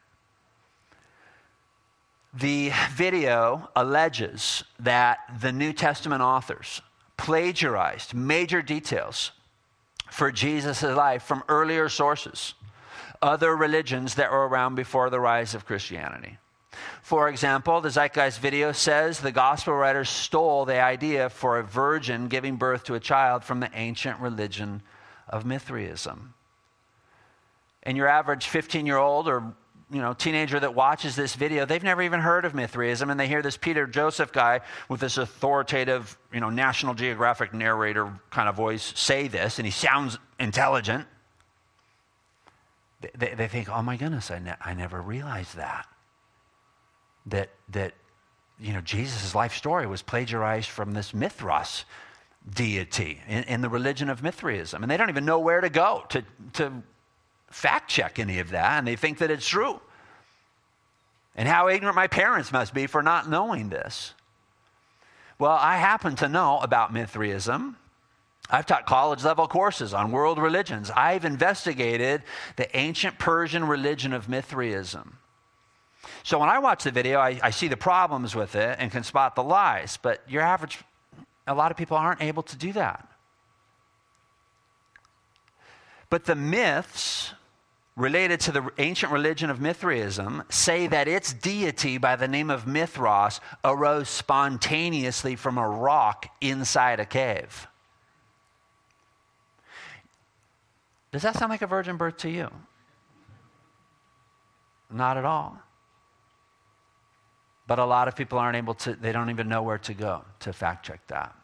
The 2.32 2.72
video 2.93 3.70
alleges 3.76 4.64
that 4.80 5.18
the 5.41 5.53
New 5.53 5.72
Testament 5.72 6.20
authors 6.20 6.82
plagiarized 7.16 8.12
major 8.12 8.61
details 8.61 9.30
for 10.11 10.32
Jesus' 10.32 10.82
life 10.82 11.22
from 11.22 11.45
earlier 11.49 11.89
sources, 11.89 12.55
other 13.22 13.57
religions 13.57 14.16
that 14.16 14.32
were 14.32 14.49
around 14.49 14.74
before 14.74 15.11
the 15.11 15.20
rise 15.20 15.55
of 15.55 15.64
Christianity. 15.64 16.39
For 17.03 17.29
example, 17.29 17.81
the 17.81 17.91
Zeitgeist 17.91 18.41
video 18.41 18.72
says 18.72 19.20
the 19.20 19.33
gospel 19.33 19.75
writers 19.75 20.09
stole 20.09 20.64
the 20.64 20.81
idea 20.81 21.31
for 21.31 21.59
a 21.59 21.62
virgin 21.62 22.29
giving 22.29 22.57
birth 22.57 22.85
to 22.85 22.95
a 22.95 23.01
child 23.01 23.45
from 23.45 23.61
the 23.61 23.70
ancient 23.75 24.20
religion 24.20 24.83
of 25.29 25.45
Mithraism. 25.45 26.35
And 27.83 27.97
your 27.97 28.09
average 28.09 28.47
15 28.47 28.87
year 28.87 28.99
old 28.99 29.29
or 29.29 29.55
you 29.91 30.01
know, 30.01 30.12
teenager 30.12 30.59
that 30.59 30.75
watches 30.75 31.14
this 31.14 31.35
video, 31.35 31.66
they've 31.66 31.83
never 31.83 32.03
even 32.03 32.20
heard 32.20 32.45
of 32.45 32.55
Mithraism, 32.55 33.11
and 33.11 33.20
they 33.20 33.29
hear 33.29 33.43
this 33.43 33.57
Peter 33.57 33.87
Joseph 33.87 34.33
guy 34.33 34.61
with 34.89 35.01
this 35.01 35.18
authoritative, 35.18 36.18
you 36.33 36.41
know, 36.41 36.51
National 36.51 36.95
Geographic 36.95 37.53
narrator 37.53 38.12
kind 38.31 38.49
of 38.49 38.57
voice 38.57 38.93
say 38.97 39.29
this, 39.29 39.59
and 39.59 39.66
he 39.66 39.70
sounds 39.70 40.18
intelligent. 40.41 41.07
They, 43.03 43.11
they, 43.14 43.35
they 43.35 43.49
think, 43.49 43.68
oh 43.68 43.83
my 43.83 43.97
goodness, 43.97 44.31
I, 44.31 44.39
ne- 44.39 44.57
I 44.61 44.75
never 44.75 45.01
realized 45.01 45.57
that. 45.57 45.87
That, 47.27 47.51
that 47.70 47.95
you 48.59 48.72
know, 48.72 48.81
Jesus' 48.81 49.35
life 49.35 49.55
story 49.55 49.87
was 49.87 50.03
plagiarized 50.03 50.68
from 50.68 50.93
this 50.93 51.14
Mithras 51.14 51.85
deity 52.49 53.20
in, 53.27 53.45
in 53.45 53.61
the 53.62 53.68
religion 53.68 54.11
of 54.11 54.22
Mithraism. 54.22 54.83
And 54.83 54.91
they 54.91 54.97
don't 54.97 55.09
even 55.09 55.25
know 55.25 55.39
where 55.39 55.61
to 55.61 55.70
go 55.70 56.05
to, 56.11 56.22
to 56.55 56.83
fact 57.51 57.89
check 57.89 58.18
any 58.18 58.41
of 58.41 58.51
that, 58.51 58.79
and 58.79 58.87
they 58.87 58.97
think 58.97 59.18
that 59.18 59.31
it's 59.31 59.47
true. 59.47 59.81
And 61.37 61.49
how 61.49 61.68
ignorant 61.68 61.97
my 61.97 62.07
parents 62.07 62.53
must 62.53 62.75
be 62.75 62.87
for 62.87 63.03
not 63.03 63.29
knowing 63.29 63.68
this. 63.68 64.14
Well, 65.39 65.57
I 65.61 65.79
happen 65.79 66.14
to 66.16 66.29
know 66.29 66.59
about 66.61 66.93
Mithraism. 66.93 67.77
I've 68.51 68.66
taught 68.66 68.87
college 68.87 69.25
level 69.25 69.49
courses 69.49 69.95
on 69.95 70.12
world 70.12 70.39
religions. 70.39 70.91
I've 70.91 71.25
investigated 71.25 72.22
the 72.57 72.77
ancient 72.77 73.18
Persian 73.18 73.64
religion 73.64 74.12
of 74.12 74.29
Mithraism. 74.29 75.18
So 76.22 76.38
when 76.38 76.48
I 76.48 76.59
watch 76.59 76.84
the 76.84 76.90
video, 76.90 77.18
I, 77.18 77.38
I, 77.42 77.50
see 77.50 77.68
the 77.68 77.76
problems 77.76 78.34
with 78.34 78.55
it 78.55 78.76
and 78.78 78.90
can 78.90 79.02
spot 79.02 79.34
the 79.34 79.42
lies. 79.42 79.98
But 80.00 80.22
your 80.28 80.42
average, 80.42 80.78
a 81.46 81.55
lot 81.55 81.70
of 81.70 81.76
people 81.76 81.96
aren't 81.96 82.22
able 82.22 82.42
to 82.44 82.57
do 82.57 82.72
that. 82.72 83.09
But 86.11 86.24
the 86.24 86.34
myths 86.34 87.32
related 87.96 88.40
to 88.40 88.52
the 88.52 88.70
ancient 88.78 89.12
religion 89.12 89.50
of 89.50 89.61
Mithraism 89.61 90.42
say 90.48 90.86
that 90.88 91.07
its 91.07 91.32
deity 91.32 91.98
by 91.98 92.16
the 92.16 92.26
name 92.26 92.50
of 92.50 92.66
Mithras 92.66 93.40
arose 93.64 94.09
spontaneously 94.09 95.36
from 95.36 95.59
a 95.59 95.68
rock 95.68 96.26
inside 96.40 96.98
a 96.98 97.07
cave. 97.07 97.66
Does 101.12 101.22
that 101.22 101.36
sound 101.36 101.50
like 101.50 101.62
a 101.62 101.66
virgin 101.68 101.96
birth 101.96 102.16
to 102.18 102.30
you? 102.30 102.50
Not 104.90 105.16
at 105.16 105.24
all. 105.24 105.59
But 107.67 107.79
a 107.79 107.85
lot 107.85 108.09
of 108.09 108.17
people 108.17 108.39
aren't 108.39 108.57
able 108.57 108.75
to, 108.75 108.95
they 108.95 109.12
don't 109.12 109.31
even 109.31 109.49
know 109.49 109.62
where 109.62 109.79
to 109.79 109.95
go 109.95 110.25
to 110.41 110.53
fact 110.53 110.87
check 110.87 111.07
that. 111.07 111.35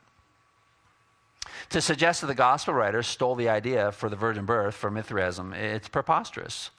To 1.71 1.81
suggest 1.81 2.21
that 2.21 2.27
the 2.27 2.35
gospel 2.35 2.75
writers 2.75 3.07
stole 3.07 3.35
the 3.35 3.49
idea 3.49 3.93
for 3.93 4.09
the 4.09 4.17
virgin 4.17 4.45
birth 4.45 4.75
for 4.75 4.91
Mithraism, 4.91 5.53
it's 5.53 5.89
preposterous. 5.89 6.71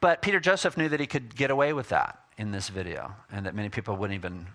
But 0.00 0.22
Peter 0.22 0.40
Joseph 0.40 0.76
knew 0.76 0.88
that 0.88 1.00
he 1.00 1.06
could 1.06 1.34
get 1.34 1.50
away 1.50 1.72
with 1.72 1.88
that 1.90 2.20
in 2.38 2.50
this 2.50 2.68
video, 2.68 3.14
and 3.30 3.46
that 3.46 3.54
many 3.54 3.68
people 3.68 3.96
wouldn't 3.96 4.18
even 4.18 4.46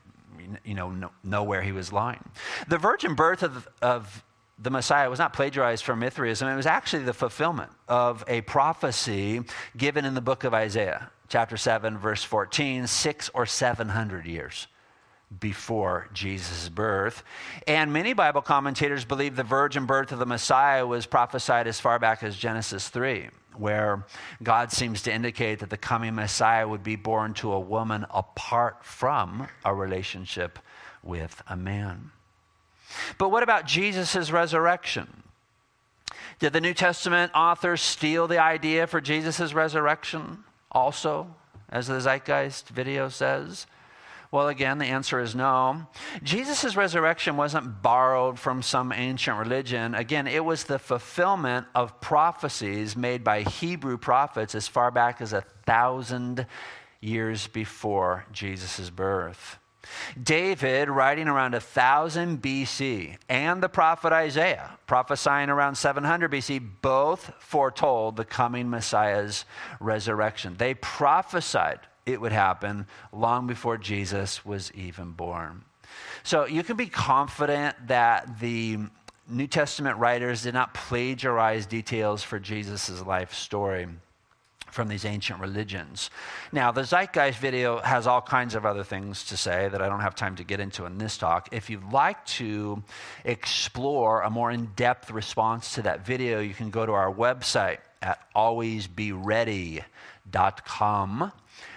you 0.63 0.73
know, 0.73 1.09
know 1.23 1.43
where 1.43 1.61
he 1.61 1.71
was 1.71 1.91
lying. 1.91 2.23
The 2.67 2.77
virgin 2.77 3.15
birth 3.15 3.43
of, 3.43 3.67
of 3.81 4.23
the 4.59 4.69
Messiah 4.69 5.09
was 5.09 5.19
not 5.19 5.33
plagiarized 5.33 5.83
from 5.83 5.99
Mithraism, 5.99 6.47
it 6.47 6.55
was 6.55 6.65
actually 6.65 7.03
the 7.03 7.13
fulfillment 7.13 7.71
of 7.87 8.23
a 8.27 8.41
prophecy 8.41 9.41
given 9.75 10.05
in 10.05 10.13
the 10.13 10.21
book 10.21 10.43
of 10.43 10.53
Isaiah, 10.53 11.09
chapter 11.31 11.55
7, 11.55 11.97
verse 11.97 12.23
14, 12.25 12.87
six 12.87 13.29
or 13.33 13.45
seven 13.45 13.87
hundred 13.87 14.25
years 14.25 14.67
before 15.39 16.09
Jesus' 16.11 16.67
birth. 16.67 17.23
And 17.65 17.93
many 17.93 18.11
Bible 18.11 18.41
commentators 18.41 19.05
believe 19.05 19.37
the 19.37 19.43
virgin 19.43 19.85
birth 19.85 20.11
of 20.11 20.19
the 20.19 20.25
Messiah 20.25 20.85
was 20.85 21.05
prophesied 21.05 21.67
as 21.67 21.79
far 21.79 21.99
back 21.99 22.21
as 22.21 22.35
Genesis 22.35 22.89
3, 22.89 23.29
where 23.55 24.05
God 24.43 24.73
seems 24.73 25.01
to 25.03 25.13
indicate 25.13 25.59
that 25.59 25.69
the 25.69 25.77
coming 25.77 26.15
Messiah 26.15 26.67
would 26.67 26.83
be 26.83 26.97
born 26.97 27.33
to 27.35 27.53
a 27.53 27.59
woman 27.61 28.05
apart 28.11 28.83
from 28.83 29.47
a 29.63 29.73
relationship 29.73 30.59
with 31.01 31.41
a 31.47 31.55
man. 31.55 32.11
But 33.17 33.29
what 33.29 33.41
about 33.41 33.65
Jesus' 33.65 34.31
resurrection? 34.31 35.23
Did 36.39 36.51
the 36.51 36.59
New 36.59 36.73
Testament 36.73 37.31
authors 37.33 37.81
steal 37.81 38.27
the 38.27 38.39
idea 38.39 38.85
for 38.85 38.99
Jesus' 38.99 39.53
resurrection 39.53 40.43
also, 40.71 41.35
as 41.69 41.87
the 41.87 41.99
Zeitgeist 41.99 42.69
video 42.69 43.09
says? 43.09 43.67
Well, 44.31 44.47
again, 44.47 44.77
the 44.77 44.85
answer 44.85 45.19
is 45.19 45.35
no. 45.35 45.87
Jesus' 46.23 46.77
resurrection 46.77 47.35
wasn't 47.35 47.81
borrowed 47.81 48.39
from 48.39 48.61
some 48.61 48.93
ancient 48.93 49.37
religion. 49.37 49.93
Again, 49.93 50.25
it 50.25 50.45
was 50.45 50.63
the 50.63 50.79
fulfillment 50.79 51.67
of 51.75 51.99
prophecies 51.99 52.95
made 52.95 53.25
by 53.25 53.41
Hebrew 53.41 53.97
prophets 53.97 54.55
as 54.55 54.69
far 54.69 54.89
back 54.89 55.19
as 55.19 55.33
a 55.33 55.41
thousand 55.65 56.47
years 57.01 57.47
before 57.47 58.25
Jesus' 58.31 58.89
birth. 58.89 59.57
David, 60.21 60.89
writing 60.89 61.27
around 61.27 61.53
1000 61.53 62.41
BC, 62.41 63.17
and 63.29 63.61
the 63.61 63.69
prophet 63.69 64.13
Isaiah, 64.13 64.77
prophesying 64.87 65.49
around 65.49 65.75
700 65.75 66.31
BC, 66.31 66.61
both 66.81 67.31
foretold 67.39 68.15
the 68.15 68.25
coming 68.25 68.69
Messiah's 68.69 69.45
resurrection. 69.79 70.55
They 70.57 70.73
prophesied 70.75 71.79
it 72.05 72.19
would 72.19 72.31
happen 72.31 72.87
long 73.11 73.47
before 73.47 73.77
Jesus 73.77 74.45
was 74.45 74.71
even 74.73 75.11
born. 75.11 75.63
So 76.23 76.45
you 76.45 76.63
can 76.63 76.77
be 76.77 76.87
confident 76.87 77.75
that 77.87 78.39
the 78.39 78.79
New 79.27 79.47
Testament 79.47 79.97
writers 79.97 80.43
did 80.43 80.53
not 80.53 80.73
plagiarize 80.73 81.65
details 81.65 82.23
for 82.23 82.39
Jesus' 82.39 83.01
life 83.05 83.33
story 83.33 83.87
from 84.71 84.87
these 84.87 85.05
ancient 85.05 85.39
religions. 85.39 86.09
Now, 86.51 86.71
the 86.71 86.83
Zeitgeist 86.83 87.39
video 87.39 87.79
has 87.79 88.07
all 88.07 88.21
kinds 88.21 88.55
of 88.55 88.65
other 88.65 88.83
things 88.83 89.25
to 89.25 89.37
say 89.37 89.69
that 89.69 89.81
I 89.81 89.89
don't 89.89 90.01
have 90.01 90.15
time 90.15 90.35
to 90.37 90.43
get 90.43 90.59
into 90.59 90.85
in 90.85 90.97
this 90.97 91.17
talk. 91.17 91.49
If 91.51 91.69
you'd 91.69 91.91
like 91.91 92.25
to 92.37 92.83
explore 93.23 94.21
a 94.21 94.29
more 94.29 94.51
in 94.51 94.67
depth 94.75 95.11
response 95.11 95.75
to 95.75 95.83
that 95.83 96.05
video, 96.05 96.39
you 96.39 96.53
can 96.53 96.69
go 96.69 96.85
to 96.85 96.93
our 96.93 97.13
website 97.13 97.77
at 98.01 98.19
alwaysbeready.com. 98.35 101.31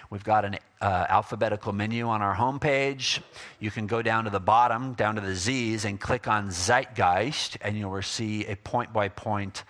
We've 0.09 0.23
got 0.23 0.45
an 0.45 0.57
uh, 0.81 1.05
alphabetical 1.09 1.73
menu 1.73 2.07
on 2.07 2.21
our 2.21 2.35
homepage. 2.35 3.21
You 3.59 3.71
can 3.71 3.87
go 3.87 4.01
down 4.01 4.25
to 4.25 4.29
the 4.29 4.39
bottom, 4.39 4.93
down 4.93 5.15
to 5.15 5.21
the 5.21 5.35
Z's, 5.35 5.85
and 5.85 5.99
click 5.99 6.27
on 6.27 6.49
Zeitgeist, 6.49 7.57
and 7.61 7.77
you'll 7.77 8.01
see 8.01 8.45
a 8.45 8.55
point 8.55 8.93
by 8.93 9.09
point 9.09 9.63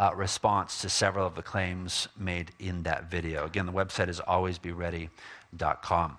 Uh, 0.00 0.12
response 0.14 0.80
to 0.80 0.88
several 0.88 1.26
of 1.26 1.34
the 1.34 1.42
claims 1.42 2.08
made 2.16 2.52
in 2.58 2.84
that 2.84 3.10
video. 3.10 3.44
Again, 3.44 3.66
the 3.66 3.72
website 3.72 4.08
is 4.08 4.18
alwaysbeready.com. 4.18 6.16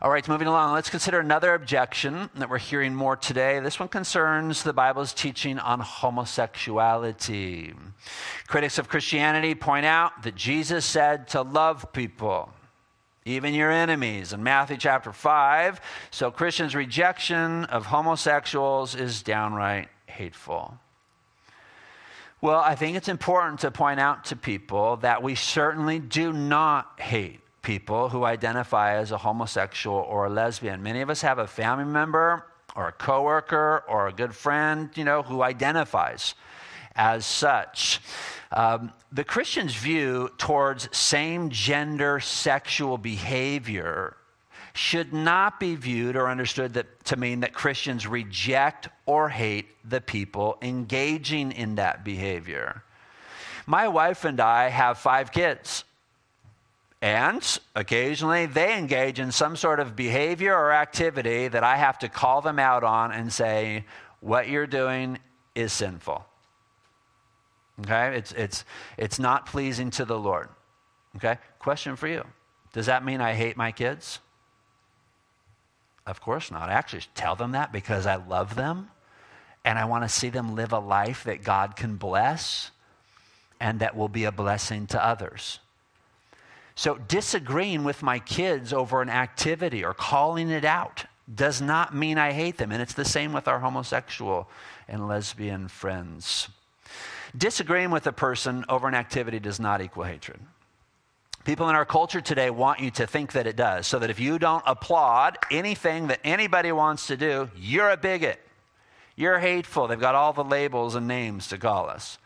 All 0.00 0.10
right, 0.12 0.28
moving 0.28 0.46
along, 0.46 0.74
let's 0.74 0.90
consider 0.90 1.18
another 1.18 1.54
objection 1.54 2.30
that 2.36 2.48
we're 2.48 2.58
hearing 2.58 2.94
more 2.94 3.16
today. 3.16 3.58
This 3.58 3.80
one 3.80 3.88
concerns 3.88 4.62
the 4.62 4.72
Bible's 4.72 5.12
teaching 5.12 5.58
on 5.58 5.80
homosexuality. 5.80 7.74
Critics 8.46 8.78
of 8.78 8.88
Christianity 8.88 9.56
point 9.56 9.84
out 9.84 10.22
that 10.22 10.36
Jesus 10.36 10.84
said 10.84 11.26
to 11.30 11.42
love 11.42 11.92
people, 11.92 12.52
even 13.24 13.54
your 13.54 13.72
enemies 13.72 14.32
in 14.32 14.44
Matthew 14.44 14.76
chapter 14.76 15.12
5. 15.12 15.80
So 16.12 16.30
Christians' 16.30 16.76
rejection 16.76 17.64
of 17.64 17.86
homosexuals 17.86 18.94
is 18.94 19.20
downright 19.20 19.88
hateful. 20.06 20.78
Well, 22.42 22.60
I 22.60 22.74
think 22.74 22.96
it's 22.96 23.08
important 23.08 23.60
to 23.60 23.70
point 23.70 24.00
out 24.00 24.24
to 24.26 24.36
people 24.36 24.96
that 24.98 25.22
we 25.22 25.34
certainly 25.34 25.98
do 25.98 26.32
not 26.32 26.98
hate 26.98 27.40
people 27.60 28.08
who 28.08 28.24
identify 28.24 28.94
as 28.94 29.10
a 29.10 29.18
homosexual 29.18 29.98
or 29.98 30.24
a 30.24 30.30
lesbian. 30.30 30.82
Many 30.82 31.02
of 31.02 31.10
us 31.10 31.20
have 31.20 31.38
a 31.38 31.46
family 31.46 31.84
member 31.84 32.46
or 32.74 32.88
a 32.88 32.92
coworker 32.92 33.84
or 33.86 34.08
a 34.08 34.12
good 34.12 34.34
friend, 34.34 34.88
you 34.94 35.04
know, 35.04 35.22
who 35.22 35.42
identifies 35.42 36.34
as 36.96 37.26
such. 37.26 38.00
Um, 38.52 38.92
the 39.12 39.22
Christian's 39.22 39.74
view 39.74 40.30
towards 40.38 40.88
same 40.96 41.50
gender 41.50 42.20
sexual 42.20 42.96
behavior 42.96 44.16
should 44.72 45.12
not 45.12 45.58
be 45.58 45.74
viewed 45.74 46.16
or 46.16 46.28
understood 46.28 46.74
that, 46.74 47.04
to 47.04 47.16
mean 47.16 47.40
that 47.40 47.52
Christians 47.52 48.06
reject 48.06 48.88
or 49.06 49.28
hate 49.28 49.66
the 49.88 50.00
people 50.00 50.58
engaging 50.62 51.52
in 51.52 51.76
that 51.76 52.04
behavior. 52.04 52.82
My 53.66 53.88
wife 53.88 54.24
and 54.24 54.40
I 54.40 54.68
have 54.68 54.98
five 54.98 55.32
kids. 55.32 55.84
And 57.02 57.58
occasionally 57.74 58.46
they 58.46 58.76
engage 58.76 59.20
in 59.20 59.32
some 59.32 59.56
sort 59.56 59.80
of 59.80 59.96
behavior 59.96 60.54
or 60.54 60.72
activity 60.72 61.48
that 61.48 61.64
I 61.64 61.76
have 61.76 61.98
to 62.00 62.08
call 62.08 62.42
them 62.42 62.58
out 62.58 62.84
on 62.84 63.10
and 63.12 63.32
say, 63.32 63.84
what 64.20 64.48
you're 64.48 64.66
doing 64.66 65.18
is 65.54 65.72
sinful. 65.72 66.24
Okay? 67.80 68.16
It's, 68.16 68.32
it's, 68.32 68.64
it's 68.98 69.18
not 69.18 69.46
pleasing 69.46 69.90
to 69.92 70.04
the 70.04 70.18
Lord. 70.18 70.48
Okay? 71.16 71.38
Question 71.58 71.96
for 71.96 72.06
you 72.06 72.24
Does 72.72 72.86
that 72.86 73.04
mean 73.04 73.20
I 73.20 73.34
hate 73.34 73.56
my 73.56 73.72
kids? 73.72 74.20
Of 76.06 76.20
course 76.20 76.50
not. 76.50 76.68
I 76.68 76.72
actually 76.72 77.04
tell 77.14 77.36
them 77.36 77.52
that 77.52 77.72
because 77.72 78.06
I 78.06 78.16
love 78.16 78.54
them 78.54 78.90
and 79.64 79.78
I 79.78 79.84
want 79.84 80.04
to 80.04 80.08
see 80.08 80.30
them 80.30 80.54
live 80.54 80.72
a 80.72 80.78
life 80.78 81.24
that 81.24 81.42
God 81.42 81.76
can 81.76 81.96
bless 81.96 82.70
and 83.60 83.80
that 83.80 83.96
will 83.96 84.08
be 84.08 84.24
a 84.24 84.32
blessing 84.32 84.86
to 84.88 85.04
others. 85.04 85.58
So, 86.74 86.96
disagreeing 86.96 87.84
with 87.84 88.02
my 88.02 88.18
kids 88.18 88.72
over 88.72 89.02
an 89.02 89.10
activity 89.10 89.84
or 89.84 89.92
calling 89.92 90.48
it 90.48 90.64
out 90.64 91.04
does 91.32 91.60
not 91.60 91.94
mean 91.94 92.16
I 92.16 92.32
hate 92.32 92.56
them. 92.56 92.72
And 92.72 92.80
it's 92.80 92.94
the 92.94 93.04
same 93.04 93.32
with 93.32 93.46
our 93.46 93.58
homosexual 93.58 94.48
and 94.88 95.06
lesbian 95.06 95.68
friends. 95.68 96.48
Disagreeing 97.36 97.90
with 97.90 98.06
a 98.06 98.12
person 98.12 98.64
over 98.68 98.88
an 98.88 98.94
activity 98.94 99.38
does 99.38 99.60
not 99.60 99.82
equal 99.82 100.04
hatred. 100.04 100.40
People 101.50 101.68
in 101.68 101.74
our 101.74 101.84
culture 101.84 102.20
today 102.20 102.48
want 102.48 102.78
you 102.78 102.92
to 102.92 103.08
think 103.08 103.32
that 103.32 103.48
it 103.48 103.56
does, 103.56 103.84
so 103.88 103.98
that 103.98 104.08
if 104.08 104.20
you 104.20 104.38
don't 104.38 104.62
applaud 104.68 105.36
anything 105.50 106.06
that 106.06 106.20
anybody 106.22 106.70
wants 106.70 107.08
to 107.08 107.16
do, 107.16 107.50
you're 107.56 107.90
a 107.90 107.96
bigot. 107.96 108.38
You're 109.16 109.40
hateful. 109.40 109.88
They've 109.88 109.98
got 109.98 110.14
all 110.14 110.32
the 110.32 110.44
labels 110.44 110.94
and 110.94 111.08
names 111.08 111.48
to 111.48 111.58
call 111.58 111.90
us 111.90 112.18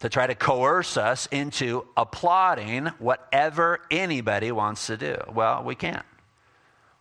to 0.00 0.10
try 0.10 0.26
to 0.26 0.34
coerce 0.34 0.98
us 0.98 1.28
into 1.32 1.86
applauding 1.96 2.88
whatever 2.98 3.80
anybody 3.90 4.52
wants 4.52 4.88
to 4.88 4.98
do. 4.98 5.16
Well, 5.32 5.64
we 5.64 5.74
can't. 5.74 6.04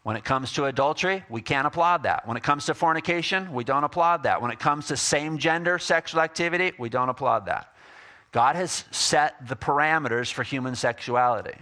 When 0.04 0.16
it 0.16 0.24
comes 0.24 0.54
to 0.54 0.68
adultery, 0.68 1.26
we 1.28 1.42
can't 1.42 1.68
applaud 1.68 2.04
that. 2.04 2.30
When 2.30 2.38
it 2.38 2.44
comes 2.44 2.68
to 2.68 2.74
fornication, 2.74 3.52
we 3.52 3.66
don't 3.66 3.84
applaud 3.84 4.24
that. 4.24 4.42
When 4.42 4.52
it 4.52 4.60
comes 4.60 4.88
to 4.88 4.96
same 4.96 5.38
gender 5.38 5.80
sexual 5.80 6.22
activity, 6.22 6.72
we 6.80 6.88
don't 6.88 7.10
applaud 7.10 7.48
that. 7.48 7.74
God 8.32 8.56
has 8.56 8.86
set 8.92 9.48
the 9.48 9.56
parameters 9.56 10.32
for 10.32 10.44
human 10.44 10.76
sexuality, 10.76 11.58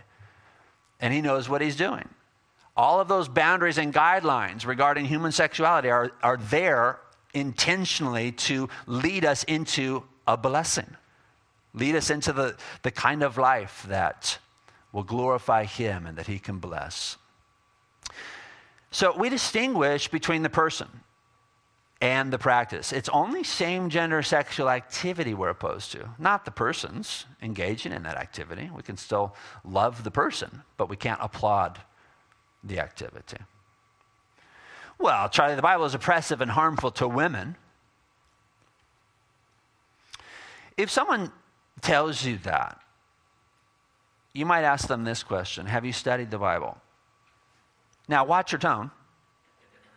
and 0.99 1.13
He 1.13 1.21
knows 1.21 1.47
what 1.47 1.61
He's 1.61 1.75
doing. 1.75 2.07
All 2.75 2.99
of 2.99 3.07
those 3.07 3.27
boundaries 3.27 3.77
and 3.77 3.93
guidelines 3.93 4.65
regarding 4.65 5.05
human 5.05 5.31
sexuality 5.31 5.89
are, 5.89 6.11
are 6.21 6.37
there 6.37 6.99
intentionally 7.33 8.31
to 8.33 8.69
lead 8.85 9.25
us 9.25 9.43
into 9.45 10.03
a 10.27 10.37
blessing. 10.37 10.95
Lead 11.73 11.95
us 11.95 12.09
into 12.09 12.33
the, 12.33 12.55
the 12.83 12.91
kind 12.91 13.23
of 13.23 13.37
life 13.37 13.85
that 13.87 14.37
will 14.91 15.03
glorify 15.03 15.63
Him 15.63 16.05
and 16.05 16.17
that 16.17 16.27
He 16.27 16.39
can 16.39 16.59
bless. 16.59 17.17
So 18.91 19.15
we 19.17 19.29
distinguish 19.29 20.07
between 20.07 20.43
the 20.43 20.49
person 20.49 20.87
and 21.99 22.31
the 22.31 22.37
practice. 22.37 22.93
It's 22.93 23.09
only 23.09 23.43
same 23.43 23.89
gender 23.89 24.21
sexual 24.21 24.69
activity 24.69 25.33
we're 25.33 25.49
opposed 25.49 25.91
to, 25.93 26.09
not 26.19 26.45
the 26.45 26.51
persons 26.51 27.25
engaging 27.41 27.91
in 27.91 28.03
that 28.03 28.17
activity. 28.17 28.69
We 28.73 28.83
can 28.83 28.97
still 28.97 29.35
love 29.63 30.03
the 30.03 30.11
person, 30.11 30.63
but 30.77 30.89
we 30.89 30.95
can't 30.95 31.19
applaud 31.21 31.79
the 32.63 32.79
activity. 32.79 33.37
Well, 34.99 35.29
Charlie, 35.29 35.55
the 35.55 35.61
Bible 35.61 35.85
is 35.85 35.93
oppressive 35.93 36.41
and 36.41 36.51
harmful 36.51 36.91
to 36.91 37.07
women. 37.07 37.55
If 40.75 40.91
someone 40.91 41.31
tells 41.81 42.23
you 42.23 42.37
that, 42.39 42.79
you 44.33 44.45
might 44.45 44.63
ask 44.63 44.87
them 44.87 45.03
this 45.03 45.23
question 45.23 45.65
Have 45.65 45.85
you 45.85 45.93
studied 45.93 46.29
the 46.29 46.37
Bible? 46.37 46.77
Now, 48.07 48.23
watch 48.23 48.51
your 48.51 48.59
tone. 48.59 48.91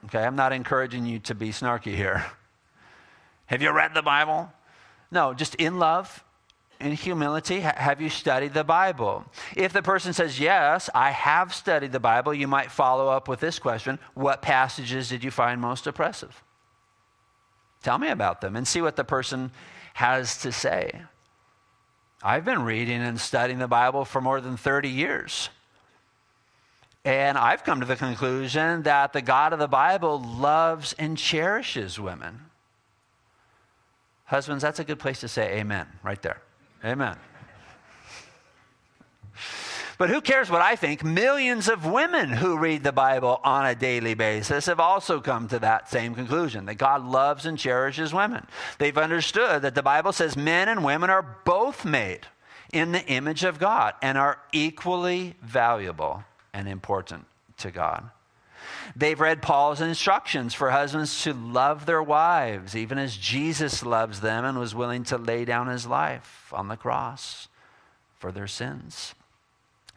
Okay, 0.07 0.25
I'm 0.25 0.37
not 0.37 0.53
encouraging 0.53 1.07
you 1.07 1.19
to 1.21 1.35
be 1.35 1.51
snarky 1.51 1.95
here. 1.95 2.25
Have 3.47 3.63
you 3.63 3.71
read 3.71 3.95
the 3.95 4.03
Bible? 4.03 4.53
No, 5.11 5.35
just 5.35 5.57
in 5.57 5.79
love, 5.79 6.25
in 6.81 6.93
humility, 6.93 7.61
have 7.61 8.01
you 8.01 8.09
studied 8.09 8.55
the 8.55 8.65
Bible? 8.65 9.25
If 9.57 9.73
the 9.73 9.83
person 9.83 10.13
says, 10.13 10.41
Yes, 10.41 10.89
I 10.95 11.11
have 11.11 11.53
studied 11.55 11.93
the 11.93 12.01
Bible, 12.01 12.33
you 12.33 12.49
might 12.49 12.71
follow 12.71 13.09
up 13.09 13.29
with 13.29 13.41
this 13.41 13.59
question 13.59 13.99
What 14.15 14.41
passages 14.41 15.09
did 15.09 15.23
you 15.23 15.31
find 15.31 15.61
most 15.61 15.87
oppressive? 15.87 16.43
Tell 17.83 17.99
me 17.99 18.09
about 18.09 18.41
them 18.41 18.57
and 18.57 18.67
see 18.67 18.81
what 18.81 18.97
the 18.97 19.05
person 19.05 19.51
has 19.95 20.39
to 20.43 20.53
say. 20.53 21.03
I've 22.23 22.45
been 22.45 22.63
reading 22.63 23.01
and 23.01 23.19
studying 23.21 23.59
the 23.59 23.69
Bible 23.69 24.05
for 24.05 24.21
more 24.21 24.41
than 24.41 24.57
30 24.57 24.89
years. 24.89 25.49
And 27.05 27.39
I've 27.39 27.65
come 27.65 27.81
to 27.81 27.87
the 27.87 27.97
conclusion 27.97 28.83
that 28.83 29.13
the 29.13 29.23
God 29.23 29.53
of 29.53 29.59
the 29.59 29.69
Bible 29.69 30.21
loves 30.21 30.95
and 30.99 31.17
cherishes 31.17 31.99
women. 31.99 32.41
Husbands, 34.25 34.63
that's 34.63 34.79
a 34.79 34.85
good 34.85 34.99
place 34.99 35.21
to 35.21 35.29
say 35.29 35.59
amen 35.59 35.87
right 36.03 36.21
there. 36.21 36.41
Amen. 36.85 37.17
But 39.97 40.09
who 40.09 40.23
cares 40.23 40.49
what 40.51 40.63
I 40.63 40.77
think? 40.77 41.05
Millions 41.05 41.69
of 41.69 41.85
women 41.85 42.31
who 42.31 42.57
read 42.57 42.83
the 42.83 42.93
Bible 42.93 43.39
on 43.45 43.67
a 43.67 43.75
daily 43.75 44.15
basis 44.15 44.65
have 44.67 44.81
also 44.81 45.21
come 45.21 45.47
to 45.49 45.59
that 45.59 45.91
same 45.91 46.15
conclusion 46.15 46.65
that 46.67 46.77
God 46.77 47.05
loves 47.05 47.45
and 47.45 47.59
cherishes 47.59 48.15
women. 48.15 48.47
They've 48.79 48.97
understood 48.97 49.61
that 49.61 49.75
the 49.75 49.83
Bible 49.83 50.13
says 50.13 50.39
men 50.39 50.71
and 50.71 50.85
women 50.85 51.11
are 51.11 51.37
both 51.45 51.85
made 51.85 52.21
in 52.73 52.93
the 52.93 53.05
image 53.09 53.45
of 53.45 53.59
God 53.59 53.95
and 54.01 54.17
are 54.17 54.39
equally 54.53 55.35
valuable 55.43 56.25
and 56.53 56.69
important 56.69 57.27
to 57.59 57.71
God. 57.71 58.11
They've 58.95 59.19
read 59.19 59.43
Paul's 59.43 59.81
instructions 59.81 60.55
for 60.55 60.71
husbands 60.71 61.23
to 61.23 61.33
love 61.33 61.87
their 61.87 62.03
wives, 62.03 62.77
even 62.77 62.99
as 62.99 63.17
Jesus 63.17 63.85
loves 63.85 64.21
them 64.21 64.45
and 64.45 64.59
was 64.59 64.75
willing 64.75 65.05
to 65.05 65.19
lay 65.19 65.45
down 65.45 65.69
his 65.69 65.87
life 65.87 66.53
on 66.53 66.69
the 66.69 66.77
cross 66.77 67.49
for 68.19 68.33
their 68.33 68.47
sins. 68.47 69.15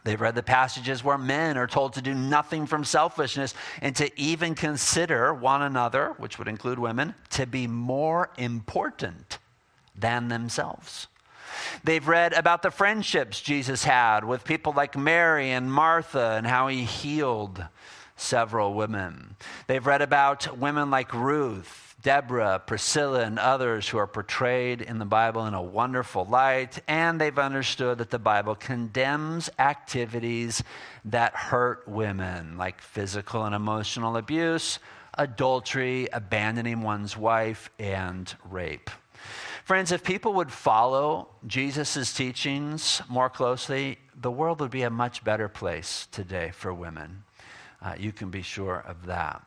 They've 0.04 0.20
read 0.20 0.36
the 0.36 0.43
passages 0.43 1.04
where 1.04 1.18
men 1.18 1.58
are 1.58 1.68
told 1.68 1.93
to 1.93 2.01
do 2.01 2.14
nothing 2.14 2.66
from 2.66 2.84
selfishness 2.84 3.54
and 3.82 3.95
to 3.95 4.12
even 4.20 4.54
consider 4.54 5.34
one 5.34 5.62
another, 5.62 6.14
which 6.18 6.38
would 6.38 6.49
include 6.49 6.78
women, 6.78 7.16
to 7.32 7.45
be 7.45 7.68
more 7.68 8.30
important 8.38 9.39
than 9.95 10.28
themselves. 10.28 11.08
They've 11.84 12.08
read 12.08 12.34
about 12.34 12.62
the 12.62 12.72
friendships 12.72 13.41
Jesus 13.41 13.84
had 13.84 14.24
with 14.26 14.43
people 14.43 14.74
like 14.74 14.97
Mary 14.97 15.51
and 15.51 15.72
Martha 15.72 16.36
and 16.38 16.47
how 16.47 16.68
he 16.68 16.84
healed 16.84 17.66
several 18.16 18.74
women. 18.74 19.36
They've 19.68 19.86
read 19.86 20.01
about 20.01 20.58
women 20.58 20.89
like 20.91 21.14
Ruth 21.14 21.93
Deborah, 22.04 22.62
Priscilla, 22.66 23.22
and 23.22 23.39
others 23.39 23.88
who 23.88 23.97
are 23.97 24.08
portrayed 24.08 24.82
in 24.82 24.99
the 24.99 25.06
Bible 25.06 25.47
in 25.47 25.54
a 25.54 25.62
wonderful 25.62 26.26
light, 26.26 26.80
and 26.86 27.20
they've 27.20 27.39
understood 27.39 27.97
that 27.99 28.10
the 28.10 28.20
Bible 28.20 28.56
condemns 28.56 29.49
activities 29.58 30.62
that 31.06 31.34
hurt 31.34 31.88
women, 31.88 32.58
like 32.58 32.82
physical 32.82 33.45
and 33.45 33.56
emotional 33.56 34.18
abuse, 34.18 34.80
adultery, 35.18 36.10
abandoning 36.12 36.82
one's 36.82 37.16
wife, 37.16 37.70
and 37.80 38.36
rape. 38.43 38.89
Friends, 39.64 39.93
if 39.93 40.03
people 40.03 40.34
would 40.34 40.51
follow 40.51 41.30
Jesus' 41.47 42.14
teachings 42.14 43.01
more 43.07 43.30
closely, 43.30 43.97
the 44.14 44.32
world 44.32 44.59
would 44.59 44.72
be 44.72 44.82
a 44.82 44.89
much 44.89 45.24
better 45.24 45.47
place 45.47 46.07
today 46.11 46.51
for 46.53 46.74
women. 46.74 47.24
Uh, 47.82 47.95
you 47.97 48.11
can 48.11 48.30
be 48.30 48.41
sure 48.41 48.84
of 48.86 49.05
that. 49.05 49.41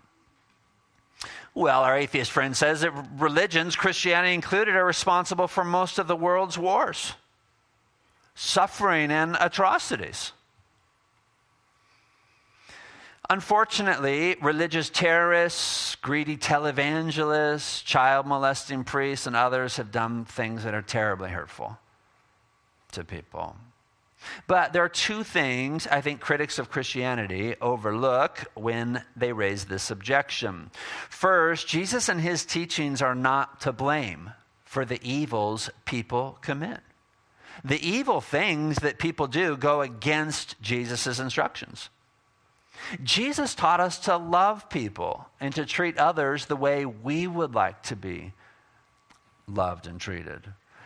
Well, 1.54 1.82
our 1.82 1.96
atheist 1.98 2.30
friend 2.30 2.56
says 2.56 2.80
that 2.80 2.92
religions, 3.18 3.76
Christianity 3.76 4.34
included, 4.34 4.74
are 4.74 4.84
responsible 4.84 5.48
for 5.48 5.64
most 5.64 5.98
of 5.98 6.06
the 6.06 6.16
world's 6.16 6.56
wars, 6.56 7.12
suffering, 8.34 9.10
and 9.10 9.36
atrocities. 9.38 10.32
Unfortunately, 13.28 14.36
religious 14.40 14.88
terrorists, 14.88 15.96
greedy 15.96 16.36
televangelists, 16.36 17.84
child 17.84 18.26
molesting 18.26 18.84
priests, 18.84 19.26
and 19.26 19.34
others 19.34 19.76
have 19.78 19.90
done 19.90 20.24
things 20.24 20.62
that 20.62 20.74
are 20.74 20.82
terribly 20.82 21.30
hurtful 21.30 21.76
to 22.92 23.02
people. 23.02 23.56
But 24.46 24.72
there 24.72 24.84
are 24.84 24.88
two 24.88 25.24
things 25.24 25.86
I 25.86 26.00
think 26.00 26.20
critics 26.20 26.58
of 26.58 26.70
Christianity 26.70 27.54
overlook 27.60 28.44
when 28.54 29.02
they 29.16 29.32
raise 29.32 29.64
this 29.64 29.90
objection. 29.90 30.70
First, 31.08 31.66
Jesus 31.66 32.08
and 32.08 32.20
his 32.20 32.44
teachings 32.44 33.02
are 33.02 33.14
not 33.14 33.60
to 33.62 33.72
blame 33.72 34.30
for 34.64 34.84
the 34.84 35.00
evils 35.02 35.70
people 35.84 36.38
commit. 36.42 36.80
The 37.64 37.84
evil 37.84 38.20
things 38.20 38.76
that 38.76 38.98
people 38.98 39.26
do 39.26 39.56
go 39.56 39.80
against 39.80 40.60
Jesus' 40.60 41.18
instructions. 41.18 41.88
Jesus 43.02 43.54
taught 43.54 43.80
us 43.80 43.98
to 44.00 44.16
love 44.16 44.68
people 44.68 45.26
and 45.40 45.54
to 45.54 45.66
treat 45.66 45.98
others 45.98 46.46
the 46.46 46.56
way 46.56 46.86
we 46.86 47.26
would 47.26 47.54
like 47.54 47.82
to 47.84 47.96
be 47.96 48.32
loved 49.48 49.86
and 49.86 50.00
treated. 50.00 50.42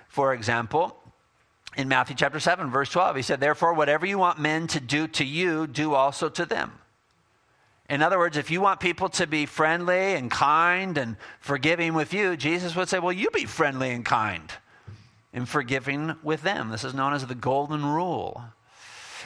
For 0.08 0.34
example, 0.34 0.96
in 1.76 1.88
Matthew 1.88 2.16
chapter 2.16 2.40
7, 2.40 2.70
verse 2.70 2.90
12, 2.90 3.16
he 3.16 3.22
said, 3.22 3.40
Therefore, 3.40 3.74
whatever 3.74 4.04
you 4.06 4.18
want 4.18 4.40
men 4.40 4.66
to 4.68 4.80
do 4.80 5.06
to 5.08 5.24
you, 5.24 5.66
do 5.66 5.94
also 5.94 6.28
to 6.28 6.44
them. 6.44 6.72
In 7.88 8.02
other 8.02 8.18
words, 8.18 8.36
if 8.36 8.50
you 8.50 8.60
want 8.60 8.80
people 8.80 9.08
to 9.10 9.26
be 9.26 9.46
friendly 9.46 10.14
and 10.14 10.30
kind 10.30 10.96
and 10.96 11.16
forgiving 11.40 11.94
with 11.94 12.14
you, 12.14 12.36
Jesus 12.36 12.76
would 12.76 12.88
say, 12.88 12.98
Well, 12.98 13.12
you 13.12 13.30
be 13.30 13.46
friendly 13.46 13.90
and 13.90 14.04
kind 14.04 14.52
and 15.32 15.48
forgiving 15.48 16.14
with 16.22 16.42
them. 16.42 16.70
This 16.70 16.84
is 16.84 16.94
known 16.94 17.12
as 17.12 17.26
the 17.26 17.34
golden 17.34 17.84
rule. 17.84 18.42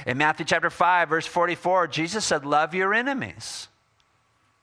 In 0.07 0.19
Matthew 0.19 0.47
chapter 0.47 0.71
5, 0.71 1.09
verse 1.09 1.27
44, 1.27 1.89
Jesus 1.89 2.25
said, 2.25 2.45
Love 2.45 2.75
your 2.75 2.95
enemies. 2.95 3.69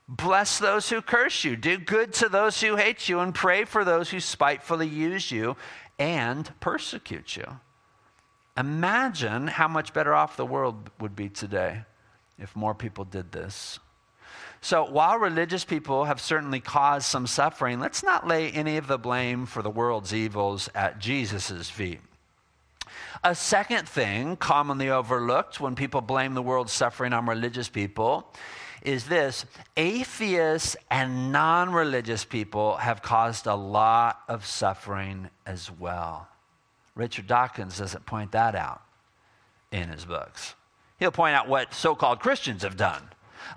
Bless 0.08 0.58
those 0.58 0.90
who 0.90 1.00
curse 1.00 1.44
you. 1.44 1.56
Do 1.56 1.78
good 1.78 2.12
to 2.14 2.28
those 2.28 2.60
who 2.60 2.76
hate 2.76 3.08
you, 3.08 3.20
and 3.20 3.34
pray 3.34 3.64
for 3.64 3.84
those 3.84 4.10
who 4.10 4.20
spitefully 4.20 4.88
use 4.88 5.30
you 5.30 5.56
and 5.98 6.50
persecute 6.60 7.36
you. 7.36 7.46
Imagine 8.56 9.46
how 9.46 9.68
much 9.68 9.94
better 9.94 10.14
off 10.14 10.36
the 10.36 10.44
world 10.44 10.90
would 11.00 11.16
be 11.16 11.28
today 11.28 11.84
if 12.38 12.54
more 12.54 12.74
people 12.74 13.04
did 13.04 13.32
this. 13.32 13.78
So, 14.60 14.84
while 14.84 15.18
religious 15.18 15.64
people 15.64 16.04
have 16.04 16.20
certainly 16.20 16.60
caused 16.60 17.06
some 17.06 17.26
suffering, 17.26 17.80
let's 17.80 18.02
not 18.02 18.28
lay 18.28 18.50
any 18.50 18.76
of 18.76 18.86
the 18.86 18.98
blame 18.98 19.46
for 19.46 19.62
the 19.62 19.70
world's 19.70 20.14
evils 20.14 20.68
at 20.74 20.98
Jesus' 20.98 21.68
feet. 21.68 22.00
A 23.24 23.34
second 23.34 23.88
thing 23.88 24.36
commonly 24.36 24.90
overlooked 24.90 25.60
when 25.60 25.74
people 25.74 26.00
blame 26.00 26.34
the 26.34 26.42
world's 26.42 26.72
suffering 26.72 27.12
on 27.12 27.26
religious 27.26 27.68
people 27.68 28.32
is 28.82 29.06
this 29.06 29.44
atheists 29.76 30.76
and 30.90 31.30
non 31.30 31.72
religious 31.72 32.24
people 32.24 32.76
have 32.76 33.02
caused 33.02 33.46
a 33.46 33.54
lot 33.54 34.22
of 34.28 34.44
suffering 34.44 35.30
as 35.46 35.70
well. 35.70 36.28
Richard 36.94 37.26
Dawkins 37.26 37.78
doesn't 37.78 38.06
point 38.06 38.32
that 38.32 38.54
out 38.54 38.82
in 39.70 39.88
his 39.88 40.04
books. 40.04 40.54
He'll 40.98 41.12
point 41.12 41.34
out 41.34 41.48
what 41.48 41.72
so 41.74 41.94
called 41.94 42.20
Christians 42.20 42.62
have 42.62 42.76
done. 42.76 43.02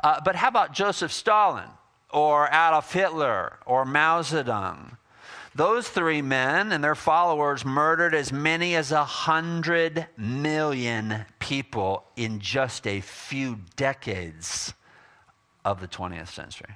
Uh, 0.04 0.22
but 0.24 0.36
how 0.36 0.48
about 0.48 0.74
Joseph 0.74 1.12
Stalin 1.12 1.70
or 2.12 2.48
Adolf 2.48 2.92
Hitler 2.94 3.60
or 3.66 3.86
Mao 3.86 4.22
Zedong? 4.22 4.98
Those 5.56 5.88
three 5.88 6.22
men 6.22 6.74
and 6.74 6.84
their 6.84 6.96
followers 6.96 7.64
murdered 7.64 8.14
as 8.14 8.34
many 8.34 8.76
as 8.76 8.92
a 8.92 9.06
hundred 9.06 10.06
million 10.18 11.26
people 11.40 12.04
in 12.18 12.42
just 12.42 12.86
a 12.86 13.00
few 13.00 13.60
decades 13.78 14.74
of 15.64 15.80
the 15.80 15.88
20th 15.88 16.28
century. 16.28 16.76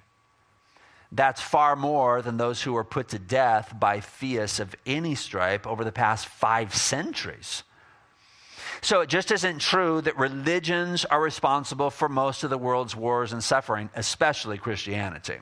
That's 1.11 1.41
far 1.41 1.75
more 1.75 2.21
than 2.21 2.37
those 2.37 2.61
who 2.61 2.71
were 2.71 2.85
put 2.85 3.09
to 3.09 3.19
death 3.19 3.77
by 3.77 3.99
theists 3.99 4.61
of 4.61 4.73
any 4.85 5.13
stripe 5.13 5.67
over 5.67 5.83
the 5.83 5.91
past 5.91 6.27
five 6.27 6.73
centuries. 6.73 7.63
So 8.81 9.01
it 9.01 9.09
just 9.09 9.29
isn't 9.29 9.59
true 9.59 9.99
that 10.01 10.17
religions 10.17 11.03
are 11.03 11.21
responsible 11.21 11.89
for 11.89 12.07
most 12.07 12.45
of 12.45 12.49
the 12.49 12.57
world's 12.57 12.95
wars 12.95 13.33
and 13.33 13.43
suffering, 13.43 13.89
especially 13.93 14.57
Christianity. 14.57 15.39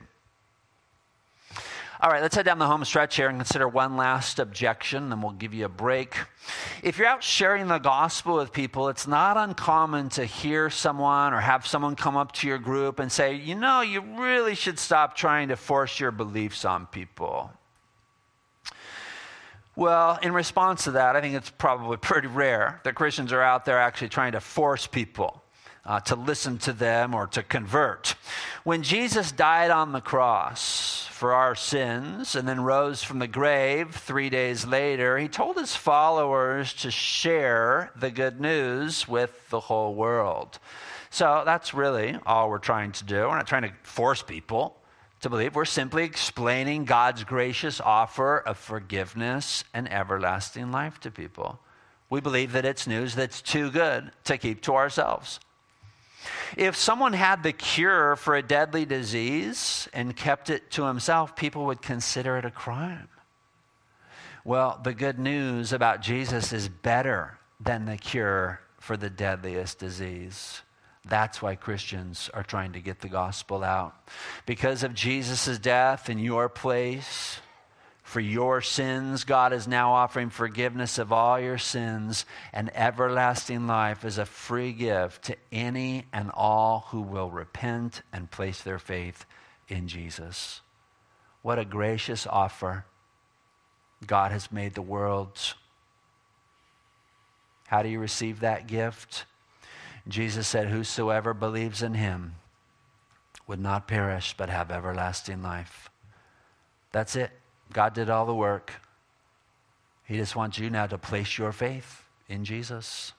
All 2.00 2.10
right, 2.10 2.22
let's 2.22 2.36
head 2.36 2.44
down 2.44 2.60
the 2.60 2.66
home 2.66 2.84
stretch 2.84 3.16
here 3.16 3.28
and 3.28 3.38
consider 3.38 3.66
one 3.66 3.96
last 3.96 4.38
objection, 4.38 5.08
then 5.08 5.20
we'll 5.20 5.32
give 5.32 5.52
you 5.52 5.64
a 5.64 5.68
break. 5.68 6.14
If 6.80 6.96
you're 6.96 7.08
out 7.08 7.24
sharing 7.24 7.66
the 7.66 7.78
gospel 7.78 8.36
with 8.36 8.52
people, 8.52 8.88
it's 8.88 9.08
not 9.08 9.36
uncommon 9.36 10.08
to 10.10 10.24
hear 10.24 10.70
someone 10.70 11.34
or 11.34 11.40
have 11.40 11.66
someone 11.66 11.96
come 11.96 12.16
up 12.16 12.30
to 12.32 12.46
your 12.46 12.58
group 12.58 13.00
and 13.00 13.10
say, 13.10 13.34
you 13.34 13.56
know, 13.56 13.80
you 13.80 14.00
really 14.16 14.54
should 14.54 14.78
stop 14.78 15.16
trying 15.16 15.48
to 15.48 15.56
force 15.56 15.98
your 15.98 16.12
beliefs 16.12 16.64
on 16.64 16.86
people. 16.86 17.50
Well, 19.74 20.20
in 20.22 20.32
response 20.32 20.84
to 20.84 20.92
that, 20.92 21.16
I 21.16 21.20
think 21.20 21.34
it's 21.34 21.50
probably 21.50 21.96
pretty 22.00 22.28
rare 22.28 22.80
that 22.84 22.94
Christians 22.94 23.32
are 23.32 23.42
out 23.42 23.64
there 23.64 23.80
actually 23.80 24.10
trying 24.10 24.32
to 24.32 24.40
force 24.40 24.86
people 24.86 25.42
uh, 25.88 25.98
to 26.00 26.14
listen 26.14 26.58
to 26.58 26.72
them 26.72 27.14
or 27.14 27.26
to 27.26 27.42
convert. 27.42 28.14
When 28.62 28.82
Jesus 28.82 29.32
died 29.32 29.70
on 29.70 29.92
the 29.92 30.02
cross 30.02 31.08
for 31.10 31.32
our 31.32 31.54
sins 31.54 32.36
and 32.36 32.46
then 32.46 32.60
rose 32.60 33.02
from 33.02 33.20
the 33.20 33.26
grave 33.26 33.94
three 33.94 34.28
days 34.28 34.66
later, 34.66 35.16
he 35.16 35.28
told 35.28 35.56
his 35.56 35.74
followers 35.74 36.74
to 36.74 36.90
share 36.90 37.90
the 37.96 38.10
good 38.10 38.38
news 38.38 39.08
with 39.08 39.48
the 39.48 39.60
whole 39.60 39.94
world. 39.94 40.58
So 41.08 41.42
that's 41.46 41.72
really 41.72 42.18
all 42.26 42.50
we're 42.50 42.58
trying 42.58 42.92
to 42.92 43.04
do. 43.04 43.20
We're 43.20 43.36
not 43.36 43.46
trying 43.46 43.62
to 43.62 43.72
force 43.82 44.22
people 44.22 44.76
to 45.22 45.30
believe. 45.30 45.54
We're 45.54 45.64
simply 45.64 46.04
explaining 46.04 46.84
God's 46.84 47.24
gracious 47.24 47.80
offer 47.80 48.40
of 48.40 48.58
forgiveness 48.58 49.64
and 49.72 49.90
everlasting 49.90 50.70
life 50.70 51.00
to 51.00 51.10
people. 51.10 51.60
We 52.10 52.20
believe 52.20 52.52
that 52.52 52.66
it's 52.66 52.86
news 52.86 53.14
that's 53.14 53.40
too 53.40 53.70
good 53.70 54.12
to 54.24 54.36
keep 54.36 54.60
to 54.62 54.74
ourselves. 54.74 55.40
If 56.56 56.76
someone 56.76 57.12
had 57.12 57.42
the 57.42 57.52
cure 57.52 58.16
for 58.16 58.36
a 58.36 58.42
deadly 58.42 58.84
disease 58.84 59.88
and 59.92 60.16
kept 60.16 60.50
it 60.50 60.70
to 60.72 60.84
himself, 60.84 61.36
people 61.36 61.66
would 61.66 61.82
consider 61.82 62.36
it 62.38 62.44
a 62.44 62.50
crime. 62.50 63.08
Well, 64.44 64.80
the 64.82 64.94
good 64.94 65.18
news 65.18 65.72
about 65.72 66.00
Jesus 66.00 66.52
is 66.52 66.68
better 66.68 67.38
than 67.60 67.84
the 67.84 67.96
cure 67.96 68.60
for 68.80 68.96
the 68.96 69.10
deadliest 69.10 69.78
disease. 69.78 70.62
That's 71.04 71.40
why 71.40 71.54
Christians 71.54 72.30
are 72.34 72.42
trying 72.42 72.72
to 72.72 72.80
get 72.80 73.00
the 73.00 73.08
gospel 73.08 73.64
out. 73.64 73.94
Because 74.46 74.82
of 74.82 74.94
Jesus' 74.94 75.58
death 75.58 76.10
in 76.10 76.18
your 76.18 76.48
place, 76.48 77.40
for 78.08 78.20
your 78.20 78.62
sins. 78.62 79.24
God 79.24 79.52
is 79.52 79.68
now 79.68 79.92
offering 79.92 80.30
forgiveness 80.30 80.96
of 80.96 81.12
all 81.12 81.38
your 81.38 81.58
sins 81.58 82.24
and 82.54 82.74
everlasting 82.74 83.66
life 83.66 84.02
as 84.02 84.16
a 84.16 84.24
free 84.24 84.72
gift 84.72 85.24
to 85.24 85.36
any 85.52 86.06
and 86.10 86.30
all 86.32 86.86
who 86.88 87.02
will 87.02 87.30
repent 87.30 88.00
and 88.10 88.30
place 88.30 88.62
their 88.62 88.78
faith 88.78 89.26
in 89.68 89.88
Jesus. 89.88 90.62
What 91.42 91.58
a 91.58 91.66
gracious 91.66 92.26
offer 92.26 92.86
God 94.06 94.32
has 94.32 94.50
made 94.50 94.74
the 94.74 94.80
world. 94.80 95.38
How 97.66 97.82
do 97.82 97.90
you 97.90 98.00
receive 98.00 98.40
that 98.40 98.66
gift? 98.66 99.26
Jesus 100.08 100.48
said, 100.48 100.68
Whosoever 100.68 101.34
believes 101.34 101.82
in 101.82 101.92
him 101.92 102.36
would 103.46 103.60
not 103.60 103.86
perish 103.86 104.34
but 104.34 104.48
have 104.48 104.70
everlasting 104.70 105.42
life. 105.42 105.90
That's 106.90 107.14
it. 107.14 107.37
God 107.72 107.94
did 107.94 108.10
all 108.10 108.26
the 108.26 108.34
work. 108.34 108.72
He 110.04 110.16
just 110.16 110.34
wants 110.34 110.58
you 110.58 110.70
now 110.70 110.86
to 110.86 110.98
place 110.98 111.36
your 111.36 111.52
faith 111.52 112.04
in 112.28 112.44
Jesus. 112.44 113.12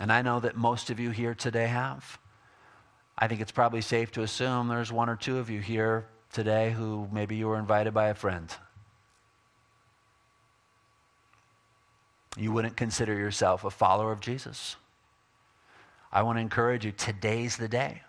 And 0.00 0.10
I 0.10 0.22
know 0.22 0.40
that 0.40 0.56
most 0.56 0.90
of 0.90 0.98
you 0.98 1.10
here 1.10 1.34
today 1.34 1.66
have. 1.66 2.18
I 3.18 3.28
think 3.28 3.40
it's 3.40 3.52
probably 3.52 3.82
safe 3.82 4.10
to 4.12 4.22
assume 4.22 4.68
there's 4.68 4.90
one 4.90 5.08
or 5.08 5.16
two 5.16 5.38
of 5.38 5.50
you 5.50 5.60
here 5.60 6.06
today 6.32 6.70
who 6.70 7.08
maybe 7.12 7.36
you 7.36 7.46
were 7.46 7.58
invited 7.58 7.92
by 7.92 8.08
a 8.08 8.14
friend. 8.14 8.52
You 12.36 12.50
wouldn't 12.52 12.76
consider 12.76 13.14
yourself 13.14 13.64
a 13.64 13.70
follower 13.70 14.10
of 14.10 14.20
Jesus. 14.20 14.76
I 16.10 16.22
want 16.22 16.38
to 16.38 16.40
encourage 16.40 16.86
you 16.86 16.92
today's 16.92 17.56
the 17.58 17.68
day. 17.68 18.02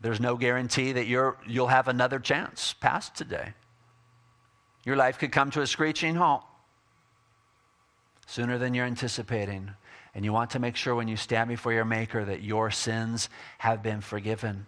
There's 0.00 0.20
no 0.20 0.36
guarantee 0.36 0.92
that 0.92 1.06
you're, 1.06 1.36
you'll 1.46 1.68
have 1.68 1.88
another 1.88 2.18
chance 2.18 2.72
past 2.72 3.14
today. 3.14 3.54
Your 4.84 4.96
life 4.96 5.18
could 5.18 5.32
come 5.32 5.50
to 5.50 5.60
a 5.60 5.66
screeching 5.66 6.14
halt 6.14 6.42
sooner 8.26 8.58
than 8.58 8.74
you're 8.74 8.86
anticipating. 8.86 9.70
And 10.14 10.24
you 10.24 10.32
want 10.32 10.50
to 10.50 10.58
make 10.58 10.76
sure 10.76 10.94
when 10.94 11.08
you 11.08 11.16
stand 11.16 11.48
before 11.48 11.72
your 11.72 11.84
Maker 11.84 12.24
that 12.24 12.42
your 12.42 12.70
sins 12.70 13.28
have 13.58 13.82
been 13.82 14.00
forgiven. 14.00 14.66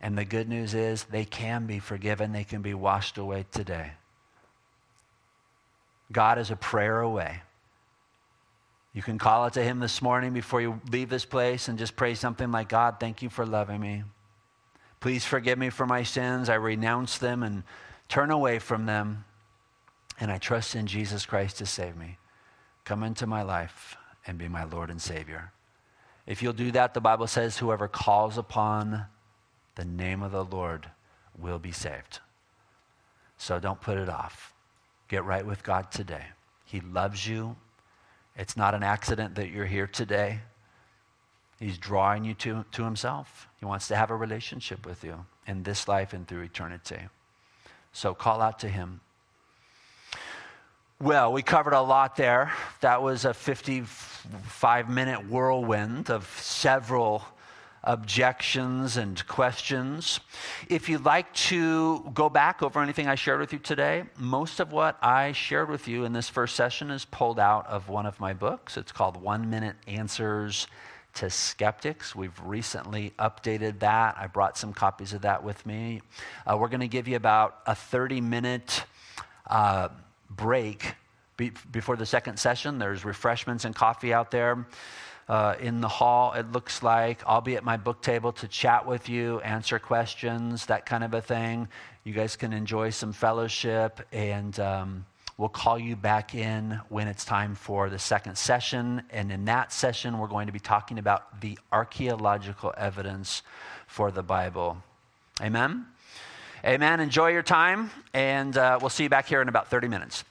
And 0.00 0.16
the 0.16 0.24
good 0.24 0.48
news 0.48 0.74
is 0.74 1.04
they 1.04 1.24
can 1.24 1.66
be 1.66 1.78
forgiven, 1.78 2.32
they 2.32 2.44
can 2.44 2.62
be 2.62 2.74
washed 2.74 3.18
away 3.18 3.46
today. 3.50 3.92
God 6.12 6.38
is 6.38 6.50
a 6.50 6.56
prayer 6.56 7.00
away. 7.00 7.42
You 8.92 9.02
can 9.02 9.18
call 9.18 9.44
out 9.44 9.52
to 9.54 9.62
Him 9.62 9.78
this 9.78 10.02
morning 10.02 10.32
before 10.32 10.60
you 10.60 10.80
leave 10.90 11.08
this 11.08 11.24
place 11.24 11.68
and 11.68 11.78
just 11.78 11.96
pray 11.96 12.14
something 12.14 12.50
like 12.50 12.68
God, 12.68 12.96
thank 12.98 13.22
you 13.22 13.28
for 13.28 13.46
loving 13.46 13.80
me. 13.80 14.02
Please 15.00 15.24
forgive 15.24 15.58
me 15.58 15.70
for 15.70 15.86
my 15.86 16.02
sins. 16.02 16.48
I 16.48 16.54
renounce 16.54 17.18
them 17.18 17.42
and 17.42 17.62
turn 18.08 18.30
away 18.30 18.58
from 18.58 18.86
them. 18.86 19.24
And 20.20 20.30
I 20.30 20.36
trust 20.36 20.74
in 20.74 20.86
Jesus 20.86 21.24
Christ 21.24 21.58
to 21.58 21.66
save 21.66 21.96
me. 21.96 22.18
Come 22.84 23.02
into 23.02 23.26
my 23.26 23.42
life 23.42 23.96
and 24.26 24.36
be 24.36 24.48
my 24.48 24.64
Lord 24.64 24.90
and 24.90 25.00
Savior. 25.00 25.52
If 26.26 26.42
you'll 26.42 26.52
do 26.52 26.70
that, 26.72 26.92
the 26.92 27.00
Bible 27.00 27.26
says, 27.26 27.56
whoever 27.56 27.88
calls 27.88 28.36
upon 28.36 29.06
the 29.76 29.84
name 29.84 30.22
of 30.22 30.32
the 30.32 30.44
Lord 30.44 30.90
will 31.38 31.58
be 31.58 31.72
saved. 31.72 32.20
So 33.38 33.58
don't 33.58 33.80
put 33.80 33.96
it 33.96 34.10
off. 34.10 34.52
Get 35.08 35.24
right 35.24 35.44
with 35.44 35.62
God 35.62 35.90
today. 35.90 36.24
He 36.66 36.80
loves 36.80 37.26
you. 37.26 37.56
It's 38.36 38.56
not 38.56 38.74
an 38.74 38.82
accident 38.82 39.34
that 39.36 39.50
you're 39.50 39.64
here 39.66 39.86
today. 39.86 40.40
He's 41.60 41.76
drawing 41.76 42.24
you 42.24 42.34
to, 42.34 42.64
to 42.72 42.84
Himself. 42.84 43.46
He 43.60 43.66
wants 43.66 43.86
to 43.88 43.96
have 43.96 44.10
a 44.10 44.16
relationship 44.16 44.86
with 44.86 45.04
you 45.04 45.26
in 45.46 45.62
this 45.62 45.86
life 45.86 46.14
and 46.14 46.26
through 46.26 46.42
eternity. 46.42 46.98
So 47.92 48.14
call 48.14 48.40
out 48.40 48.58
to 48.60 48.68
Him. 48.68 49.00
Well, 50.98 51.32
we 51.32 51.42
covered 51.42 51.74
a 51.74 51.80
lot 51.80 52.16
there. 52.16 52.52
That 52.80 53.02
was 53.02 53.26
a 53.26 53.34
55 53.34 54.88
minute 54.88 55.28
whirlwind 55.28 56.10
of 56.10 56.26
several 56.40 57.24
objections 57.84 58.96
and 58.96 59.26
questions. 59.26 60.20
If 60.68 60.88
you'd 60.88 61.04
like 61.04 61.32
to 61.34 62.10
go 62.12 62.28
back 62.28 62.62
over 62.62 62.82
anything 62.82 63.08
I 63.08 63.14
shared 63.14 63.40
with 63.40 63.52
you 63.52 63.58
today, 63.58 64.04
most 64.18 64.60
of 64.60 64.72
what 64.72 64.98
I 65.02 65.32
shared 65.32 65.70
with 65.70 65.88
you 65.88 66.04
in 66.04 66.12
this 66.12 66.28
first 66.28 66.56
session 66.56 66.90
is 66.90 67.06
pulled 67.06 67.38
out 67.38 67.66
of 67.66 67.88
one 67.88 68.04
of 68.04 68.20
my 68.20 68.34
books. 68.34 68.76
It's 68.76 68.92
called 68.92 69.16
One 69.16 69.48
Minute 69.48 69.76
Answers 69.86 70.66
to 71.14 71.30
Skeptics. 71.30 72.14
We've 72.14 72.38
recently 72.44 73.12
updated 73.18 73.80
that. 73.80 74.16
I 74.18 74.26
brought 74.26 74.56
some 74.56 74.72
copies 74.72 75.12
of 75.12 75.22
that 75.22 75.42
with 75.42 75.64
me. 75.66 76.02
Uh, 76.46 76.56
we're 76.58 76.68
going 76.68 76.80
to 76.80 76.88
give 76.88 77.08
you 77.08 77.16
about 77.16 77.58
a 77.66 77.74
30 77.74 78.20
minute 78.20 78.84
uh, 79.48 79.88
break 80.30 80.94
be, 81.36 81.52
before 81.72 81.96
the 81.96 82.06
second 82.06 82.38
session. 82.38 82.78
There's 82.78 83.04
refreshments 83.04 83.64
and 83.64 83.74
coffee 83.74 84.12
out 84.12 84.30
there. 84.30 84.66
Uh, 85.28 85.54
in 85.60 85.80
the 85.80 85.88
hall, 85.88 86.32
it 86.32 86.50
looks 86.50 86.82
like. 86.82 87.22
I'll 87.24 87.40
be 87.40 87.54
at 87.54 87.62
my 87.62 87.76
book 87.76 88.02
table 88.02 88.32
to 88.32 88.48
chat 88.48 88.84
with 88.84 89.08
you, 89.08 89.38
answer 89.40 89.78
questions, 89.78 90.66
that 90.66 90.86
kind 90.86 91.04
of 91.04 91.14
a 91.14 91.20
thing. 91.20 91.68
You 92.02 92.12
guys 92.12 92.34
can 92.34 92.52
enjoy 92.52 92.90
some 92.90 93.12
fellowship, 93.12 94.00
and 94.10 94.58
um, 94.58 95.06
we'll 95.40 95.48
call 95.48 95.78
you 95.78 95.96
back 95.96 96.34
in 96.34 96.78
when 96.90 97.08
it's 97.08 97.24
time 97.24 97.54
for 97.54 97.88
the 97.88 97.98
second 97.98 98.36
session. 98.36 99.02
And 99.08 99.32
in 99.32 99.46
that 99.46 99.72
session, 99.72 100.18
we're 100.18 100.28
going 100.28 100.48
to 100.48 100.52
be 100.52 100.60
talking 100.60 100.98
about 100.98 101.40
the 101.40 101.58
archaeological 101.72 102.74
evidence 102.76 103.40
for 103.86 104.10
the 104.10 104.22
Bible. 104.22 104.82
Amen? 105.40 105.86
Amen. 106.62 107.00
Enjoy 107.00 107.28
your 107.28 107.42
time, 107.42 107.90
and 108.12 108.54
uh, 108.54 108.78
we'll 108.82 108.90
see 108.90 109.04
you 109.04 109.08
back 109.08 109.26
here 109.26 109.40
in 109.40 109.48
about 109.48 109.68
30 109.68 109.88
minutes. 109.88 110.24